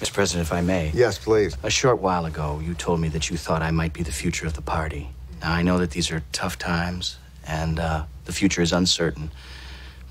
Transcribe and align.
Mr. 0.00 0.12
President, 0.12 0.46
if 0.46 0.52
I 0.52 0.60
may. 0.60 0.92
Yes, 0.94 1.18
please. 1.18 1.56
A 1.64 1.70
short 1.70 1.98
while 1.98 2.24
ago, 2.24 2.60
you 2.64 2.72
told 2.74 3.00
me 3.00 3.08
that 3.08 3.30
you 3.30 3.36
thought 3.36 3.62
I 3.62 3.72
might 3.72 3.92
be 3.92 4.04
the 4.04 4.12
future 4.12 4.46
of 4.46 4.54
the 4.54 4.62
party. 4.62 5.08
Now, 5.40 5.52
I 5.52 5.62
know 5.62 5.78
that 5.78 5.90
these 5.90 6.12
are 6.12 6.22
tough 6.30 6.56
times, 6.56 7.18
and 7.44 7.80
uh, 7.80 8.04
the 8.24 8.32
future 8.32 8.62
is 8.62 8.72
uncertain, 8.72 9.32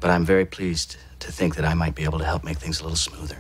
but 0.02 0.10
I'm 0.10 0.26
very 0.26 0.44
pleased 0.44 0.98
to 1.22 1.32
think 1.32 1.56
that 1.56 1.64
I 1.64 1.74
might 1.74 1.96
be 1.96 2.04
able 2.04 2.20
to 2.20 2.26
help 2.26 2.44
make 2.44 2.58
things 2.58 2.82
a 2.82 2.84
little 2.84 2.98
smoother. 2.98 3.38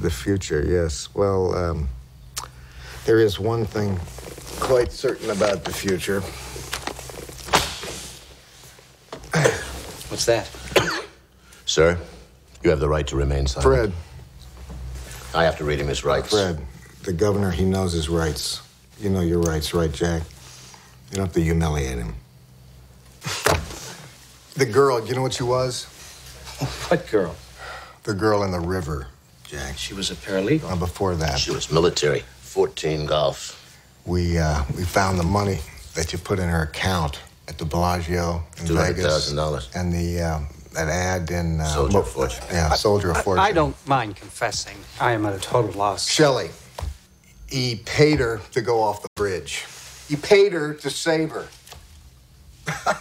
The 0.00 0.10
future, 0.10 0.62
yes. 0.62 1.08
Well, 1.14 1.54
um, 1.56 1.88
there 3.06 3.20
is 3.20 3.40
one 3.40 3.64
thing 3.64 3.98
quite 4.60 4.92
certain 4.92 5.30
about 5.30 5.64
the 5.64 5.72
future. 5.72 6.20
What's 10.10 10.26
that? 10.26 10.50
Sir, 11.64 11.98
you 12.62 12.68
have 12.68 12.80
the 12.80 12.90
right 12.90 13.06
to 13.06 13.16
remain 13.16 13.46
silent. 13.46 13.64
Fred, 13.64 13.92
I 15.34 15.44
have 15.44 15.56
to 15.58 15.64
read 15.64 15.80
him 15.80 15.88
his 15.88 16.04
rights. 16.04 16.30
Fred, 16.30 16.60
the 17.02 17.12
governor, 17.12 17.50
he 17.50 17.64
knows 17.64 17.92
his 17.92 18.08
rights. 18.08 18.62
You 19.00 19.10
know 19.10 19.20
your 19.20 19.40
rights, 19.40 19.74
right, 19.74 19.90
Jack? 19.92 20.22
You 21.10 21.16
don't 21.16 21.26
have 21.26 21.34
to 21.34 21.42
humiliate 21.42 21.98
him. 21.98 22.14
The 24.56 24.66
girl, 24.66 25.04
you 25.04 25.16
know 25.16 25.22
what 25.22 25.32
she 25.32 25.42
was? 25.42 25.86
What 26.88 27.10
girl? 27.10 27.34
The 28.04 28.14
girl 28.14 28.44
in 28.44 28.52
the 28.52 28.60
river, 28.60 29.08
Jack. 29.42 29.76
She 29.76 29.94
was 29.94 30.12
a 30.12 30.14
paralegal. 30.14 30.70
Uh, 30.70 30.76
before 30.76 31.16
that, 31.16 31.40
She 31.40 31.50
was 31.50 31.72
military. 31.72 32.20
14 32.42 33.06
golf. 33.06 33.60
we 34.06 34.38
uh, 34.38 34.62
we 34.76 34.84
found 34.84 35.18
the 35.18 35.24
money 35.24 35.58
that 35.96 36.12
you 36.12 36.20
put 36.20 36.38
in 36.38 36.48
her 36.48 36.62
account 36.62 37.18
at 37.48 37.58
the 37.58 37.64
Bellagio 37.64 38.44
in 38.60 38.66
Vegas. 38.68 39.32
$200,000. 39.32 39.74
And 39.74 39.92
the 39.92 40.20
uh, 40.22 40.40
that 40.74 40.88
ad 40.88 41.30
in 41.30 41.60
uh, 41.60 41.64
Soldier 41.64 41.98
of 41.98 42.08
Fortune. 42.08 42.44
Yeah, 42.50 42.70
Soldier 42.74 43.10
of 43.10 43.22
Fortune. 43.22 43.44
I 43.44 43.52
don't 43.52 43.76
mind 43.86 44.16
confessing. 44.16 44.76
I 45.00 45.12
am 45.12 45.26
at 45.26 45.34
a 45.34 45.40
total 45.40 45.72
loss. 45.72 46.08
Shelley, 46.08 46.50
he 47.48 47.76
paid 47.84 48.20
her 48.20 48.40
to 48.52 48.60
go 48.60 48.82
off 48.82 49.02
the 49.02 49.08
bridge. 49.14 49.64
He 50.08 50.16
paid 50.16 50.52
her 50.52 50.74
to 50.74 50.90
save 50.90 51.30
her. 51.30 51.46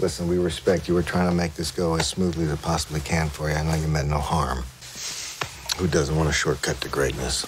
Listen, 0.00 0.28
we 0.28 0.38
respect 0.38 0.88
you. 0.88 0.94
We're 0.94 1.02
trying 1.02 1.28
to 1.28 1.34
make 1.34 1.54
this 1.54 1.70
go 1.70 1.94
as 1.94 2.06
smoothly 2.06 2.44
as 2.44 2.52
it 2.52 2.62
possibly 2.62 3.00
can 3.00 3.28
for 3.28 3.48
you. 3.48 3.54
I 3.56 3.62
know 3.62 3.74
you 3.74 3.88
meant 3.88 4.08
no 4.08 4.18
harm. 4.18 4.64
Who 5.78 5.88
doesn't 5.88 6.14
want 6.16 6.28
a 6.28 6.32
shortcut 6.32 6.80
to 6.82 6.88
greatness? 6.88 7.46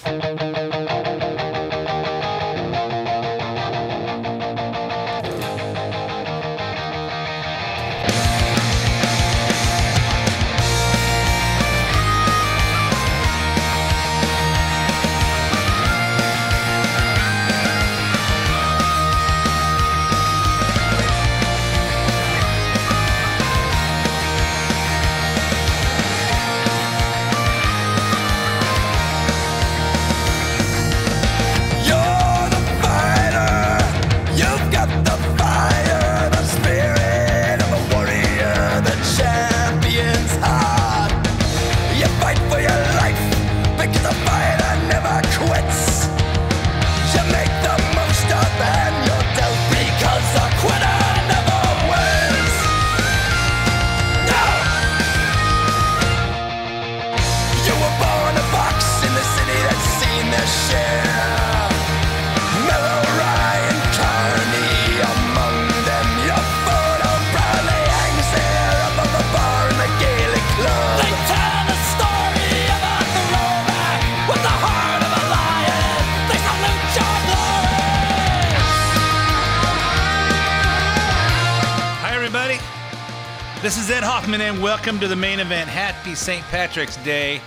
Welcome 84.77 84.99
to 84.99 85.07
the 85.07 85.15
main 85.15 85.39
event. 85.39 85.67
Happy 85.67 86.13
St. 86.13 86.43
Patrick's 86.45 86.97
Day. 86.97 87.41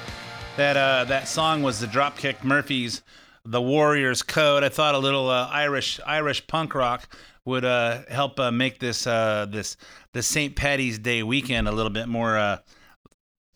That 0.57 0.77
uh, 0.77 1.05
that 1.05 1.29
song 1.29 1.63
was 1.63 1.79
the 1.79 1.87
Dropkick 1.87 2.43
Murphys, 2.43 3.03
"The 3.45 3.63
Warriors 3.63 4.21
Code." 4.21 4.65
I 4.65 4.69
thought 4.69 4.97
a 4.97 4.99
little 4.99 5.31
uh, 5.31 5.47
Irish 5.47 6.01
Irish 6.05 6.45
punk 6.49 6.75
rock 6.75 7.09
would 7.45 7.65
uh, 7.65 8.03
help 8.09 8.41
uh, 8.41 8.51
make 8.51 8.81
this 8.81 9.07
uh, 9.07 9.47
this 9.49 9.77
the 10.13 10.25
St. 10.25 10.57
Patty's 10.57 10.99
Day 10.99 11.23
weekend 11.23 11.69
a 11.69 11.73
little 11.73 11.93
bit 11.93 12.09
more 12.09 12.37
uh, 12.37 12.59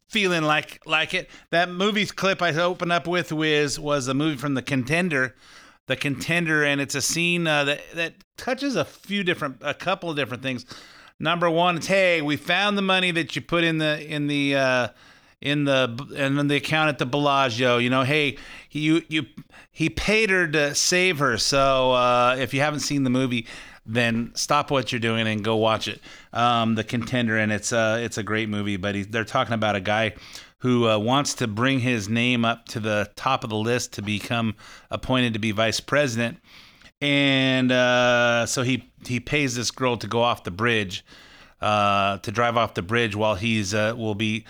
feeling 0.09 0.45
like 0.45 0.81
like 0.87 1.13
it. 1.13 1.29
That 1.51 1.69
movie 1.69 2.07
clip 2.07 2.43
I 2.43 2.55
opened 2.55 2.93
up 2.93 3.09
with 3.09 3.33
was 3.33 3.81
was 3.81 4.07
a 4.07 4.15
movie 4.15 4.37
from 4.37 4.55
The 4.55 4.63
Contender, 4.63 5.35
The 5.89 5.97
Contender, 5.97 6.63
and 6.63 6.81
it's 6.81 6.95
a 6.95 7.03
scene 7.03 7.43
that 7.45 7.81
that 7.95 8.15
touches 8.37 8.77
a 8.77 8.85
few 8.85 9.25
different, 9.25 9.57
a 9.63 9.75
couple 9.75 10.09
of 10.11 10.17
different 10.17 10.45
things. 10.45 10.65
Number 11.21 11.49
one, 11.49 11.77
it's 11.77 11.87
hey, 11.87 12.23
we 12.23 12.37
found 12.37 12.77
the 12.77 12.83
money 12.83 13.11
that 13.13 13.37
you 13.37 13.43
put 13.43 13.65
in 13.65 13.79
the 13.79 14.05
in 14.05 14.27
the 14.27 14.57
uh, 14.57 14.89
in 15.41 15.65
the 15.65 16.09
and 16.17 16.39
in 16.39 16.49
the 16.49 16.57
account 16.57 16.89
at 16.89 16.99
the 16.99 17.07
Bellagio. 17.07 17.79
You 17.79 17.89
know, 17.89 18.03
hey, 18.03 18.37
you 18.71 19.03
you 19.09 19.27
he 19.71 19.89
paid 19.89 20.31
her 20.31 20.49
to 20.49 20.75
save 20.75 21.19
her. 21.19 21.39
So 21.39 21.93
uh, 21.93 22.37
if 22.39 22.53
you 22.53 22.61
haven't 22.61 22.81
seen 22.81 23.05
the 23.05 23.11
movie, 23.11 23.47
then 23.87 24.33
stop 24.35 24.73
what 24.73 24.91
you're 24.91 25.01
doing 25.01 25.29
and 25.29 25.45
go 25.45 25.55
watch 25.57 25.87
it. 25.87 26.01
Um, 26.33 26.75
the 26.75 26.85
Contender, 26.85 27.39
and 27.39 27.53
it's 27.53 27.73
uh, 27.73 28.01
it's 28.03 28.19
a 28.19 28.25
great 28.25 28.49
movie. 28.49 28.77
But 28.77 28.97
he, 28.97 29.03
they're 29.03 29.25
talking 29.25 29.55
about 29.55 29.77
a 29.77 29.81
guy 29.81 30.15
who 30.59 30.89
uh, 30.89 30.99
wants 30.99 31.35
to 31.35 31.47
bring 31.47 31.79
his 31.79 32.09
name 32.09 32.45
up 32.45 32.67
to 32.67 32.81
the 32.81 33.09
top 33.17 33.45
of 33.45 33.51
the 33.51 33.57
list 33.57 33.93
to 33.93 34.03
become 34.03 34.57
appointed 34.91 35.35
to 35.35 35.39
be 35.39 35.53
vice 35.53 35.79
president 35.79 36.39
and 37.05 37.71
uh, 37.71 38.47
so 38.47 38.63
he 38.63 38.91
he 39.07 39.21
pays 39.21 39.55
this 39.55 39.71
girl 39.71 39.99
to 39.99 40.07
go 40.07 40.23
off 40.23 40.43
the 40.45 40.51
bridge, 40.51 41.05
uh, 41.61 42.17
to 42.19 42.33
drive 42.33 42.57
off 42.57 42.73
the 42.73 42.81
bridge 42.81 43.15
while 43.15 43.35
he's 43.35 43.75
uh, 43.75 43.93
will 43.95 44.15
be 44.15 44.47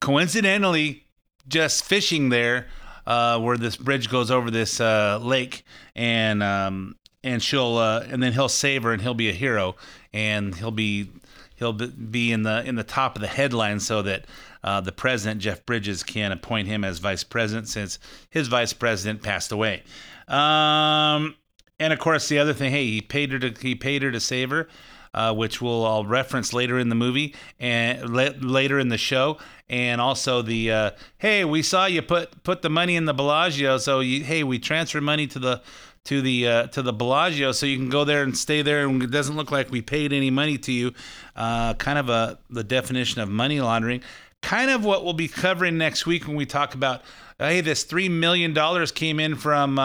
coincidentally 0.00 1.06
just 1.46 1.84
fishing 1.84 2.28
there, 2.28 2.66
uh, 3.06 3.38
where 3.38 3.56
this 3.56 3.76
bridge 3.76 4.10
goes 4.10 4.32
over 4.32 4.50
this 4.50 4.80
uh, 4.80 5.20
lake, 5.22 5.64
and 5.94 6.42
um, 6.42 6.96
and 7.22 7.40
she'll 7.40 7.76
uh, 7.76 8.04
and 8.10 8.20
then 8.20 8.32
he'll 8.32 8.48
save 8.48 8.82
her 8.82 8.92
and 8.92 9.00
he'll 9.00 9.14
be 9.14 9.28
a 9.28 9.32
hero, 9.32 9.76
and 10.12 10.56
he'll 10.56 10.72
be 10.72 11.08
he'll 11.54 11.72
be- 11.72 12.32
in 12.32 12.42
the 12.42 12.64
in 12.64 12.74
the 12.74 12.82
top 12.82 13.14
of 13.14 13.22
the 13.22 13.28
headline 13.28 13.78
so 13.78 14.02
that 14.02 14.24
uh, 14.64 14.80
the 14.80 14.90
president 14.90 15.40
Jeff 15.40 15.64
Bridges 15.64 16.02
can 16.02 16.32
appoint 16.32 16.66
him 16.66 16.82
as 16.82 16.98
vice 16.98 17.22
president 17.22 17.68
since 17.68 18.00
his 18.28 18.48
vice 18.48 18.72
president 18.72 19.22
passed 19.22 19.52
away. 19.52 19.84
Um, 20.26 21.36
and 21.82 21.92
of 21.92 21.98
course, 21.98 22.28
the 22.28 22.38
other 22.38 22.54
thing, 22.54 22.70
hey, 22.70 22.86
he 22.86 23.00
paid 23.00 23.32
her 23.32 23.38
to 23.40 23.60
he 23.60 23.74
paid 23.74 24.02
her 24.02 24.12
to 24.12 24.20
save 24.20 24.50
her, 24.50 24.68
uh, 25.14 25.34
which 25.34 25.60
we'll 25.60 25.84
all 25.84 26.06
reference 26.06 26.52
later 26.52 26.78
in 26.78 26.88
the 26.88 26.94
movie 26.94 27.34
and 27.58 28.08
la- 28.08 28.30
later 28.40 28.78
in 28.78 28.88
the 28.88 28.96
show, 28.96 29.38
and 29.68 30.00
also 30.00 30.42
the 30.42 30.70
uh, 30.70 30.90
hey, 31.18 31.44
we 31.44 31.60
saw 31.60 31.86
you 31.86 32.00
put 32.00 32.44
put 32.44 32.62
the 32.62 32.70
money 32.70 32.94
in 32.94 33.04
the 33.04 33.12
Bellagio, 33.12 33.78
so 33.78 33.98
you, 33.98 34.22
hey, 34.22 34.44
we 34.44 34.60
transfer 34.60 35.00
money 35.00 35.26
to 35.26 35.40
the 35.40 35.60
to 36.04 36.22
the 36.22 36.46
uh, 36.46 36.66
to 36.68 36.82
the 36.82 36.92
Bellagio, 36.92 37.50
so 37.50 37.66
you 37.66 37.76
can 37.76 37.88
go 37.88 38.04
there 38.04 38.22
and 38.22 38.38
stay 38.38 38.62
there, 38.62 38.86
and 38.86 39.02
it 39.02 39.10
doesn't 39.10 39.34
look 39.34 39.50
like 39.50 39.68
we 39.72 39.82
paid 39.82 40.12
any 40.12 40.30
money 40.30 40.58
to 40.58 40.70
you. 40.70 40.92
Uh, 41.34 41.74
kind 41.74 41.98
of 41.98 42.08
a 42.08 42.38
the 42.48 42.62
definition 42.62 43.20
of 43.20 43.28
money 43.28 43.60
laundering. 43.60 44.02
Kind 44.40 44.70
of 44.70 44.84
what 44.84 45.04
we'll 45.04 45.14
be 45.14 45.28
covering 45.28 45.78
next 45.78 46.06
week 46.06 46.28
when 46.28 46.36
we 46.36 46.46
talk 46.46 46.74
about 46.74 47.02
hey, 47.38 47.60
this 47.60 47.82
three 47.82 48.08
million 48.08 48.54
dollars 48.54 48.92
came 48.92 49.18
in 49.18 49.34
from. 49.34 49.80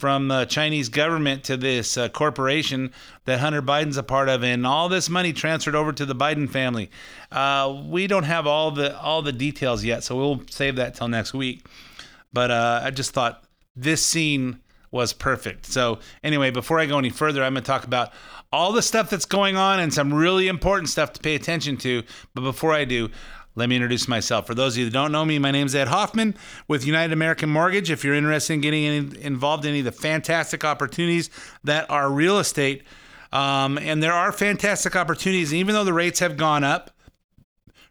From 0.00 0.28
the 0.28 0.46
Chinese 0.46 0.88
government 0.88 1.44
to 1.44 1.58
this 1.58 1.98
uh, 1.98 2.08
corporation 2.08 2.90
that 3.26 3.40
Hunter 3.40 3.60
Biden's 3.60 3.98
a 3.98 4.02
part 4.02 4.30
of, 4.30 4.42
and 4.42 4.66
all 4.66 4.88
this 4.88 5.10
money 5.10 5.34
transferred 5.34 5.74
over 5.74 5.92
to 5.92 6.06
the 6.06 6.14
Biden 6.14 6.48
family. 6.48 6.90
Uh, 7.30 7.82
we 7.86 8.06
don't 8.06 8.22
have 8.24 8.46
all 8.46 8.70
the 8.70 8.98
all 8.98 9.20
the 9.20 9.30
details 9.30 9.84
yet, 9.84 10.02
so 10.02 10.16
we'll 10.16 10.40
save 10.48 10.76
that 10.76 10.94
till 10.94 11.08
next 11.08 11.34
week. 11.34 11.66
But 12.32 12.50
uh, 12.50 12.80
I 12.82 12.92
just 12.92 13.10
thought 13.10 13.44
this 13.76 14.02
scene 14.02 14.60
was 14.90 15.12
perfect. 15.12 15.66
So 15.66 15.98
anyway, 16.24 16.50
before 16.50 16.80
I 16.80 16.86
go 16.86 16.98
any 16.98 17.10
further, 17.10 17.44
I'm 17.44 17.52
going 17.52 17.62
to 17.62 17.66
talk 17.66 17.84
about 17.84 18.10
all 18.50 18.72
the 18.72 18.82
stuff 18.82 19.10
that's 19.10 19.26
going 19.26 19.56
on 19.56 19.80
and 19.80 19.92
some 19.92 20.14
really 20.14 20.48
important 20.48 20.88
stuff 20.88 21.12
to 21.12 21.20
pay 21.20 21.34
attention 21.34 21.76
to. 21.76 22.02
But 22.34 22.40
before 22.40 22.72
I 22.72 22.86
do, 22.86 23.10
let 23.56 23.68
me 23.68 23.76
introduce 23.76 24.06
myself. 24.06 24.46
For 24.46 24.54
those 24.54 24.74
of 24.74 24.78
you 24.78 24.84
that 24.86 24.92
don't 24.92 25.10
know 25.10 25.24
me, 25.24 25.38
my 25.38 25.50
name 25.50 25.66
is 25.66 25.74
Ed 25.74 25.88
Hoffman 25.88 26.36
with 26.68 26.86
United 26.86 27.12
American 27.12 27.50
Mortgage. 27.50 27.90
If 27.90 28.04
you're 28.04 28.14
interested 28.14 28.54
in 28.54 28.60
getting 28.60 28.84
any, 28.84 29.22
involved 29.22 29.64
in 29.64 29.70
any 29.70 29.80
of 29.80 29.86
the 29.86 29.92
fantastic 29.92 30.64
opportunities 30.64 31.30
that 31.64 31.90
are 31.90 32.10
real 32.10 32.38
estate, 32.38 32.84
um, 33.32 33.76
and 33.78 34.02
there 34.02 34.12
are 34.12 34.32
fantastic 34.32 34.94
opportunities, 34.94 35.52
even 35.52 35.74
though 35.74 35.84
the 35.84 35.92
rates 35.92 36.20
have 36.20 36.36
gone 36.36 36.64
up. 36.64 36.90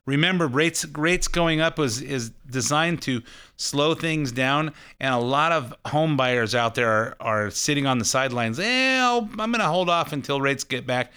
Remember, 0.05 0.47
rates 0.47 0.85
rates 0.85 1.27
going 1.27 1.61
up 1.61 1.77
was 1.77 2.01
is 2.01 2.31
designed 2.49 3.01
to 3.03 3.21
slow 3.57 3.93
things 3.93 4.31
down, 4.31 4.73
and 4.99 5.13
a 5.13 5.19
lot 5.19 5.51
of 5.51 5.73
home 5.85 6.17
buyers 6.17 6.55
out 6.55 6.73
there 6.73 6.89
are, 6.89 7.17
are 7.19 7.51
sitting 7.51 7.85
on 7.85 7.99
the 7.99 8.05
sidelines. 8.05 8.59
Eh, 8.59 8.99
I'm 8.99 9.35
going 9.35 9.59
to 9.59 9.67
hold 9.67 9.87
off 9.87 10.11
until 10.11 10.41
rates 10.41 10.63
get 10.63 10.87
back, 10.87 11.11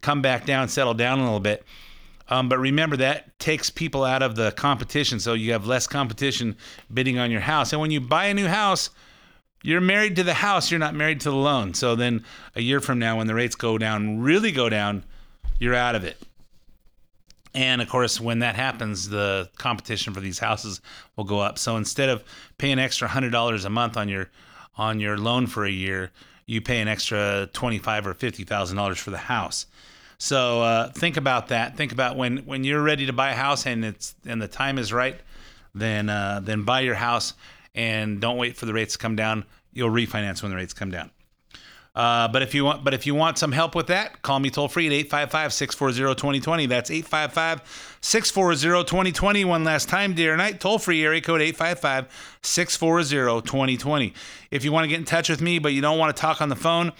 come 0.00 0.22
back 0.22 0.46
down, 0.46 0.68
settle 0.68 0.94
down 0.94 1.18
a 1.18 1.24
little 1.24 1.40
bit. 1.40 1.64
Um, 2.30 2.48
but 2.48 2.58
remember 2.58 2.96
that 2.98 3.38
takes 3.38 3.70
people 3.70 4.04
out 4.04 4.22
of 4.22 4.36
the 4.36 4.52
competition, 4.52 5.18
so 5.18 5.32
you 5.32 5.52
have 5.52 5.66
less 5.66 5.86
competition 5.86 6.56
bidding 6.92 7.18
on 7.18 7.30
your 7.30 7.40
house. 7.40 7.72
And 7.72 7.80
when 7.80 7.90
you 7.90 8.00
buy 8.00 8.26
a 8.26 8.34
new 8.34 8.46
house, 8.46 8.90
you're 9.62 9.80
married 9.80 10.16
to 10.16 10.22
the 10.22 10.34
house. 10.34 10.70
You're 10.70 10.78
not 10.78 10.94
married 10.94 11.20
to 11.22 11.30
the 11.30 11.36
loan. 11.36 11.74
So 11.74 11.96
then 11.96 12.24
a 12.54 12.60
year 12.60 12.80
from 12.80 12.98
now, 12.98 13.16
when 13.16 13.26
the 13.26 13.34
rates 13.34 13.56
go 13.56 13.78
down, 13.78 14.20
really 14.20 14.52
go 14.52 14.68
down, 14.68 15.04
you're 15.58 15.74
out 15.74 15.94
of 15.94 16.04
it. 16.04 16.16
And 17.54 17.80
of 17.80 17.88
course, 17.88 18.20
when 18.20 18.40
that 18.40 18.54
happens, 18.54 19.08
the 19.08 19.48
competition 19.56 20.14
for 20.14 20.20
these 20.20 20.38
houses 20.38 20.80
will 21.16 21.24
go 21.24 21.40
up. 21.40 21.58
So 21.58 21.76
instead 21.76 22.08
of 22.08 22.22
paying 22.58 22.74
an 22.74 22.78
extra 22.78 23.08
hundred 23.08 23.32
dollars 23.32 23.64
a 23.64 23.70
month 23.70 23.96
on 23.96 24.08
your 24.08 24.30
on 24.76 25.00
your 25.00 25.18
loan 25.18 25.46
for 25.46 25.64
a 25.64 25.70
year, 25.70 26.12
you 26.46 26.60
pay 26.60 26.80
an 26.80 26.88
extra 26.88 27.48
twenty 27.52 27.78
five 27.78 28.06
or 28.06 28.14
fifty 28.14 28.44
thousand 28.44 28.76
dollars 28.76 28.98
for 28.98 29.10
the 29.10 29.18
house. 29.18 29.66
So 30.18 30.62
uh, 30.62 30.90
think 30.90 31.16
about 31.16 31.48
that. 31.48 31.76
Think 31.76 31.92
about 31.92 32.16
when 32.16 32.38
when 32.38 32.64
you're 32.64 32.82
ready 32.82 33.06
to 33.06 33.12
buy 33.12 33.30
a 33.30 33.36
house 33.36 33.66
and 33.66 33.84
it's 33.84 34.16
and 34.26 34.42
the 34.42 34.48
time 34.48 34.78
is 34.78 34.92
right, 34.92 35.16
then 35.74 36.08
uh, 36.08 36.40
then 36.42 36.64
buy 36.64 36.80
your 36.80 36.96
house 36.96 37.34
and 37.74 38.20
don't 38.20 38.36
wait 38.36 38.56
for 38.56 38.66
the 38.66 38.72
rates 38.72 38.94
to 38.94 38.98
come 38.98 39.14
down. 39.14 39.44
You'll 39.72 39.90
refinance 39.90 40.42
when 40.42 40.50
the 40.50 40.56
rates 40.56 40.72
come 40.72 40.90
down. 40.90 41.12
Uh, 41.94 42.26
but 42.28 42.42
if 42.42 42.54
you 42.54 42.64
want, 42.64 42.84
but 42.84 42.94
if 42.94 43.06
you 43.06 43.14
want 43.14 43.38
some 43.38 43.50
help 43.50 43.74
with 43.74 43.86
that, 43.88 44.22
call 44.22 44.38
me 44.38 44.50
toll 44.50 44.68
free 44.68 44.86
at 44.86 44.92
855-640-2020. 45.08 46.68
That's 46.68 46.90
855-640-2020. 46.90 49.44
One 49.44 49.64
last 49.64 49.88
time, 49.88 50.14
dear 50.14 50.36
night, 50.36 50.60
toll 50.60 50.78
free 50.78 51.04
area 51.04 51.20
code 51.20 51.40
855-640-2020. 51.40 54.12
If 54.52 54.64
you 54.64 54.70
want 54.70 54.84
to 54.84 54.88
get 54.88 55.00
in 55.00 55.04
touch 55.04 55.28
with 55.28 55.40
me, 55.40 55.58
but 55.58 55.72
you 55.72 55.80
don't 55.80 55.98
want 55.98 56.14
to 56.14 56.20
talk 56.20 56.40
on 56.40 56.48
the 56.48 56.56
phone, 56.56 56.92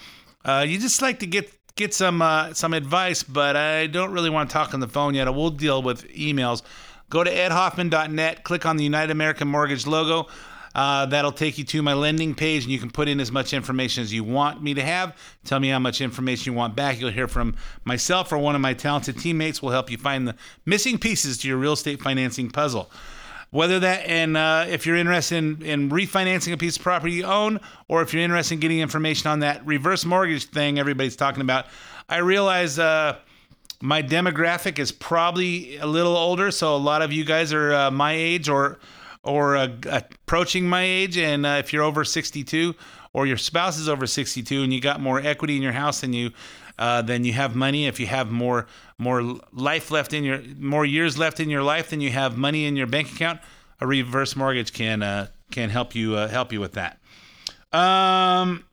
uh, 0.43 0.65
you 0.67 0.77
just 0.77 1.01
like 1.01 1.19
to 1.19 1.27
get 1.27 1.49
get 1.75 1.93
some 1.93 2.21
uh, 2.21 2.53
some 2.53 2.73
advice, 2.73 3.23
but 3.23 3.55
I 3.55 3.87
don't 3.87 4.11
really 4.11 4.29
want 4.29 4.49
to 4.49 4.53
talk 4.53 4.73
on 4.73 4.79
the 4.79 4.87
phone 4.87 5.13
yet. 5.13 5.33
We'll 5.33 5.49
deal 5.49 5.81
with 5.81 6.07
emails. 6.09 6.61
Go 7.09 7.23
to 7.23 7.31
edhoffman.net, 7.31 8.43
click 8.43 8.65
on 8.65 8.77
the 8.77 8.83
United 8.83 9.11
American 9.11 9.47
Mortgage 9.47 9.87
logo. 9.87 10.29
Uh, 10.75 11.05
that'll 11.07 11.31
take 11.31 11.57
you 11.57 11.63
to 11.63 11.81
my 11.81 11.93
lending 11.93 12.35
page, 12.35 12.63
and 12.63 12.71
you 12.71 12.79
can 12.79 12.91
put 12.91 13.07
in 13.07 13.19
as 13.19 13.31
much 13.31 13.53
information 13.53 14.03
as 14.03 14.13
you 14.13 14.23
want 14.23 14.61
me 14.61 14.75
to 14.75 14.83
have. 14.83 15.17
Tell 15.43 15.59
me 15.59 15.69
how 15.69 15.79
much 15.79 15.99
information 15.99 16.53
you 16.53 16.57
want 16.57 16.75
back. 16.75 16.99
You'll 16.99 17.09
hear 17.11 17.27
from 17.27 17.55
myself 17.83 18.31
or 18.31 18.37
one 18.37 18.53
of 18.53 18.61
my 18.61 18.73
talented 18.73 19.17
teammates. 19.17 19.61
will 19.61 19.71
help 19.71 19.89
you 19.89 19.97
find 19.97 20.27
the 20.27 20.35
missing 20.65 20.99
pieces 20.99 21.39
to 21.39 21.47
your 21.47 21.57
real 21.57 21.73
estate 21.73 22.01
financing 22.01 22.51
puzzle. 22.51 22.91
Whether 23.51 23.79
that 23.79 24.05
and 24.05 24.37
uh, 24.37 24.65
if 24.69 24.85
you're 24.85 24.95
interested 24.95 25.37
in, 25.37 25.61
in 25.63 25.89
refinancing 25.89 26.53
a 26.53 26.57
piece 26.57 26.77
of 26.77 26.83
property 26.83 27.13
you 27.13 27.23
own, 27.23 27.59
or 27.87 28.01
if 28.01 28.13
you're 28.13 28.21
interested 28.23 28.55
in 28.55 28.59
getting 28.59 28.79
information 28.79 29.29
on 29.29 29.39
that 29.39 29.65
reverse 29.65 30.05
mortgage 30.05 30.45
thing 30.45 30.77
everybody's 30.77 31.15
talking 31.15 31.41
about, 31.41 31.65
I 32.07 32.17
realize 32.17 32.77
uh, 32.77 33.17
my 33.81 34.03
demographic 34.03 34.77
is 34.77 34.91
probably 34.91 35.77
a 35.77 35.87
little 35.87 36.15
older, 36.15 36.51
so 36.51 36.75
a 36.75 36.77
lot 36.77 37.01
of 37.01 37.11
you 37.11 37.23
guys 37.23 37.51
are 37.53 37.73
uh, 37.73 37.91
my 37.91 38.13
age 38.13 38.49
or 38.49 38.79
or 39.23 39.57
uh, 39.57 39.67
approaching 39.89 40.67
my 40.67 40.83
age. 40.83 41.17
And 41.17 41.45
uh, 41.45 41.57
if 41.59 41.73
you're 41.73 41.83
over 41.83 42.05
62 42.05 42.73
or 43.13 43.25
your 43.25 43.37
spouse 43.37 43.77
is 43.77 43.89
over 43.89 44.07
62 44.07 44.63
and 44.63 44.73
you 44.73 44.79
got 44.79 45.01
more 45.01 45.19
equity 45.19 45.55
in 45.55 45.61
your 45.61 45.73
house 45.73 46.01
than 46.01 46.13
you 46.13 46.31
uh, 46.79 47.01
then 47.01 47.25
you 47.25 47.33
have 47.33 47.55
money. 47.55 47.85
If 47.85 47.99
you 47.99 48.07
have 48.07 48.31
more 48.31 48.65
more 48.97 49.21
life 49.51 49.91
left 49.91 50.13
in 50.13 50.23
your 50.23 50.39
more 50.57 50.85
years 50.85 51.17
left 51.17 51.39
in 51.39 51.49
your 51.49 51.61
life 51.61 51.89
than 51.89 52.01
you 52.01 52.09
have 52.09 52.37
money 52.37 52.65
in 52.65 52.75
your 52.75 52.87
bank 52.87 53.11
account, 53.11 53.41
a 53.81 53.85
reverse 53.85 54.35
mortgage 54.35 54.73
can 54.73 55.03
uh, 55.03 55.27
can 55.51 55.69
help 55.69 55.93
you 55.93 56.15
uh, 56.15 56.29
help 56.29 56.51
you 56.51 56.59
with 56.59 56.73
that. 56.73 56.97
Um. 57.71 58.63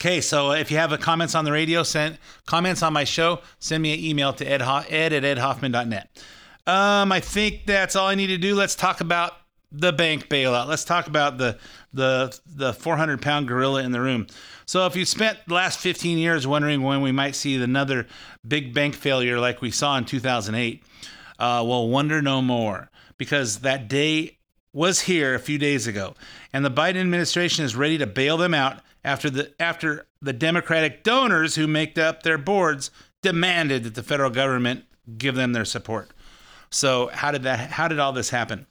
Okay, 0.00 0.20
so 0.20 0.50
if 0.50 0.72
you 0.72 0.78
have 0.78 0.90
a 0.90 0.98
comments 0.98 1.36
on 1.36 1.44
the 1.44 1.52
radio, 1.52 1.84
send 1.84 2.18
comments 2.44 2.82
on 2.82 2.92
my 2.92 3.04
show, 3.04 3.40
send 3.60 3.84
me 3.84 3.94
an 3.94 4.00
email 4.00 4.32
to 4.32 4.44
ed, 4.44 4.60
ed 4.60 5.12
at 5.12 5.22
edhoffman.net. 5.22 6.24
Um, 6.66 7.12
I 7.12 7.20
think 7.20 7.66
that's 7.66 7.94
all 7.94 8.08
I 8.08 8.16
need 8.16 8.26
to 8.28 8.38
do. 8.38 8.56
Let's 8.56 8.74
talk 8.74 9.00
about 9.00 9.34
the 9.70 9.92
bank 9.92 10.28
bailout. 10.28 10.66
Let's 10.66 10.84
talk 10.84 11.06
about 11.06 11.38
the 11.38 11.58
the 11.92 12.36
the 12.46 12.72
400 12.72 13.22
pound 13.22 13.48
gorilla 13.48 13.82
in 13.82 13.92
the 13.92 14.00
room. 14.00 14.26
So 14.72 14.86
if 14.86 14.96
you 14.96 15.04
spent 15.04 15.38
the 15.46 15.52
last 15.52 15.80
15 15.80 16.16
years 16.16 16.46
wondering 16.46 16.80
when 16.80 17.02
we 17.02 17.12
might 17.12 17.36
see 17.36 17.62
another 17.62 18.06
big 18.48 18.72
bank 18.72 18.94
failure 18.94 19.38
like 19.38 19.60
we 19.60 19.70
saw 19.70 19.98
in 19.98 20.06
2008, 20.06 20.82
uh, 21.38 21.62
well, 21.68 21.90
wonder 21.90 22.22
no 22.22 22.40
more 22.40 22.90
because 23.18 23.58
that 23.58 23.86
day 23.86 24.38
was 24.72 25.02
here 25.02 25.34
a 25.34 25.38
few 25.38 25.58
days 25.58 25.86
ago, 25.86 26.14
and 26.54 26.64
the 26.64 26.70
Biden 26.70 27.02
administration 27.02 27.66
is 27.66 27.76
ready 27.76 27.98
to 27.98 28.06
bail 28.06 28.38
them 28.38 28.54
out 28.54 28.78
after 29.04 29.28
the 29.28 29.52
after 29.60 30.06
the 30.22 30.32
Democratic 30.32 31.02
donors 31.02 31.54
who 31.54 31.66
make 31.66 31.98
up 31.98 32.22
their 32.22 32.38
boards 32.38 32.90
demanded 33.20 33.84
that 33.84 33.94
the 33.94 34.02
federal 34.02 34.30
government 34.30 34.86
give 35.18 35.34
them 35.34 35.52
their 35.52 35.66
support. 35.66 36.12
So 36.70 37.10
how 37.12 37.30
did 37.30 37.42
that? 37.42 37.72
How 37.72 37.88
did 37.88 37.98
all 37.98 38.14
this 38.14 38.30
happen? 38.30 38.66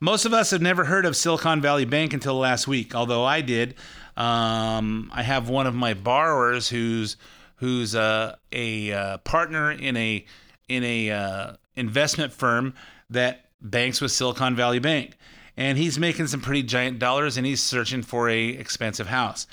Most 0.00 0.24
of 0.24 0.32
us 0.32 0.50
have 0.50 0.62
never 0.62 0.84
heard 0.84 1.04
of 1.04 1.16
Silicon 1.16 1.60
Valley 1.60 1.84
Bank 1.84 2.14
until 2.14 2.38
last 2.38 2.66
week, 2.66 2.94
although 2.94 3.24
I 3.24 3.42
did. 3.42 3.74
Um, 4.16 5.10
I 5.12 5.22
have 5.22 5.48
one 5.48 5.66
of 5.66 5.74
my 5.74 5.94
borrowers 5.94 6.68
who's 6.68 7.16
who's 7.56 7.94
uh, 7.94 8.36
a 8.52 8.92
uh, 8.92 9.18
partner 9.18 9.70
in 9.70 9.96
a 9.96 10.24
in 10.68 10.84
a 10.84 11.10
uh, 11.10 11.52
investment 11.76 12.32
firm 12.32 12.74
that 13.10 13.46
banks 13.60 14.00
with 14.00 14.12
Silicon 14.12 14.54
Valley 14.54 14.78
Bank, 14.78 15.16
and 15.56 15.78
he's 15.78 15.98
making 15.98 16.26
some 16.28 16.40
pretty 16.40 16.62
giant 16.62 16.98
dollars, 16.98 17.36
and 17.36 17.46
he's 17.46 17.62
searching 17.62 18.02
for 18.02 18.28
a 18.28 18.48
expensive 18.48 19.08
house. 19.08 19.46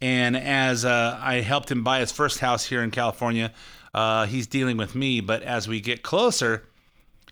And 0.00 0.36
as 0.36 0.84
uh, 0.84 1.18
I 1.22 1.34
helped 1.34 1.70
him 1.70 1.84
buy 1.84 2.00
his 2.00 2.10
first 2.10 2.40
house 2.40 2.64
here 2.64 2.82
in 2.82 2.90
California, 2.90 3.52
uh, 3.94 4.26
he's 4.26 4.48
dealing 4.48 4.76
with 4.76 4.96
me. 4.96 5.20
But 5.20 5.42
as 5.42 5.68
we 5.68 5.80
get 5.80 6.02
closer, 6.02 6.64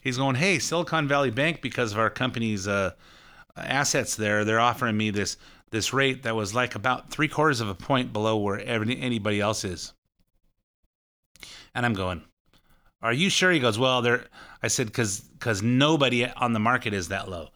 he's 0.02 0.16
going, 0.18 0.36
"Hey, 0.36 0.60
Silicon 0.60 1.08
Valley 1.08 1.30
Bank, 1.30 1.62
because 1.62 1.92
of 1.92 1.98
our 1.98 2.10
company's 2.10 2.68
uh, 2.68 2.92
assets 3.56 4.14
there, 4.14 4.44
they're 4.44 4.60
offering 4.60 4.96
me 4.96 5.10
this 5.10 5.36
this 5.70 5.92
rate 5.92 6.22
that 6.24 6.36
was 6.36 6.54
like 6.54 6.74
about 6.74 7.10
three 7.10 7.28
quarters 7.28 7.60
of 7.60 7.68
a 7.68 7.74
point 7.74 8.12
below 8.12 8.36
where 8.36 8.60
anybody 8.60 9.40
else 9.40 9.64
is." 9.64 9.92
And 11.74 11.86
I'm 11.86 11.94
going, 11.94 12.22
"Are 13.02 13.12
you 13.12 13.30
sure?" 13.30 13.50
He 13.50 13.60
goes, 13.60 13.78
"Well, 13.78 14.02
they're." 14.02 14.26
I 14.62 14.68
said, 14.68 14.86
"Because 14.86 15.20
because 15.20 15.62
nobody 15.62 16.26
on 16.26 16.52
the 16.52 16.60
market 16.60 16.92
is 16.92 17.08
that 17.08 17.28
low." 17.28 17.50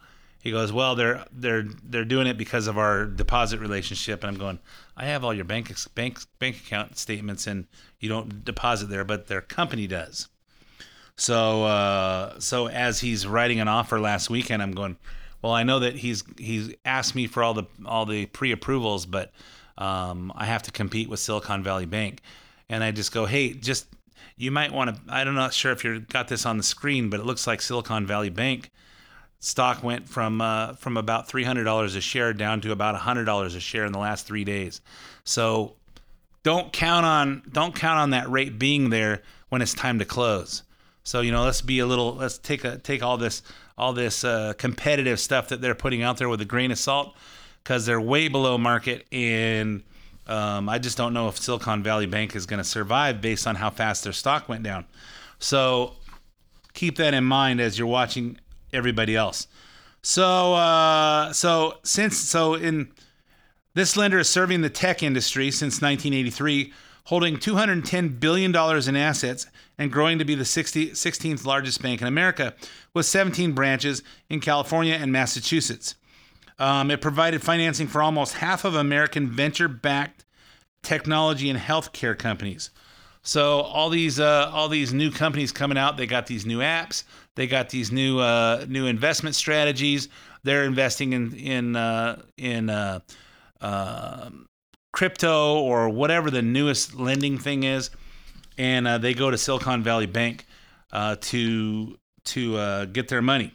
He 0.44 0.50
goes, 0.50 0.70
"Well, 0.72 0.94
they're 0.94 1.24
they're 1.32 1.64
they're 1.82 2.04
doing 2.04 2.26
it 2.26 2.36
because 2.36 2.66
of 2.66 2.76
our 2.76 3.06
deposit 3.06 3.60
relationship." 3.60 4.22
And 4.22 4.30
I'm 4.30 4.38
going, 4.38 4.58
"I 4.96 5.06
have 5.06 5.24
all 5.24 5.32
your 5.32 5.46
bank 5.46 5.72
bank 5.94 6.18
bank 6.38 6.56
account 6.56 6.98
statements, 6.98 7.46
and 7.46 7.66
you 7.98 8.10
don't 8.10 8.44
deposit 8.44 8.90
there, 8.90 9.04
but 9.04 9.26
their 9.26 9.40
company 9.40 9.86
does." 9.86 10.28
So 11.16 11.64
uh, 11.64 12.38
so 12.40 12.68
as 12.68 13.00
he's 13.00 13.26
writing 13.26 13.60
an 13.60 13.68
offer 13.68 14.00
last 14.00 14.28
weekend, 14.28 14.62
I'm 14.62 14.72
going, 14.72 14.98
"Well, 15.44 15.52
I 15.52 15.62
know 15.62 15.80
that 15.80 15.94
he's 15.96 16.24
he's 16.38 16.72
asked 16.86 17.14
me 17.14 17.26
for 17.26 17.42
all 17.42 17.52
the 17.52 17.64
all 17.84 18.06
the 18.06 18.24
pre-approvals, 18.24 19.04
but 19.04 19.30
um, 19.76 20.32
I 20.34 20.46
have 20.46 20.62
to 20.62 20.70
compete 20.70 21.10
with 21.10 21.20
Silicon 21.20 21.62
Valley 21.62 21.84
Bank." 21.84 22.22
And 22.70 22.82
I 22.82 22.92
just 22.92 23.12
go, 23.12 23.26
"Hey, 23.26 23.52
just 23.52 23.86
you 24.38 24.50
might 24.50 24.72
want 24.72 24.96
to. 24.96 25.02
I'm 25.06 25.34
not 25.34 25.52
sure 25.52 25.70
if 25.70 25.84
you 25.84 26.00
got 26.00 26.28
this 26.28 26.46
on 26.46 26.56
the 26.56 26.62
screen, 26.62 27.10
but 27.10 27.20
it 27.20 27.26
looks 27.26 27.46
like 27.46 27.60
Silicon 27.60 28.06
Valley 28.06 28.30
Bank." 28.30 28.70
stock 29.38 29.82
went 29.82 30.08
from 30.08 30.40
uh, 30.40 30.72
from 30.76 30.96
about 30.96 31.28
three 31.28 31.44
hundred 31.44 31.64
dollars 31.64 31.94
a 31.94 32.00
share 32.00 32.32
down 32.32 32.62
to 32.62 32.72
about 32.72 32.96
hundred 32.96 33.26
dollars 33.26 33.54
a 33.54 33.60
share 33.60 33.84
in 33.84 33.92
the 33.92 33.98
last 33.98 34.26
three 34.26 34.44
days. 34.44 34.80
So 35.24 35.74
don't 36.42 36.72
count 36.72 37.04
on 37.04 37.42
don't 37.52 37.74
count 37.74 37.98
on 37.98 38.10
that 38.10 38.30
rate 38.30 38.58
being 38.58 38.88
there 38.88 39.20
when 39.50 39.60
it's 39.60 39.74
time 39.74 39.98
to 39.98 40.06
close. 40.06 40.62
So 41.04 41.20
you 41.20 41.32
know, 41.32 41.44
let's 41.44 41.60
be 41.60 41.78
a 41.78 41.86
little 41.86 42.14
let's 42.14 42.38
take 42.38 42.64
a 42.64 42.78
take 42.78 43.02
all 43.02 43.16
this 43.16 43.42
all 43.78 43.92
this 43.92 44.24
uh, 44.24 44.54
competitive 44.58 45.20
stuff 45.20 45.48
that 45.48 45.60
they're 45.60 45.74
putting 45.74 46.02
out 46.02 46.16
there 46.16 46.28
with 46.28 46.40
a 46.40 46.46
grain 46.46 46.70
of 46.70 46.78
salt 46.78 47.14
because 47.62 47.86
they're 47.86 48.00
way 48.00 48.28
below 48.28 48.58
market 48.58 49.06
and. 49.12 49.82
Um, 50.26 50.70
I 50.70 50.78
just 50.78 50.96
don't 50.96 51.12
know 51.12 51.28
if 51.28 51.36
Silicon 51.36 51.82
Valley 51.82 52.06
Bank 52.06 52.34
is 52.34 52.46
going 52.46 52.56
to 52.56 52.64
survive 52.64 53.20
based 53.20 53.46
on 53.46 53.56
how 53.56 53.68
fast 53.68 54.04
their 54.04 54.14
stock 54.14 54.48
went 54.48 54.62
down. 54.62 54.86
So 55.38 55.96
keep 56.72 56.96
that 56.96 57.12
in 57.12 57.24
mind 57.24 57.60
as 57.60 57.78
you're 57.78 57.86
watching 57.86 58.38
everybody 58.72 59.16
else. 59.16 59.46
So 60.02 60.54
uh, 60.54 61.32
so 61.32 61.74
since 61.82 62.16
so 62.16 62.54
in 62.54 62.92
this 63.74 63.96
lender 63.96 64.18
is 64.18 64.28
serving 64.28 64.60
the 64.60 64.70
tech 64.70 65.02
industry 65.02 65.50
since 65.50 65.80
1983, 65.80 66.72
holding 67.04 67.36
$210 67.36 68.18
billion 68.18 68.54
in 68.54 68.96
assets 68.96 69.46
and 69.78 69.92
growing 69.92 70.18
to 70.18 70.24
be 70.24 70.34
the 70.34 70.44
60, 70.44 70.90
16th 70.90 71.44
largest 71.44 71.82
bank 71.82 72.00
in 72.00 72.06
America, 72.06 72.54
with 72.94 73.06
17 73.06 73.52
branches 73.52 74.02
in 74.30 74.40
California 74.40 74.94
and 74.94 75.12
Massachusetts. 75.12 75.96
Um, 76.58 76.90
it 76.90 77.00
provided 77.00 77.42
financing 77.42 77.88
for 77.88 78.02
almost 78.02 78.34
half 78.34 78.64
of 78.64 78.74
American 78.74 79.28
venture 79.28 79.68
backed 79.68 80.24
technology 80.82 81.50
and 81.50 81.58
healthcare 81.58 82.16
companies. 82.16 82.70
So 83.22 83.62
all 83.62 83.88
these 83.88 84.20
uh, 84.20 84.50
all 84.52 84.68
these 84.68 84.92
new 84.92 85.10
companies 85.10 85.50
coming 85.50 85.78
out, 85.78 85.96
they 85.96 86.06
got 86.06 86.26
these 86.26 86.44
new 86.44 86.58
apps, 86.58 87.04
they 87.36 87.46
got 87.46 87.70
these 87.70 87.90
new 87.90 88.18
uh, 88.18 88.66
new 88.68 88.86
investment 88.86 89.34
strategies. 89.34 90.08
They're 90.42 90.64
investing 90.64 91.14
in 91.14 91.34
in 91.34 91.74
uh, 91.74 92.20
in 92.36 92.68
uh, 92.68 93.00
uh, 93.62 94.28
crypto 94.94 95.58
or 95.58 95.88
whatever 95.88 96.30
the 96.30 96.40
newest 96.40 96.94
lending 96.94 97.36
thing 97.36 97.64
is, 97.64 97.90
and 98.56 98.86
uh, 98.86 98.96
they 98.96 99.12
go 99.12 99.28
to 99.28 99.36
Silicon 99.36 99.82
Valley 99.82 100.06
Bank 100.06 100.46
uh, 100.92 101.16
to 101.20 101.98
to 102.24 102.56
uh, 102.56 102.84
get 102.86 103.08
their 103.08 103.20
money. 103.20 103.52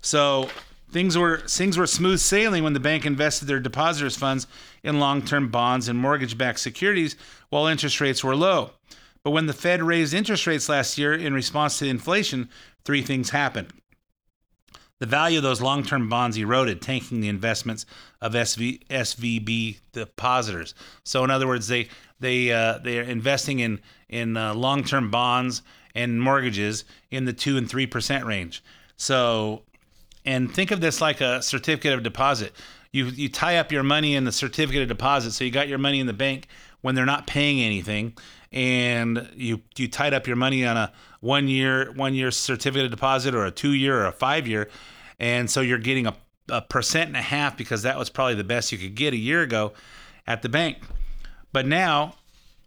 So 0.00 0.48
things 0.92 1.18
were 1.18 1.38
things 1.38 1.76
were 1.76 1.86
smooth 1.86 2.20
sailing 2.20 2.62
when 2.62 2.74
the 2.74 2.80
bank 2.80 3.04
invested 3.04 3.46
their 3.46 3.58
depositors' 3.58 4.16
funds 4.16 4.46
in 4.84 5.00
long-term 5.00 5.50
bonds 5.50 5.88
and 5.88 5.98
mortgage-backed 5.98 6.60
securities 6.60 7.16
while 7.50 7.66
interest 7.66 8.00
rates 8.00 8.22
were 8.22 8.36
low. 8.36 8.70
But 9.24 9.32
when 9.32 9.46
the 9.46 9.52
Fed 9.52 9.82
raised 9.82 10.14
interest 10.14 10.46
rates 10.46 10.68
last 10.68 10.96
year 10.96 11.12
in 11.12 11.34
response 11.34 11.80
to 11.80 11.86
inflation, 11.86 12.48
three 12.84 13.02
things 13.02 13.30
happened. 13.30 13.72
The 14.98 15.06
value 15.06 15.38
of 15.38 15.44
those 15.44 15.60
long 15.60 15.84
term 15.84 16.08
bonds 16.08 16.36
eroded, 16.36 16.82
tanking 16.82 17.20
the 17.20 17.28
investments 17.28 17.86
of 18.20 18.32
SV, 18.32 18.84
SVB 18.88 19.78
depositors. 19.92 20.74
So, 21.04 21.22
in 21.22 21.30
other 21.30 21.46
words, 21.46 21.68
they, 21.68 21.88
they, 22.18 22.50
uh, 22.50 22.78
they 22.78 22.98
are 22.98 23.04
investing 23.04 23.60
in, 23.60 23.80
in 24.08 24.36
uh, 24.36 24.54
long 24.54 24.82
term 24.82 25.10
bonds 25.10 25.62
and 25.94 26.20
mortgages 26.20 26.84
in 27.10 27.24
the 27.24 27.32
2 27.32 27.56
and 27.56 27.68
3% 27.68 28.24
range. 28.24 28.62
So, 28.96 29.62
and 30.24 30.52
think 30.52 30.72
of 30.72 30.80
this 30.80 31.00
like 31.00 31.20
a 31.20 31.42
certificate 31.42 31.92
of 31.92 32.02
deposit. 32.02 32.52
You, 32.90 33.06
you 33.06 33.28
tie 33.28 33.58
up 33.58 33.70
your 33.70 33.82
money 33.84 34.16
in 34.16 34.24
the 34.24 34.32
certificate 34.32 34.82
of 34.82 34.88
deposit. 34.88 35.32
So, 35.32 35.44
you 35.44 35.52
got 35.52 35.68
your 35.68 35.78
money 35.78 36.00
in 36.00 36.08
the 36.08 36.12
bank 36.12 36.48
when 36.80 36.96
they're 36.96 37.06
not 37.06 37.26
paying 37.26 37.60
anything 37.60 38.14
and 38.52 39.28
you 39.34 39.60
you 39.76 39.88
tied 39.88 40.14
up 40.14 40.26
your 40.26 40.36
money 40.36 40.64
on 40.64 40.76
a 40.76 40.92
one 41.20 41.48
year 41.48 41.92
one 41.92 42.14
year 42.14 42.30
certificate 42.30 42.86
of 42.86 42.90
deposit 42.90 43.34
or 43.34 43.44
a 43.44 43.50
two 43.50 43.72
year 43.72 44.00
or 44.00 44.06
a 44.06 44.12
five 44.12 44.46
year, 44.46 44.68
and 45.18 45.50
so 45.50 45.60
you're 45.60 45.78
getting 45.78 46.06
a, 46.06 46.16
a 46.48 46.62
percent 46.62 47.08
and 47.08 47.16
a 47.16 47.22
half 47.22 47.56
because 47.56 47.82
that 47.82 47.98
was 47.98 48.08
probably 48.08 48.34
the 48.34 48.44
best 48.44 48.72
you 48.72 48.78
could 48.78 48.94
get 48.94 49.12
a 49.12 49.16
year 49.16 49.42
ago 49.42 49.72
at 50.26 50.42
the 50.42 50.48
bank. 50.48 50.78
But 51.52 51.66
now, 51.66 52.14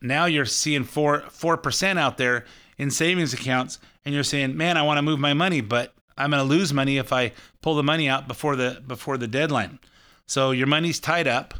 now 0.02 0.26
you're 0.26 0.46
seeing 0.46 0.84
four 0.84 1.22
four 1.30 1.58
percent 1.58 1.98
out 1.98 2.18
there 2.18 2.46
in 2.78 2.92
savings 2.92 3.34
accounts, 3.34 3.80
and 4.06 4.14
you're 4.14 4.24
saying, 4.24 4.56
"Man, 4.56 4.78
I 4.78 4.84
want 4.84 4.98
to 4.98 5.04
move 5.04 5.20
my 5.20 5.34
money, 5.34 5.62
but 5.62 5.94
I'm 6.18 6.30
going 6.30 6.44
to 6.44 6.48
lose 6.48 6.74
money 6.74 6.98
if 6.98 7.12
I 7.12 7.32
pull 7.62 7.76
the 7.76 7.84
money 7.84 8.08
out 8.08 8.28
before 8.28 8.56
the 8.56 8.84
before 8.86 9.18
the 9.18 9.28
deadline." 9.28 9.80
So 10.28 10.52
your 10.52 10.68
money's 10.68 11.00
tied 11.00 11.28
up. 11.28 11.56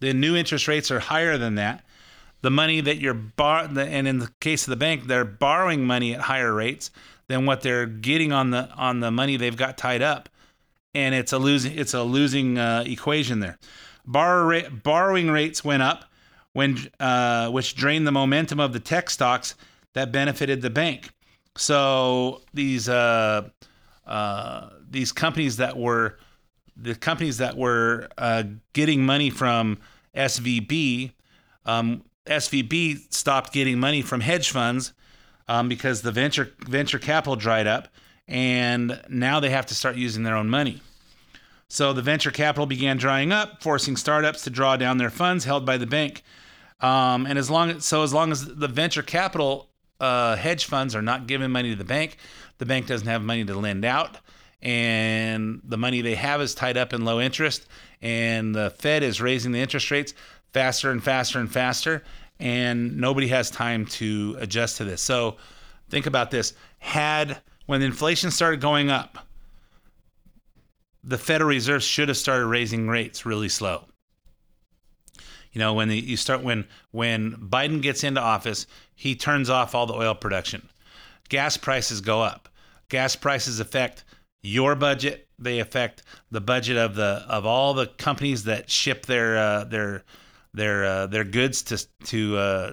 The 0.00 0.12
new 0.12 0.34
interest 0.34 0.66
rates 0.66 0.90
are 0.90 0.98
higher 0.98 1.38
than 1.38 1.54
that 1.56 1.84
the 2.42 2.50
money 2.50 2.80
that 2.80 2.98
you're 2.98 3.14
bar 3.14 3.68
and 3.76 4.06
in 4.06 4.18
the 4.18 4.30
case 4.40 4.66
of 4.66 4.70
the 4.70 4.76
bank 4.76 5.06
they're 5.06 5.24
borrowing 5.24 5.84
money 5.84 6.14
at 6.14 6.20
higher 6.20 6.52
rates 6.52 6.90
than 7.28 7.46
what 7.46 7.62
they're 7.62 7.86
getting 7.86 8.32
on 8.32 8.50
the 8.50 8.68
on 8.76 9.00
the 9.00 9.10
money 9.10 9.36
they've 9.36 9.56
got 9.56 9.78
tied 9.78 10.02
up. 10.02 10.28
And 10.94 11.14
it's 11.14 11.32
a 11.32 11.38
losing 11.38 11.78
it's 11.78 11.94
a 11.94 12.02
losing 12.02 12.58
uh, 12.58 12.84
equation 12.86 13.40
there. 13.40 13.58
Borrow 14.04 14.68
borrowing 14.68 15.30
rates 15.30 15.64
went 15.64 15.82
up 15.82 16.04
when 16.52 16.78
uh, 17.00 17.48
which 17.50 17.74
drained 17.74 18.06
the 18.06 18.12
momentum 18.12 18.60
of 18.60 18.72
the 18.72 18.80
tech 18.80 19.08
stocks 19.08 19.54
that 19.94 20.12
benefited 20.12 20.60
the 20.60 20.70
bank. 20.70 21.10
So 21.56 22.42
these 22.52 22.88
uh, 22.88 23.48
uh 24.06 24.68
these 24.90 25.12
companies 25.12 25.56
that 25.56 25.76
were 25.76 26.18
the 26.76 26.94
companies 26.94 27.38
that 27.38 27.56
were 27.56 28.08
uh, 28.18 28.44
getting 28.72 29.06
money 29.06 29.30
from 29.30 29.78
SVB 30.14 31.12
um, 31.64 32.02
SVB 32.26 33.12
stopped 33.12 33.52
getting 33.52 33.78
money 33.78 34.02
from 34.02 34.20
hedge 34.20 34.50
funds 34.50 34.92
um, 35.48 35.68
because 35.68 36.02
the 36.02 36.12
venture 36.12 36.52
venture 36.60 36.98
capital 36.98 37.36
dried 37.36 37.66
up, 37.66 37.88
and 38.28 39.00
now 39.08 39.40
they 39.40 39.50
have 39.50 39.66
to 39.66 39.74
start 39.74 39.96
using 39.96 40.22
their 40.22 40.36
own 40.36 40.48
money. 40.48 40.80
So 41.68 41.92
the 41.92 42.02
venture 42.02 42.30
capital 42.30 42.66
began 42.66 42.96
drying 42.96 43.32
up, 43.32 43.62
forcing 43.62 43.96
startups 43.96 44.44
to 44.44 44.50
draw 44.50 44.76
down 44.76 44.98
their 44.98 45.10
funds 45.10 45.44
held 45.44 45.64
by 45.64 45.78
the 45.78 45.86
bank. 45.86 46.22
Um, 46.80 47.26
and 47.26 47.38
as 47.38 47.50
long 47.50 47.80
so 47.80 48.02
as 48.02 48.12
long 48.12 48.30
as 48.30 48.44
the 48.46 48.68
venture 48.68 49.02
capital 49.02 49.68
uh, 50.00 50.36
hedge 50.36 50.64
funds 50.64 50.94
are 50.94 51.02
not 51.02 51.26
giving 51.26 51.50
money 51.50 51.70
to 51.70 51.76
the 51.76 51.84
bank, 51.84 52.18
the 52.58 52.66
bank 52.66 52.86
doesn't 52.86 53.06
have 53.06 53.22
money 53.22 53.44
to 53.44 53.54
lend 53.54 53.84
out, 53.84 54.18
and 54.60 55.60
the 55.64 55.78
money 55.78 56.02
they 56.02 56.14
have 56.14 56.40
is 56.40 56.54
tied 56.54 56.76
up 56.76 56.92
in 56.92 57.04
low 57.04 57.20
interest. 57.20 57.66
And 58.00 58.54
the 58.54 58.70
Fed 58.70 59.02
is 59.02 59.20
raising 59.20 59.52
the 59.52 59.60
interest 59.60 59.90
rates 59.90 60.12
faster 60.52 60.90
and 60.90 61.02
faster 61.02 61.38
and 61.38 61.50
faster, 61.50 62.02
and 62.38 62.96
nobody 62.96 63.28
has 63.28 63.50
time 63.50 63.86
to 63.86 64.36
adjust 64.38 64.78
to 64.78 64.84
this. 64.84 65.00
So 65.00 65.36
think 65.88 66.06
about 66.06 66.30
this. 66.30 66.54
Had 66.78 67.40
when 67.66 67.82
inflation 67.82 68.30
started 68.30 68.60
going 68.60 68.90
up, 68.90 69.18
the 71.04 71.18
Federal 71.18 71.50
Reserve 71.50 71.82
should 71.82 72.08
have 72.08 72.16
started 72.16 72.46
raising 72.46 72.88
rates 72.88 73.26
really 73.26 73.48
slow. 73.48 73.86
You 75.52 75.58
know, 75.58 75.74
when 75.74 75.88
the, 75.88 75.98
you 75.98 76.16
start 76.16 76.42
when 76.42 76.66
when 76.92 77.32
Biden 77.32 77.82
gets 77.82 78.04
into 78.04 78.20
office, 78.20 78.66
he 78.94 79.14
turns 79.14 79.50
off 79.50 79.74
all 79.74 79.86
the 79.86 79.94
oil 79.94 80.14
production. 80.14 80.68
Gas 81.28 81.56
prices 81.56 82.00
go 82.00 82.22
up. 82.22 82.48
Gas 82.88 83.16
prices 83.16 83.60
affect 83.60 84.04
your 84.42 84.74
budget. 84.74 85.28
They 85.38 85.58
affect 85.58 86.02
the 86.30 86.40
budget 86.40 86.76
of 86.76 86.94
the 86.94 87.24
of 87.28 87.44
all 87.44 87.74
the 87.74 87.86
companies 87.86 88.44
that 88.44 88.70
ship 88.70 89.06
their 89.06 89.36
uh, 89.36 89.64
their 89.64 90.04
their 90.54 90.84
uh, 90.84 91.06
their 91.06 91.24
goods 91.24 91.62
to 91.62 91.86
to 92.06 92.36
uh, 92.36 92.72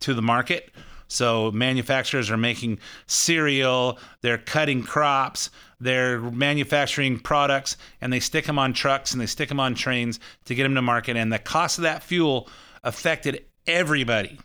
to 0.00 0.14
the 0.14 0.22
market. 0.22 0.70
So 1.10 1.50
manufacturers 1.50 2.30
are 2.30 2.36
making 2.36 2.78
cereal, 3.06 3.98
they're 4.20 4.38
cutting 4.38 4.84
crops, 4.84 5.50
they're 5.80 6.20
manufacturing 6.20 7.18
products, 7.18 7.76
and 8.00 8.12
they 8.12 8.20
stick 8.20 8.46
them 8.46 8.60
on 8.60 8.72
trucks 8.72 9.10
and 9.10 9.20
they 9.20 9.26
stick 9.26 9.48
them 9.48 9.58
on 9.58 9.74
trains 9.74 10.20
to 10.44 10.54
get 10.54 10.62
them 10.62 10.76
to 10.76 10.82
market. 10.82 11.16
And 11.16 11.32
the 11.32 11.40
cost 11.40 11.78
of 11.78 11.82
that 11.82 12.04
fuel 12.04 12.48
affected 12.84 13.44
everybody. 13.66 14.38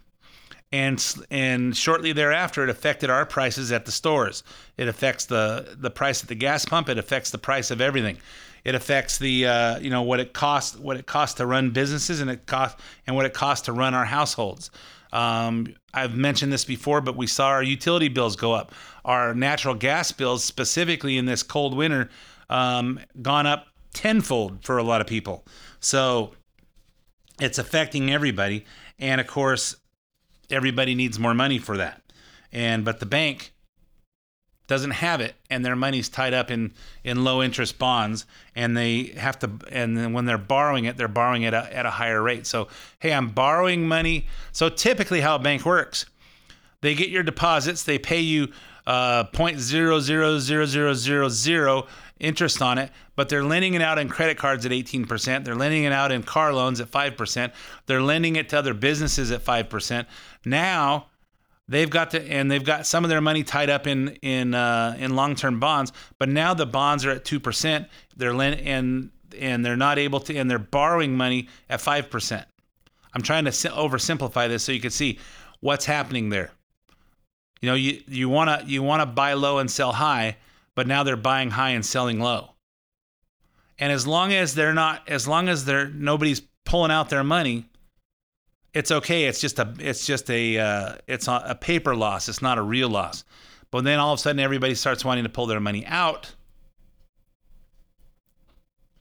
And, 0.71 1.05
and 1.29 1.77
shortly 1.77 2.13
thereafter, 2.13 2.63
it 2.63 2.69
affected 2.71 3.11
our 3.11 3.27
prices 3.27 3.71
at 3.71 3.85
the 3.85 3.91
stores. 3.91 4.43
It 4.75 4.87
affects 4.87 5.25
the, 5.25 5.77
the 5.77 5.91
price 5.91 6.23
at 6.23 6.29
the 6.29 6.35
gas 6.35 6.65
pump. 6.65 6.89
It 6.89 6.97
affects 6.97 7.29
the 7.29 7.37
price 7.37 7.69
of 7.69 7.79
everything. 7.79 8.17
It 8.65 8.75
affects 8.75 9.19
the 9.19 9.45
uh, 9.45 9.79
you 9.79 9.91
know 9.91 10.01
what 10.01 10.19
it 10.19 10.33
costs 10.33 10.75
what 10.77 10.97
it 10.97 11.05
costs 11.05 11.35
to 11.35 11.45
run 11.45 11.69
businesses 11.69 12.19
and 12.19 12.29
it 12.29 12.47
cost 12.47 12.77
and 13.07 13.15
what 13.15 13.25
it 13.25 13.33
costs 13.33 13.67
to 13.67 13.71
run 13.71 13.93
our 13.93 14.05
households. 14.05 14.71
Um, 15.13 15.73
I've 15.93 16.15
mentioned 16.15 16.51
this 16.51 16.65
before, 16.65 16.99
but 16.99 17.15
we 17.15 17.27
saw 17.27 17.47
our 17.47 17.63
utility 17.63 18.09
bills 18.09 18.35
go 18.35 18.51
up. 18.51 18.73
Our 19.05 19.33
natural 19.33 19.75
gas 19.75 20.11
bills, 20.11 20.43
specifically 20.43 21.17
in 21.17 21.25
this 21.25 21.41
cold 21.41 21.77
winter, 21.77 22.09
um, 22.49 22.99
gone 23.21 23.45
up 23.45 23.67
tenfold 23.93 24.65
for 24.65 24.77
a 24.77 24.83
lot 24.83 24.99
of 24.99 25.07
people. 25.07 25.45
So 25.79 26.33
it's 27.39 27.59
affecting 27.59 28.11
everybody, 28.11 28.65
and 28.99 29.21
of 29.21 29.27
course, 29.27 29.77
everybody 30.49 30.95
needs 30.95 31.17
more 31.17 31.33
money 31.33 31.59
for 31.59 31.77
that. 31.77 32.01
And 32.51 32.83
but 32.83 32.99
the 32.99 33.05
bank 33.05 33.53
doesn't 34.67 34.91
have 34.91 35.21
it 35.21 35.35
and 35.49 35.63
their 35.63 35.75
money's 35.75 36.09
tied 36.09 36.33
up 36.33 36.49
in 36.49 36.71
in 37.03 37.23
low 37.23 37.43
interest 37.43 37.77
bonds 37.77 38.25
and 38.55 38.75
they 38.75 39.03
have 39.17 39.37
to 39.39 39.51
and 39.71 39.97
then 39.97 40.13
when 40.13 40.25
they're 40.25 40.37
borrowing 40.37 40.85
it 40.85 40.97
they're 40.97 41.07
borrowing 41.07 41.43
it 41.43 41.53
at 41.53 41.71
a, 41.71 41.75
at 41.75 41.85
a 41.85 41.91
higher 41.91 42.21
rate. 42.21 42.47
So 42.47 42.67
hey 42.99 43.13
i'm 43.13 43.29
borrowing 43.29 43.87
money. 43.87 44.27
So 44.51 44.69
typically 44.69 45.21
how 45.21 45.35
a 45.35 45.39
bank 45.39 45.65
works 45.65 46.05
they 46.81 46.95
get 46.95 47.09
your 47.09 47.23
deposits 47.23 47.83
they 47.83 47.97
pay 47.97 48.19
you 48.19 48.49
uh, 48.87 49.23
0.000000 49.25 51.87
interest 52.19 52.61
on 52.61 52.77
it 52.77 52.91
but 53.15 53.29
they're 53.29 53.43
lending 53.43 53.73
it 53.73 53.81
out 53.81 53.97
in 53.97 54.07
credit 54.07 54.37
cards 54.37 54.65
at 54.65 54.71
18% 54.71 55.43
they're 55.43 55.55
lending 55.55 55.83
it 55.83 55.91
out 55.91 56.11
in 56.11 56.23
car 56.23 56.53
loans 56.53 56.79
at 56.79 56.89
5% 56.89 57.51
they're 57.87 58.01
lending 58.01 58.35
it 58.35 58.49
to 58.49 58.57
other 58.57 58.73
businesses 58.73 59.31
at 59.31 59.43
5% 59.43 60.05
now 60.45 61.07
They've 61.67 61.89
got 61.89 62.11
to, 62.11 62.21
and 62.21 62.49
they've 62.49 62.63
got 62.63 62.85
some 62.85 63.03
of 63.03 63.09
their 63.09 63.21
money 63.21 63.43
tied 63.43 63.69
up 63.69 63.87
in 63.87 64.09
in 64.21 64.53
uh, 64.53 64.95
in 64.99 65.15
long 65.15 65.35
term 65.35 65.59
bonds. 65.59 65.91
But 66.19 66.29
now 66.29 66.53
the 66.53 66.65
bonds 66.65 67.05
are 67.05 67.11
at 67.11 67.25
two 67.25 67.39
percent. 67.39 67.87
They're 68.15 68.33
lend, 68.33 68.61
and 68.61 69.09
and 69.39 69.65
they're 69.65 69.75
not 69.75 69.97
able 69.97 70.19
to, 70.21 70.35
and 70.35 70.49
they're 70.49 70.59
borrowing 70.59 71.17
money 71.17 71.47
at 71.69 71.81
five 71.81 72.09
percent. 72.09 72.47
I'm 73.13 73.21
trying 73.21 73.45
to 73.45 73.51
oversimplify 73.51 74.47
this 74.47 74.63
so 74.63 74.71
you 74.71 74.81
can 74.81 74.91
see 74.91 75.19
what's 75.61 75.85
happening 75.85 76.29
there. 76.29 76.51
You 77.61 77.69
know, 77.69 77.75
you 77.75 78.01
you 78.07 78.29
want 78.29 78.61
to 78.61 78.67
you 78.67 78.83
want 78.83 79.01
to 79.01 79.07
buy 79.07 79.33
low 79.33 79.57
and 79.57 79.71
sell 79.71 79.93
high, 79.93 80.37
but 80.75 80.85
now 80.85 81.01
they're 81.01 81.15
buying 81.15 81.49
high 81.49 81.71
and 81.71 81.85
selling 81.85 82.19
low. 82.19 82.51
And 83.79 83.91
as 83.91 84.05
long 84.05 84.33
as 84.33 84.53
they're 84.53 84.73
not, 84.73 85.07
as 85.09 85.27
long 85.27 85.49
as 85.49 85.65
they're 85.65 85.87
nobody's 85.87 86.41
pulling 86.65 86.91
out 86.91 87.09
their 87.09 87.23
money, 87.23 87.65
it's 88.75 88.91
okay. 88.91 89.23
It's 89.23 89.39
just 89.39 89.57
a 89.57 89.73
it's 89.79 90.05
just 90.05 90.29
a 90.29 90.59
uh, 90.59 90.95
it's 91.07 91.27
a, 91.27 91.57
paper 91.59 91.95
loss. 91.95 92.27
It's 92.27 92.41
not 92.41 92.57
a 92.57 92.61
real 92.61 92.89
loss. 92.89 93.23
But 93.71 93.85
then 93.85 93.99
all 93.99 94.13
of 94.13 94.19
a 94.19 94.21
sudden 94.21 94.39
everybody 94.39 94.75
starts 94.75 95.03
wanting 95.03 95.23
to 95.23 95.29
pull 95.29 95.47
their 95.47 95.61
money 95.61 95.85
out. 95.87 96.35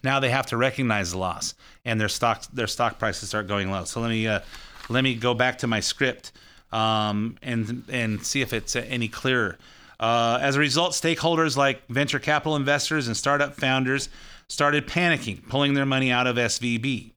Now 0.04 0.20
they 0.20 0.30
have 0.30 0.46
to 0.46 0.56
recognize 0.56 1.10
the 1.10 1.18
loss, 1.18 1.54
and 1.84 2.00
their 2.00 2.08
stock 2.08 2.44
their 2.52 2.68
stock 2.68 3.00
prices 3.00 3.28
start 3.28 3.48
going 3.48 3.70
low. 3.70 3.84
So 3.84 4.00
let 4.00 4.10
me 4.10 4.28
uh, 4.28 4.40
let 4.88 5.02
me 5.02 5.16
go 5.16 5.34
back 5.34 5.58
to 5.58 5.66
my 5.66 5.80
script 5.80 6.30
um, 6.70 7.36
and 7.42 7.82
and 7.90 8.24
see 8.24 8.42
if 8.42 8.52
it's 8.52 8.76
any 8.76 9.08
clearer. 9.08 9.58
Uh, 9.98 10.38
as 10.40 10.54
a 10.54 10.60
result, 10.60 10.92
stakeholders 10.92 11.56
like 11.56 11.84
venture 11.88 12.20
capital 12.20 12.54
investors 12.54 13.08
and 13.08 13.16
startup 13.16 13.54
founders 13.54 14.08
started 14.46 14.86
panicking, 14.86 15.48
pulling 15.48 15.74
their 15.74 15.86
money 15.86 16.12
out 16.12 16.26
of 16.26 16.36
SVB, 16.36 17.13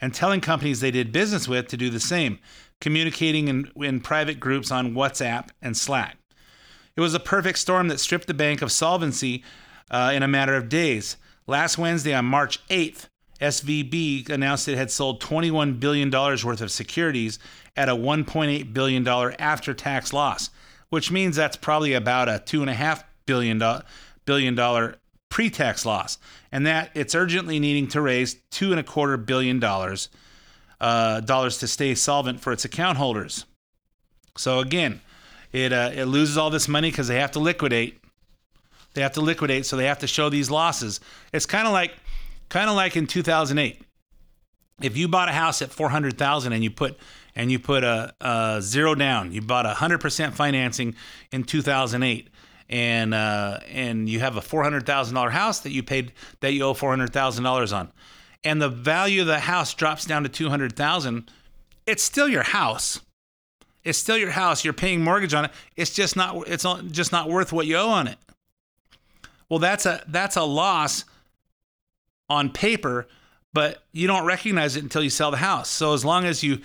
and 0.00 0.12
telling 0.12 0.40
companies 0.40 0.80
they 0.80 0.90
did 0.90 1.12
business 1.12 1.48
with 1.48 1.68
to 1.68 1.76
do 1.76 1.90
the 1.90 2.00
same, 2.00 2.38
communicating 2.80 3.48
in, 3.48 3.70
in 3.76 4.00
private 4.00 4.38
groups 4.40 4.70
on 4.70 4.94
WhatsApp 4.94 5.48
and 5.62 5.76
Slack. 5.76 6.16
It 6.96 7.00
was 7.00 7.14
a 7.14 7.20
perfect 7.20 7.58
storm 7.58 7.88
that 7.88 8.00
stripped 8.00 8.26
the 8.26 8.34
bank 8.34 8.62
of 8.62 8.72
solvency 8.72 9.44
uh, 9.90 10.12
in 10.14 10.22
a 10.22 10.28
matter 10.28 10.54
of 10.54 10.68
days. 10.68 11.16
Last 11.46 11.78
Wednesday, 11.78 12.14
on 12.14 12.24
March 12.24 12.66
8th, 12.68 13.08
SVB 13.40 14.30
announced 14.30 14.66
it 14.68 14.78
had 14.78 14.90
sold 14.90 15.20
$21 15.20 15.78
billion 15.78 16.10
worth 16.10 16.60
of 16.60 16.70
securities 16.70 17.38
at 17.76 17.88
a 17.88 17.94
$1.8 17.94 18.72
billion 18.72 19.06
after 19.06 19.74
tax 19.74 20.12
loss, 20.12 20.50
which 20.88 21.10
means 21.10 21.36
that's 21.36 21.56
probably 21.56 21.92
about 21.92 22.28
a 22.28 22.42
$2.5 22.46 23.04
billion, 23.26 23.62
billion 24.24 24.94
dollar 25.30 25.36
pre 25.36 25.50
tax 25.50 25.86
loss. 25.86 26.18
And 26.52 26.66
that 26.66 26.90
it's 26.94 27.14
urgently 27.14 27.58
needing 27.58 27.88
to 27.88 28.00
raise 28.00 28.36
two 28.50 28.70
and 28.70 28.80
a 28.80 28.82
quarter 28.82 29.16
billion 29.16 29.60
dollars 29.60 30.08
uh, 30.80 31.20
dollars 31.20 31.58
to 31.58 31.66
stay 31.66 31.94
solvent 31.94 32.40
for 32.40 32.52
its 32.52 32.64
account 32.64 32.98
holders. 32.98 33.46
So 34.36 34.60
again, 34.60 35.00
it, 35.52 35.72
uh, 35.72 35.90
it 35.94 36.04
loses 36.04 36.36
all 36.36 36.50
this 36.50 36.68
money 36.68 36.90
because 36.90 37.08
they 37.08 37.18
have 37.18 37.32
to 37.32 37.38
liquidate. 37.38 37.98
They 38.94 39.02
have 39.02 39.12
to 39.12 39.20
liquidate, 39.20 39.66
so 39.66 39.76
they 39.76 39.86
have 39.86 40.00
to 40.00 40.06
show 40.06 40.28
these 40.28 40.50
losses. 40.50 41.00
It's 41.32 41.46
kind 41.46 41.66
of 41.66 41.72
like, 41.72 41.94
kind 42.48 42.68
of 42.68 42.76
like 42.76 42.96
in 42.96 43.06
2008. 43.06 43.80
If 44.82 44.96
you 44.96 45.08
bought 45.08 45.30
a 45.30 45.32
house 45.32 45.62
at 45.62 45.70
400,000 45.70 46.52
and 46.52 46.62
you 46.62 46.70
put 46.70 46.98
and 47.34 47.50
you 47.50 47.58
put 47.58 47.84
a, 47.84 48.14
a 48.20 48.58
zero 48.60 48.94
down, 48.94 49.32
you 49.32 49.40
bought 49.40 49.66
a 49.66 49.72
100% 49.72 50.32
financing 50.34 50.94
in 51.32 51.44
2008 51.44 52.28
and 52.68 53.14
uh, 53.14 53.60
and 53.68 54.08
you 54.08 54.20
have 54.20 54.36
a 54.36 54.40
four 54.40 54.62
hundred 54.62 54.86
thousand 54.86 55.14
dollar 55.14 55.30
house 55.30 55.60
that 55.60 55.72
you 55.72 55.82
paid 55.82 56.12
that 56.40 56.52
you 56.52 56.62
owe 56.62 56.74
four 56.74 56.90
hundred 56.90 57.12
thousand 57.12 57.44
dollars 57.44 57.72
on, 57.72 57.92
and 58.44 58.60
the 58.60 58.68
value 58.68 59.20
of 59.20 59.26
the 59.26 59.40
house 59.40 59.74
drops 59.74 60.04
down 60.04 60.22
to 60.22 60.28
two 60.28 60.48
hundred 60.48 60.74
thousand, 60.74 61.30
it's 61.86 62.02
still 62.02 62.28
your 62.28 62.42
house. 62.42 63.00
It's 63.84 63.98
still 63.98 64.16
your 64.18 64.32
house. 64.32 64.64
You're 64.64 64.72
paying 64.72 65.02
mortgage 65.02 65.32
on 65.32 65.44
it. 65.44 65.52
It's 65.76 65.92
just 65.92 66.16
not. 66.16 66.48
It's 66.48 66.66
just 66.90 67.12
not 67.12 67.28
worth 67.28 67.52
what 67.52 67.66
you 67.66 67.76
owe 67.76 67.90
on 67.90 68.08
it. 68.08 68.18
Well, 69.48 69.60
that's 69.60 69.86
a 69.86 70.02
that's 70.08 70.36
a 70.36 70.42
loss 70.42 71.04
on 72.28 72.50
paper, 72.50 73.06
but 73.52 73.84
you 73.92 74.08
don't 74.08 74.26
recognize 74.26 74.74
it 74.74 74.82
until 74.82 75.04
you 75.04 75.10
sell 75.10 75.30
the 75.30 75.36
house. 75.36 75.68
So 75.68 75.94
as 75.94 76.04
long 76.04 76.24
as 76.24 76.42
you 76.42 76.58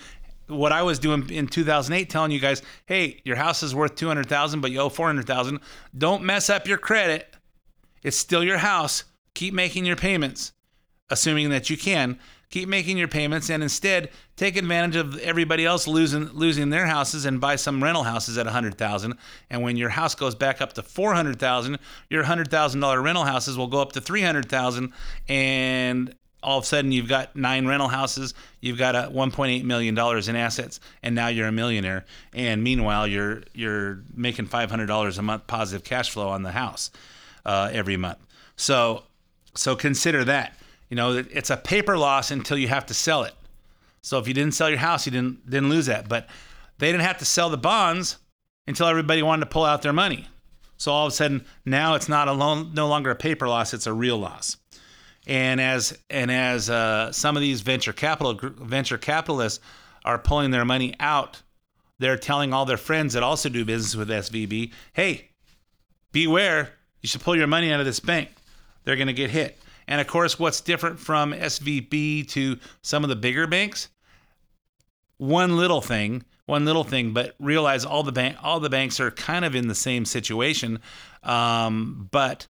what 0.52 0.72
I 0.72 0.82
was 0.82 0.98
doing 0.98 1.28
in 1.30 1.46
2008, 1.46 2.08
telling 2.10 2.30
you 2.30 2.40
guys, 2.40 2.62
hey, 2.86 3.20
your 3.24 3.36
house 3.36 3.62
is 3.62 3.74
worth 3.74 3.94
200,000, 3.96 4.60
but 4.60 4.70
you 4.70 4.80
owe 4.80 4.88
400,000. 4.88 5.60
Don't 5.96 6.22
mess 6.22 6.50
up 6.50 6.66
your 6.66 6.78
credit. 6.78 7.34
It's 8.02 8.16
still 8.16 8.44
your 8.44 8.58
house. 8.58 9.04
Keep 9.34 9.54
making 9.54 9.86
your 9.86 9.96
payments, 9.96 10.52
assuming 11.10 11.50
that 11.50 11.70
you 11.70 11.76
can. 11.76 12.18
Keep 12.50 12.68
making 12.68 12.98
your 12.98 13.08
payments, 13.08 13.48
and 13.48 13.62
instead 13.62 14.10
take 14.36 14.56
advantage 14.56 14.96
of 14.96 15.18
everybody 15.20 15.64
else 15.64 15.88
losing 15.88 16.24
losing 16.34 16.68
their 16.68 16.84
houses 16.84 17.24
and 17.24 17.40
buy 17.40 17.56
some 17.56 17.82
rental 17.82 18.02
houses 18.02 18.36
at 18.36 18.44
100,000. 18.44 19.14
And 19.48 19.62
when 19.62 19.78
your 19.78 19.88
house 19.88 20.14
goes 20.14 20.34
back 20.34 20.60
up 20.60 20.74
to 20.74 20.82
400,000, 20.82 21.78
your 22.10 22.24
$100,000 22.24 23.02
rental 23.02 23.24
houses 23.24 23.56
will 23.56 23.68
go 23.68 23.80
up 23.80 23.92
to 23.92 24.02
300,000, 24.02 24.92
and 25.28 26.14
all 26.42 26.58
of 26.58 26.64
a 26.64 26.66
sudden 26.66 26.92
you've 26.92 27.08
got 27.08 27.34
nine 27.36 27.66
rental 27.66 27.88
houses, 27.88 28.34
you've 28.60 28.78
got 28.78 28.94
a 28.94 29.10
1.8 29.12 29.64
million 29.64 29.94
dollars 29.94 30.28
in 30.28 30.36
assets, 30.36 30.80
and 31.02 31.14
now 31.14 31.28
you're 31.28 31.48
a 31.48 31.52
millionaire. 31.52 32.04
And 32.32 32.62
meanwhile, 32.62 33.06
you're 33.06 33.42
you're 33.54 34.00
making 34.14 34.46
500 34.46 34.86
dollars 34.86 35.18
a 35.18 35.22
month 35.22 35.46
positive 35.46 35.84
cash 35.84 36.10
flow 36.10 36.28
on 36.28 36.42
the 36.42 36.52
house 36.52 36.90
uh, 37.44 37.70
every 37.72 37.96
month. 37.96 38.18
So 38.56 39.04
so 39.54 39.76
consider 39.76 40.24
that. 40.24 40.56
You 40.88 40.96
know, 40.96 41.24
it's 41.30 41.50
a 41.50 41.56
paper 41.56 41.96
loss 41.96 42.30
until 42.30 42.58
you 42.58 42.68
have 42.68 42.86
to 42.86 42.94
sell 42.94 43.22
it. 43.22 43.34
So 44.02 44.18
if 44.18 44.28
you 44.28 44.34
didn't 44.34 44.54
sell 44.54 44.68
your 44.68 44.78
house, 44.78 45.06
you 45.06 45.12
didn't 45.12 45.48
didn't 45.48 45.70
lose 45.70 45.86
that. 45.86 46.08
But 46.08 46.28
they 46.78 46.90
didn't 46.90 47.04
have 47.04 47.18
to 47.18 47.24
sell 47.24 47.50
the 47.50 47.56
bonds 47.56 48.18
until 48.66 48.86
everybody 48.86 49.22
wanted 49.22 49.40
to 49.40 49.50
pull 49.50 49.64
out 49.64 49.82
their 49.82 49.92
money. 49.92 50.26
So 50.76 50.90
all 50.90 51.06
of 51.06 51.12
a 51.12 51.16
sudden, 51.16 51.44
now 51.64 51.94
it's 51.94 52.08
not 52.08 52.26
a 52.26 52.32
loan, 52.32 52.72
no 52.74 52.88
longer 52.88 53.10
a 53.10 53.14
paper 53.14 53.48
loss; 53.48 53.72
it's 53.72 53.86
a 53.86 53.92
real 53.92 54.18
loss. 54.18 54.56
And 55.26 55.60
as 55.60 55.96
and 56.10 56.30
as 56.30 56.68
uh, 56.68 57.12
some 57.12 57.36
of 57.36 57.42
these 57.42 57.60
venture 57.60 57.92
capital 57.92 58.38
venture 58.42 58.98
capitalists 58.98 59.60
are 60.04 60.18
pulling 60.18 60.50
their 60.50 60.64
money 60.64 60.94
out, 60.98 61.42
they're 61.98 62.18
telling 62.18 62.52
all 62.52 62.64
their 62.64 62.76
friends 62.76 63.14
that 63.14 63.22
also 63.22 63.48
do 63.48 63.64
business 63.64 63.94
with 63.94 64.10
SVB, 64.10 64.72
"Hey, 64.92 65.30
beware! 66.10 66.70
You 67.00 67.08
should 67.08 67.20
pull 67.20 67.36
your 67.36 67.46
money 67.46 67.72
out 67.72 67.80
of 67.80 67.86
this 67.86 68.00
bank. 68.00 68.30
They're 68.84 68.96
going 68.96 69.06
to 69.06 69.12
get 69.12 69.30
hit." 69.30 69.58
And 69.86 70.00
of 70.00 70.06
course, 70.06 70.38
what's 70.38 70.60
different 70.60 70.98
from 70.98 71.32
SVB 71.32 72.28
to 72.30 72.58
some 72.82 73.04
of 73.04 73.08
the 73.08 73.16
bigger 73.16 73.46
banks? 73.46 73.88
One 75.18 75.56
little 75.56 75.80
thing, 75.80 76.24
one 76.46 76.64
little 76.64 76.84
thing, 76.84 77.12
but 77.12 77.34
realize 77.38 77.84
all 77.84 78.02
the 78.02 78.12
bank, 78.12 78.36
all 78.42 78.58
the 78.58 78.70
banks 78.70 78.98
are 78.98 79.10
kind 79.10 79.44
of 79.44 79.54
in 79.54 79.68
the 79.68 79.74
same 79.74 80.04
situation. 80.04 80.80
Um, 81.22 82.08
but 82.10 82.48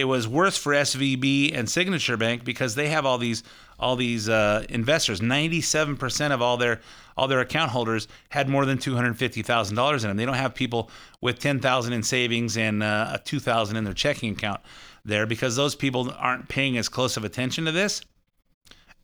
it 0.00 0.04
was 0.04 0.26
worse 0.26 0.56
for 0.56 0.72
SVB 0.72 1.56
and 1.56 1.68
Signature 1.68 2.16
Bank 2.16 2.42
because 2.42 2.74
they 2.74 2.88
have 2.88 3.04
all 3.04 3.18
these 3.18 3.42
all 3.78 3.96
these 3.96 4.28
uh, 4.28 4.64
investors. 4.68 5.20
Ninety-seven 5.20 5.96
percent 5.96 6.32
of 6.32 6.40
all 6.40 6.56
their 6.56 6.80
all 7.16 7.28
their 7.28 7.40
account 7.40 7.70
holders 7.70 8.08
had 8.30 8.48
more 8.48 8.64
than 8.64 8.78
two 8.78 8.94
hundred 8.94 9.16
fifty 9.18 9.42
thousand 9.42 9.76
dollars 9.76 10.02
in 10.02 10.10
them. 10.10 10.16
They 10.16 10.24
don't 10.24 10.34
have 10.34 10.54
people 10.54 10.90
with 11.20 11.38
ten 11.38 11.60
thousand 11.60 11.92
in 11.92 12.02
savings 12.02 12.56
and 12.56 12.82
uh, 12.82 13.18
two 13.24 13.40
thousand 13.40 13.76
in 13.76 13.84
their 13.84 13.94
checking 13.94 14.32
account 14.32 14.60
there 15.04 15.26
because 15.26 15.54
those 15.56 15.74
people 15.74 16.12
aren't 16.18 16.48
paying 16.48 16.76
as 16.78 16.88
close 16.88 17.16
of 17.16 17.24
attention 17.24 17.66
to 17.66 17.72
this, 17.72 18.00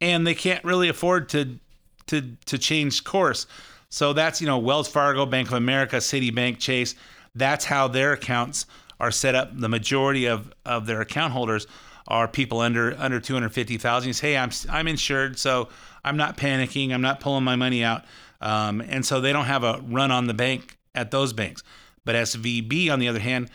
and 0.01 0.27
they 0.27 0.35
can't 0.35 0.65
really 0.65 0.89
afford 0.89 1.29
to 1.31 1.59
to 2.07 2.37
to 2.47 2.59
change 2.59 3.05
course. 3.05 3.47
So 3.91 4.15
that's 4.15 4.41
you 4.41 4.47
know 4.47 4.59
Wells 4.59 4.89
Fargo, 4.89 5.27
Bank 5.27 5.49
of 5.49 5.55
America, 5.55 5.97
Citibank, 5.97 6.59
Chase. 6.59 6.95
That's 7.35 7.67
how 7.67 7.87
their 7.87 8.15
accounts 8.15 8.65
are 9.01 9.11
set 9.11 9.35
up. 9.35 9.59
The 9.59 9.69
majority 9.69 10.27
of, 10.27 10.53
of 10.65 10.87
their 10.87 11.01
account 11.01 11.33
holders 11.33 11.67
are 12.09 12.29
people 12.29 12.61
under 12.61 12.97
under 12.99 13.21
250,000. 13.21 14.15
Say, 14.15 14.33
"Hey, 14.33 14.37
I'm 14.37 14.51
I'm 14.71 14.89
insured, 14.89 15.39
so 15.39 15.69
I'm 16.05 16.17
not 16.17 16.37
panicking. 16.37 16.93
I'm 16.93 17.01
not 17.01 17.21
pulling 17.21 17.45
my 17.45 17.57
money 17.57 17.83
out." 17.83 18.05
Um, 18.41 18.81
and 18.81 19.05
so 19.05 19.21
they 19.21 19.33
don't 19.33 19.47
have 19.47 19.65
a 19.65 19.81
run 19.87 20.11
on 20.11 20.27
the 20.27 20.35
bank 20.35 20.79
at 20.95 21.11
those 21.11 21.33
banks. 21.33 21.63
But 22.05 22.15
SVB, 22.15 22.91
on 22.91 22.99
the 23.01 23.09
other 23.09 23.19
hand, 23.19 23.51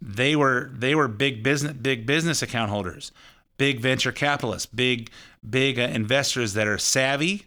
they 0.00 0.36
were 0.36 0.70
they 0.72 0.94
were 0.94 1.08
big 1.08 1.42
business 1.42 1.72
big 1.72 2.06
business 2.06 2.42
account 2.42 2.70
holders, 2.70 3.12
big 3.58 3.80
venture 3.80 4.12
capitalists, 4.12 4.66
big 4.66 5.10
big 5.48 5.78
uh, 5.78 5.82
investors 5.82 6.54
that 6.54 6.66
are 6.66 6.78
savvy 6.78 7.46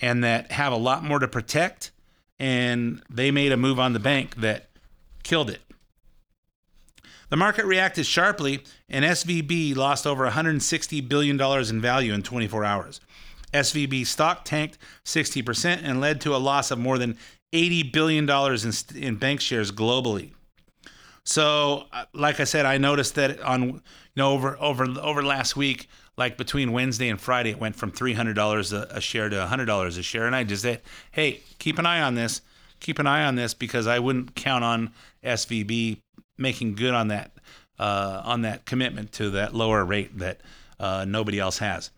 and 0.00 0.22
that 0.24 0.52
have 0.52 0.72
a 0.72 0.76
lot 0.76 1.04
more 1.04 1.18
to 1.18 1.28
protect. 1.28 1.92
And 2.38 3.02
they 3.08 3.30
made 3.30 3.52
a 3.52 3.56
move 3.56 3.80
on 3.80 3.92
the 3.94 3.98
bank 3.98 4.36
that 4.36 4.68
killed 5.22 5.48
it. 5.48 5.60
The 7.28 7.36
market 7.36 7.64
reacted 7.64 8.06
sharply, 8.06 8.62
and 8.88 9.04
SVB 9.04 9.74
lost 9.74 10.06
over 10.06 10.28
$160 10.28 11.08
billion 11.08 11.40
in 11.40 11.80
value 11.80 12.12
in 12.12 12.22
24 12.22 12.64
hours. 12.64 13.00
SVB 13.52 14.06
stock 14.06 14.44
tanked 14.44 14.78
60% 15.04 15.80
and 15.82 16.00
led 16.00 16.20
to 16.20 16.34
a 16.34 16.38
loss 16.38 16.70
of 16.70 16.78
more 16.78 16.98
than 16.98 17.16
$80 17.52 17.92
billion 17.92 18.28
in, 18.28 19.02
in 19.02 19.16
bank 19.16 19.40
shares 19.40 19.72
globally. 19.72 20.32
So, 21.24 21.86
uh, 21.92 22.04
like 22.12 22.38
I 22.38 22.44
said, 22.44 22.66
I 22.66 22.78
noticed 22.78 23.16
that 23.16 23.40
on 23.40 23.62
you 23.64 23.80
know 24.14 24.32
over 24.32 24.56
over 24.60 24.86
over 25.00 25.24
last 25.24 25.56
week, 25.56 25.88
like 26.16 26.38
between 26.38 26.70
Wednesday 26.70 27.08
and 27.08 27.20
Friday, 27.20 27.50
it 27.50 27.58
went 27.58 27.74
from 27.74 27.90
three 27.90 28.12
hundred 28.12 28.34
dollars 28.34 28.72
a 28.72 29.00
share 29.00 29.28
to 29.28 29.46
hundred 29.48 29.64
dollars 29.64 29.98
a 29.98 30.04
share, 30.04 30.26
and 30.26 30.36
I 30.36 30.44
just 30.44 30.62
said, 30.62 30.82
hey, 31.10 31.40
keep 31.58 31.80
an 31.80 31.86
eye 31.86 32.00
on 32.00 32.14
this, 32.14 32.42
keep 32.78 33.00
an 33.00 33.08
eye 33.08 33.24
on 33.24 33.34
this 33.34 33.54
because 33.54 33.88
I 33.88 33.98
wouldn't 33.98 34.36
count 34.36 34.62
on 34.62 34.92
SVB 35.24 35.98
making 36.38 36.74
good 36.74 36.94
on 36.94 37.08
that 37.08 37.32
uh, 37.78 38.22
on 38.24 38.42
that 38.42 38.64
commitment 38.64 39.12
to 39.12 39.30
that 39.30 39.54
lower 39.54 39.84
rate 39.84 40.18
that 40.18 40.40
uh, 40.80 41.04
nobody 41.06 41.38
else 41.38 41.58
has. 41.58 41.90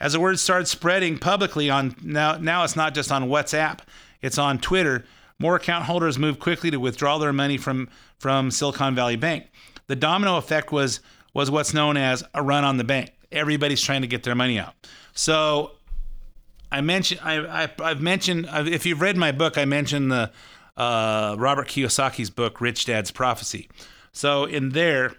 As 0.00 0.12
the 0.12 0.20
word 0.20 0.38
started 0.38 0.66
spreading 0.66 1.18
publicly 1.18 1.70
on 1.70 1.94
now 2.02 2.36
now 2.36 2.64
it's 2.64 2.76
not 2.76 2.94
just 2.94 3.12
on 3.12 3.28
WhatsApp, 3.28 3.80
it's 4.20 4.38
on 4.38 4.58
Twitter. 4.58 5.04
More 5.38 5.56
account 5.56 5.84
holders 5.84 6.18
moved 6.18 6.38
quickly 6.38 6.70
to 6.70 6.78
withdraw 6.78 7.18
their 7.18 7.32
money 7.32 7.56
from 7.56 7.88
from 8.18 8.50
Silicon 8.50 8.94
Valley 8.94 9.16
Bank. 9.16 9.46
The 9.86 9.96
domino 9.96 10.36
effect 10.36 10.72
was 10.72 11.00
was 11.34 11.50
what's 11.50 11.72
known 11.72 11.96
as 11.96 12.24
a 12.34 12.42
run 12.42 12.64
on 12.64 12.76
the 12.76 12.84
bank. 12.84 13.12
Everybody's 13.30 13.80
trying 13.80 14.02
to 14.02 14.06
get 14.06 14.22
their 14.22 14.34
money 14.34 14.58
out. 14.58 14.74
So 15.14 15.72
I 16.70 16.80
mentioned 16.80 17.20
I, 17.22 17.64
I 17.64 17.70
I've 17.80 18.00
mentioned 18.00 18.48
if 18.52 18.86
you've 18.86 19.00
read 19.00 19.16
my 19.16 19.32
book, 19.32 19.56
I 19.56 19.64
mentioned 19.64 20.10
the 20.10 20.30
uh, 20.76 21.36
Robert 21.38 21.68
Kiyosaki's 21.68 22.30
book, 22.30 22.60
Rich 22.60 22.86
Dad's 22.86 23.10
Prophecy. 23.10 23.68
So 24.12 24.44
in 24.44 24.70
there, 24.70 25.14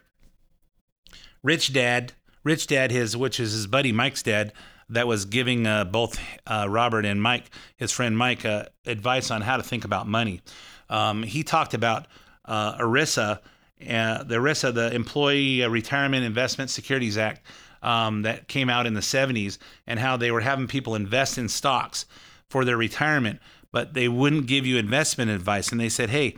Rich 1.42 1.74
Dad, 1.74 2.14
Rich 2.44 2.68
Dad, 2.68 2.92
his 2.92 3.18
which 3.18 3.40
is 3.40 3.54
his 3.54 3.68
buddy 3.68 3.92
Mike's 3.92 4.24
dad, 4.24 4.54
that 4.90 5.08
was 5.08 5.26
giving 5.26 5.66
uh, 5.66 5.86
both 5.86 6.20
uh, 6.46 6.68
Robert 6.70 7.06
and 7.06 7.22
Mike, 7.22 7.50
his 7.78 7.92
friend 7.92 8.18
Mike, 8.18 8.46
uh, 8.46 8.66
advice 8.86 9.32
on 9.32 9.42
how 9.42 9.58
to 9.58 9.64
think 9.64 9.86
about 9.86 10.08
money. 10.08 10.42
Um, 10.90 11.24
he 11.24 11.44
talked 11.44 11.74
about 11.74 12.08
uh, 12.46 12.78
ERISA, 12.78 13.40
uh, 13.40 14.24
the 14.24 14.36
ERISA, 14.36 14.74
the 14.74 14.94
Employee 14.94 15.66
Retirement 15.68 16.24
Investment 16.24 16.70
Securities 16.70 17.18
Act, 17.18 17.46
um, 17.82 18.22
that 18.22 18.48
came 18.48 18.70
out 18.70 18.86
in 18.86 18.94
the 18.94 19.02
70s, 19.02 19.58
and 19.88 20.00
how 20.00 20.16
they 20.16 20.32
were 20.32 20.42
having 20.42 20.68
people 20.68 20.96
invest 20.96 21.38
in 21.38 21.50
stocks 21.50 22.06
for 22.50 22.64
their 22.64 22.78
retirement, 22.78 23.40
but 23.74 23.94
they 23.96 24.08
wouldn't 24.08 24.46
give 24.46 24.66
you 24.66 24.78
investment 24.78 25.32
advice. 25.32 25.72
And 25.72 25.82
they 25.82 25.90
said, 25.90 26.12
hey, 26.12 26.38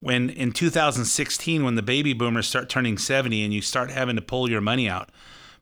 when 0.00 0.28
in 0.30 0.52
2016 0.52 1.62
when 1.62 1.74
the 1.76 1.82
baby 1.82 2.12
boomers 2.12 2.48
start 2.48 2.68
turning 2.68 2.98
70 2.98 3.44
and 3.44 3.54
you 3.54 3.62
start 3.62 3.90
having 3.90 4.16
to 4.16 4.22
pull 4.22 4.50
your 4.50 4.60
money 4.60 4.88
out 4.88 5.10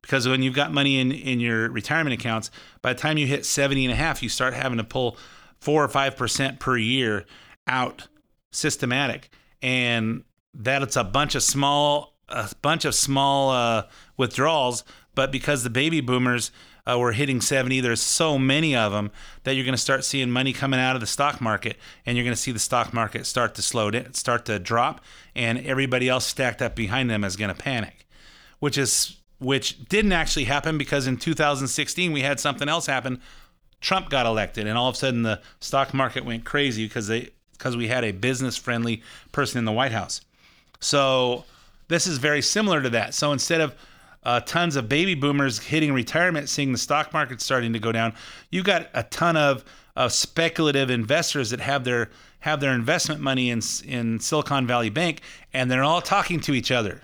because 0.01 0.29
when 0.29 0.43
you've 0.43 0.55
got 0.55 0.73
money 0.73 0.99
in 0.99 1.11
in 1.11 1.41
your 1.41 1.69
retirement 1.71 2.15
accounts 2.15 2.51
by 2.81 2.93
the 2.93 2.99
time 3.01 3.19
you 3.19 3.27
hit 3.27 3.45
70 3.45 3.85
and 3.85 3.93
a 3.93 3.97
half 3.97 4.23
you 4.23 4.29
start 4.29 4.55
having 4.55 4.79
to 4.79 4.85
pull 4.85 5.17
4 5.61 5.85
or 5.85 5.89
5% 5.89 6.61
per 6.61 6.77
year 6.77 7.27
out 7.67 8.07
systematic 8.53 9.29
and 9.61 10.23
that 10.55 10.83
it's 10.83 10.97
a 10.97 11.05
bunch 11.05 11.35
of 11.35 11.43
small 11.43 12.15
a 12.29 12.49
bunch 12.63 12.85
of 12.85 12.95
small 12.95 13.51
uh, 13.51 13.83
withdrawals 14.17 14.85
but 15.17 15.33
because 15.33 15.65
the 15.65 15.71
baby 15.71 16.01
boomers 16.01 16.53
uh, 16.89 16.99
were 16.99 17.13
hitting 17.13 17.41
70 17.41 17.81
there's 17.81 18.03
so 18.03 18.39
many 18.39 18.75
of 18.75 18.93
them 18.93 19.11
that 19.45 19.55
you're 19.55 19.65
going 19.65 19.75
to 19.75 19.79
start 19.79 20.05
seeing 20.05 20.31
money 20.31 20.53
coming 20.53 20.81
out 20.81 20.97
of 20.97 21.01
the 21.01 21.07
stock 21.07 21.41
market 21.41 21.77
and 22.07 22.17
you're 22.17 22.25
going 22.25 22.35
to 22.35 22.41
see 22.41 22.53
the 22.53 22.59
stock 22.59 22.93
market 22.95 23.27
start 23.27 23.55
to 23.55 23.63
slow 23.63 23.91
down 23.91 24.15
start 24.15 24.45
to 24.47 24.59
drop 24.59 25.01
and 25.35 25.59
everybody 25.67 26.09
else 26.09 26.27
stacked 26.27 26.63
up 26.63 26.75
behind 26.75 27.11
them 27.11 27.25
is 27.25 27.37
going 27.37 27.55
to 27.55 27.61
panic 27.61 28.07
which 28.59 28.79
is 28.79 29.19
which 29.39 29.85
didn't 29.89 30.13
actually 30.13 30.45
happen 30.45 30.79
because 30.79 31.07
in 31.07 31.17
2016 31.17 32.13
we 32.13 32.23
had 32.23 32.41
something 32.41 32.69
else 32.69 32.87
happen. 32.87 33.21
Trump 33.81 34.11
got 34.11 34.27
elected 34.27 34.67
and 34.67 34.77
all 34.77 34.89
of 34.89 34.97
a 34.97 34.99
sudden 34.99 35.23
the 35.23 35.41
stock 35.61 35.95
market 35.95 36.25
went 36.25 36.45
crazy 36.45 36.87
because 36.87 37.07
they 37.07 37.31
because 37.53 37.77
we 37.77 37.89
had 37.89 38.05
a 38.05 38.13
business 38.13 38.57
friendly 38.57 39.03
person 39.33 39.59
in 39.59 39.65
the 39.65 39.73
White 39.73 39.93
House. 39.93 40.21
So 40.81 41.45
this 41.89 42.07
is 42.07 42.19
very 42.19 42.43
similar 42.43 42.83
to 42.83 42.91
that. 42.91 43.15
So 43.15 43.33
instead 43.33 43.61
of 43.61 43.75
uh, 44.23 44.41
tons 44.41 44.77
of 44.77 44.89
baby 44.89 45.15
boomers 45.15 45.59
hitting 45.59 45.93
retirement, 45.93 46.49
seeing 46.49 46.73
the 46.73 46.79
stock 46.79 47.13
market 47.13 47.41
starting 47.41 47.73
to 47.73 47.79
go 47.79 47.93
down, 47.93 48.15
you 48.51 48.63
got 48.63 48.89
a 48.95 49.03
ton 49.05 49.37
of, 49.37 49.65
speculative 50.09 50.91
investors 50.91 51.51
that 51.51 51.59
have 51.59 51.83
their 51.83 52.09
have 52.39 52.61
their 52.61 52.73
investment 52.73 53.21
money 53.21 53.51
in 53.51 53.61
in 53.85 54.21
Silicon 54.21 54.65
Valley 54.65 54.91
Bank, 54.91 55.23
and 55.53 55.69
they're 55.69 55.83
all 55.83 56.01
talking 56.01 56.39
to 56.43 56.55
each 56.55 56.71
other. 56.71 57.03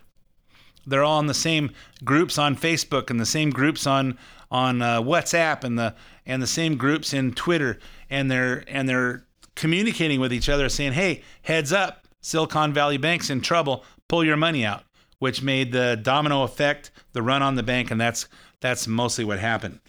They're 0.87 1.03
all 1.03 1.19
in 1.19 1.27
the 1.27 1.35
same 1.35 1.73
groups 2.05 2.39
on 2.39 2.57
Facebook 2.57 3.11
and 3.11 3.19
the 3.19 3.27
same 3.27 3.51
groups 3.51 3.85
on 3.87 4.17
on 4.51 4.83
uh, 4.83 5.03
WhatsApp 5.03 5.65
and 5.65 5.79
the 5.79 5.95
and 6.27 6.41
the 6.41 6.47
same 6.47 6.77
groups 6.77 7.13
in 7.13 7.33
Twitter, 7.33 7.79
and 8.11 8.31
they're 8.31 8.65
and 8.69 8.89
they're 8.89 9.27
communicating 9.57 10.21
with 10.21 10.33
each 10.33 10.49
other, 10.49 10.69
saying, 10.69 10.93
"Hey, 10.93 11.23
heads 11.43 11.73
up, 11.73 12.07
Silicon 12.21 12.73
Valley 12.73 12.97
Bank's 12.97 13.31
in 13.31 13.41
trouble. 13.41 13.85
Pull 14.09 14.25
your 14.25 14.37
money 14.37 14.65
out." 14.65 14.85
Which 15.25 15.41
made 15.41 15.73
the 15.73 15.97
domino 15.97 16.43
effect, 16.43 16.91
the 17.15 17.23
run 17.23 17.43
on 17.43 17.55
the 17.55 17.63
bank, 17.63 17.91
and 17.91 17.99
that's 17.99 18.29
that's 18.61 18.87
mostly 18.87 19.25
what 19.25 19.39
happened. 19.39 19.81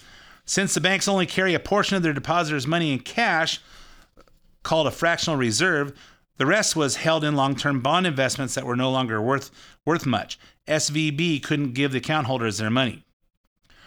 Since 0.46 0.74
the 0.74 0.80
banks 0.80 1.10
only 1.10 1.26
carry 1.26 1.54
a 1.54 1.60
portion 1.60 1.98
of 1.98 2.04
their 2.04 2.14
depositors' 2.14 2.66
money 2.66 2.94
in 2.94 3.00
cash, 3.00 3.60
called 4.64 4.88
a 4.88 4.92
fractional 4.92 5.38
reserve, 5.38 5.92
the 6.38 6.46
rest 6.46 6.78
was 6.78 6.96
held 6.96 7.26
in 7.26 7.36
long-term 7.36 7.82
bond 7.82 8.08
investments 8.08 8.56
that 8.56 8.66
were 8.66 8.78
no 8.78 8.90
longer 8.90 9.22
worth 9.22 9.52
worth 9.84 10.06
much. 10.06 10.40
SVB 10.70 11.44
couldn't 11.44 11.74
give 11.74 11.92
the 11.92 11.98
account 11.98 12.28
holders 12.28 12.58
their 12.58 12.70
money. 12.70 13.04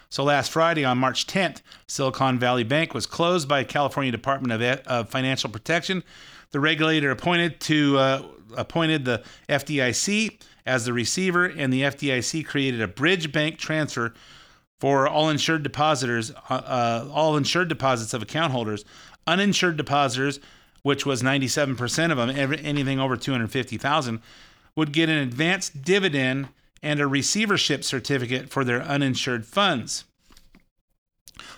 So 0.07 0.23
last 0.23 0.51
Friday, 0.51 0.85
on 0.85 0.99
March 0.99 1.25
10th, 1.25 1.63
Silicon 1.87 2.37
Valley 2.37 2.63
Bank 2.63 2.93
was 2.93 3.07
closed 3.07 3.49
by 3.49 3.63
California 3.63 4.11
Department 4.11 4.53
of, 4.53 4.81
of 4.85 5.09
Financial 5.09 5.49
Protection. 5.49 6.03
The 6.51 6.59
regulator 6.59 7.09
appointed 7.09 7.59
to 7.61 7.97
uh, 7.97 8.23
appointed 8.55 9.05
the 9.05 9.23
FDIC 9.49 10.39
as 10.69 10.85
the 10.85 10.93
receiver, 10.93 11.45
and 11.45 11.73
the 11.73 11.81
FDIC 11.81 12.45
created 12.45 12.79
a 12.79 12.87
bridge 12.87 13.31
bank 13.31 13.57
transfer 13.57 14.13
for 14.79 15.07
all 15.07 15.29
insured 15.29 15.63
depositors, 15.63 16.31
uh, 16.31 16.53
uh, 16.53 17.09
all 17.11 17.35
insured 17.35 17.67
deposits 17.67 18.13
of 18.13 18.21
account 18.21 18.53
holders, 18.53 18.85
uninsured 19.25 19.77
depositors, 19.77 20.39
which 20.83 21.07
was 21.07 21.23
97% 21.23 22.11
of 22.11 22.17
them, 22.17 22.29
every, 22.29 22.63
anything 22.63 22.99
over 22.99 23.17
250,000, 23.17 24.21
would 24.75 24.93
get 24.93 25.09
an 25.09 25.17
advanced 25.17 25.81
dividend 25.81 26.49
and 26.83 26.99
a 26.99 27.07
receivership 27.07 27.83
certificate 27.83 28.49
for 28.49 28.63
their 28.63 28.81
uninsured 28.83 29.45
funds. 29.45 30.05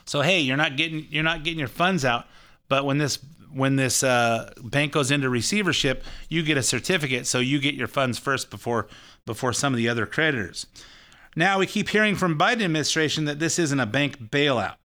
So 0.05 0.21
hey, 0.21 0.39
you're 0.39 0.57
not 0.57 0.77
getting 0.77 1.05
you're 1.09 1.23
not 1.23 1.43
getting 1.43 1.59
your 1.59 1.67
funds 1.67 2.05
out, 2.05 2.25
but 2.69 2.85
when 2.85 2.97
this 2.97 3.19
when 3.53 3.75
this 3.75 4.03
uh, 4.03 4.51
bank 4.63 4.93
goes 4.93 5.11
into 5.11 5.29
receivership, 5.29 6.03
you 6.29 6.43
get 6.43 6.57
a 6.57 6.63
certificate, 6.63 7.27
so 7.27 7.39
you 7.39 7.59
get 7.59 7.75
your 7.75 7.87
funds 7.87 8.17
first 8.17 8.49
before 8.49 8.87
before 9.25 9.53
some 9.53 9.73
of 9.73 9.77
the 9.77 9.87
other 9.87 10.05
creditors. 10.05 10.65
Now 11.35 11.59
we 11.59 11.67
keep 11.67 11.89
hearing 11.89 12.15
from 12.15 12.37
Biden 12.37 12.63
administration 12.63 13.25
that 13.25 13.39
this 13.39 13.59
isn't 13.59 13.79
a 13.79 13.85
bank 13.85 14.19
bailout. 14.19 14.75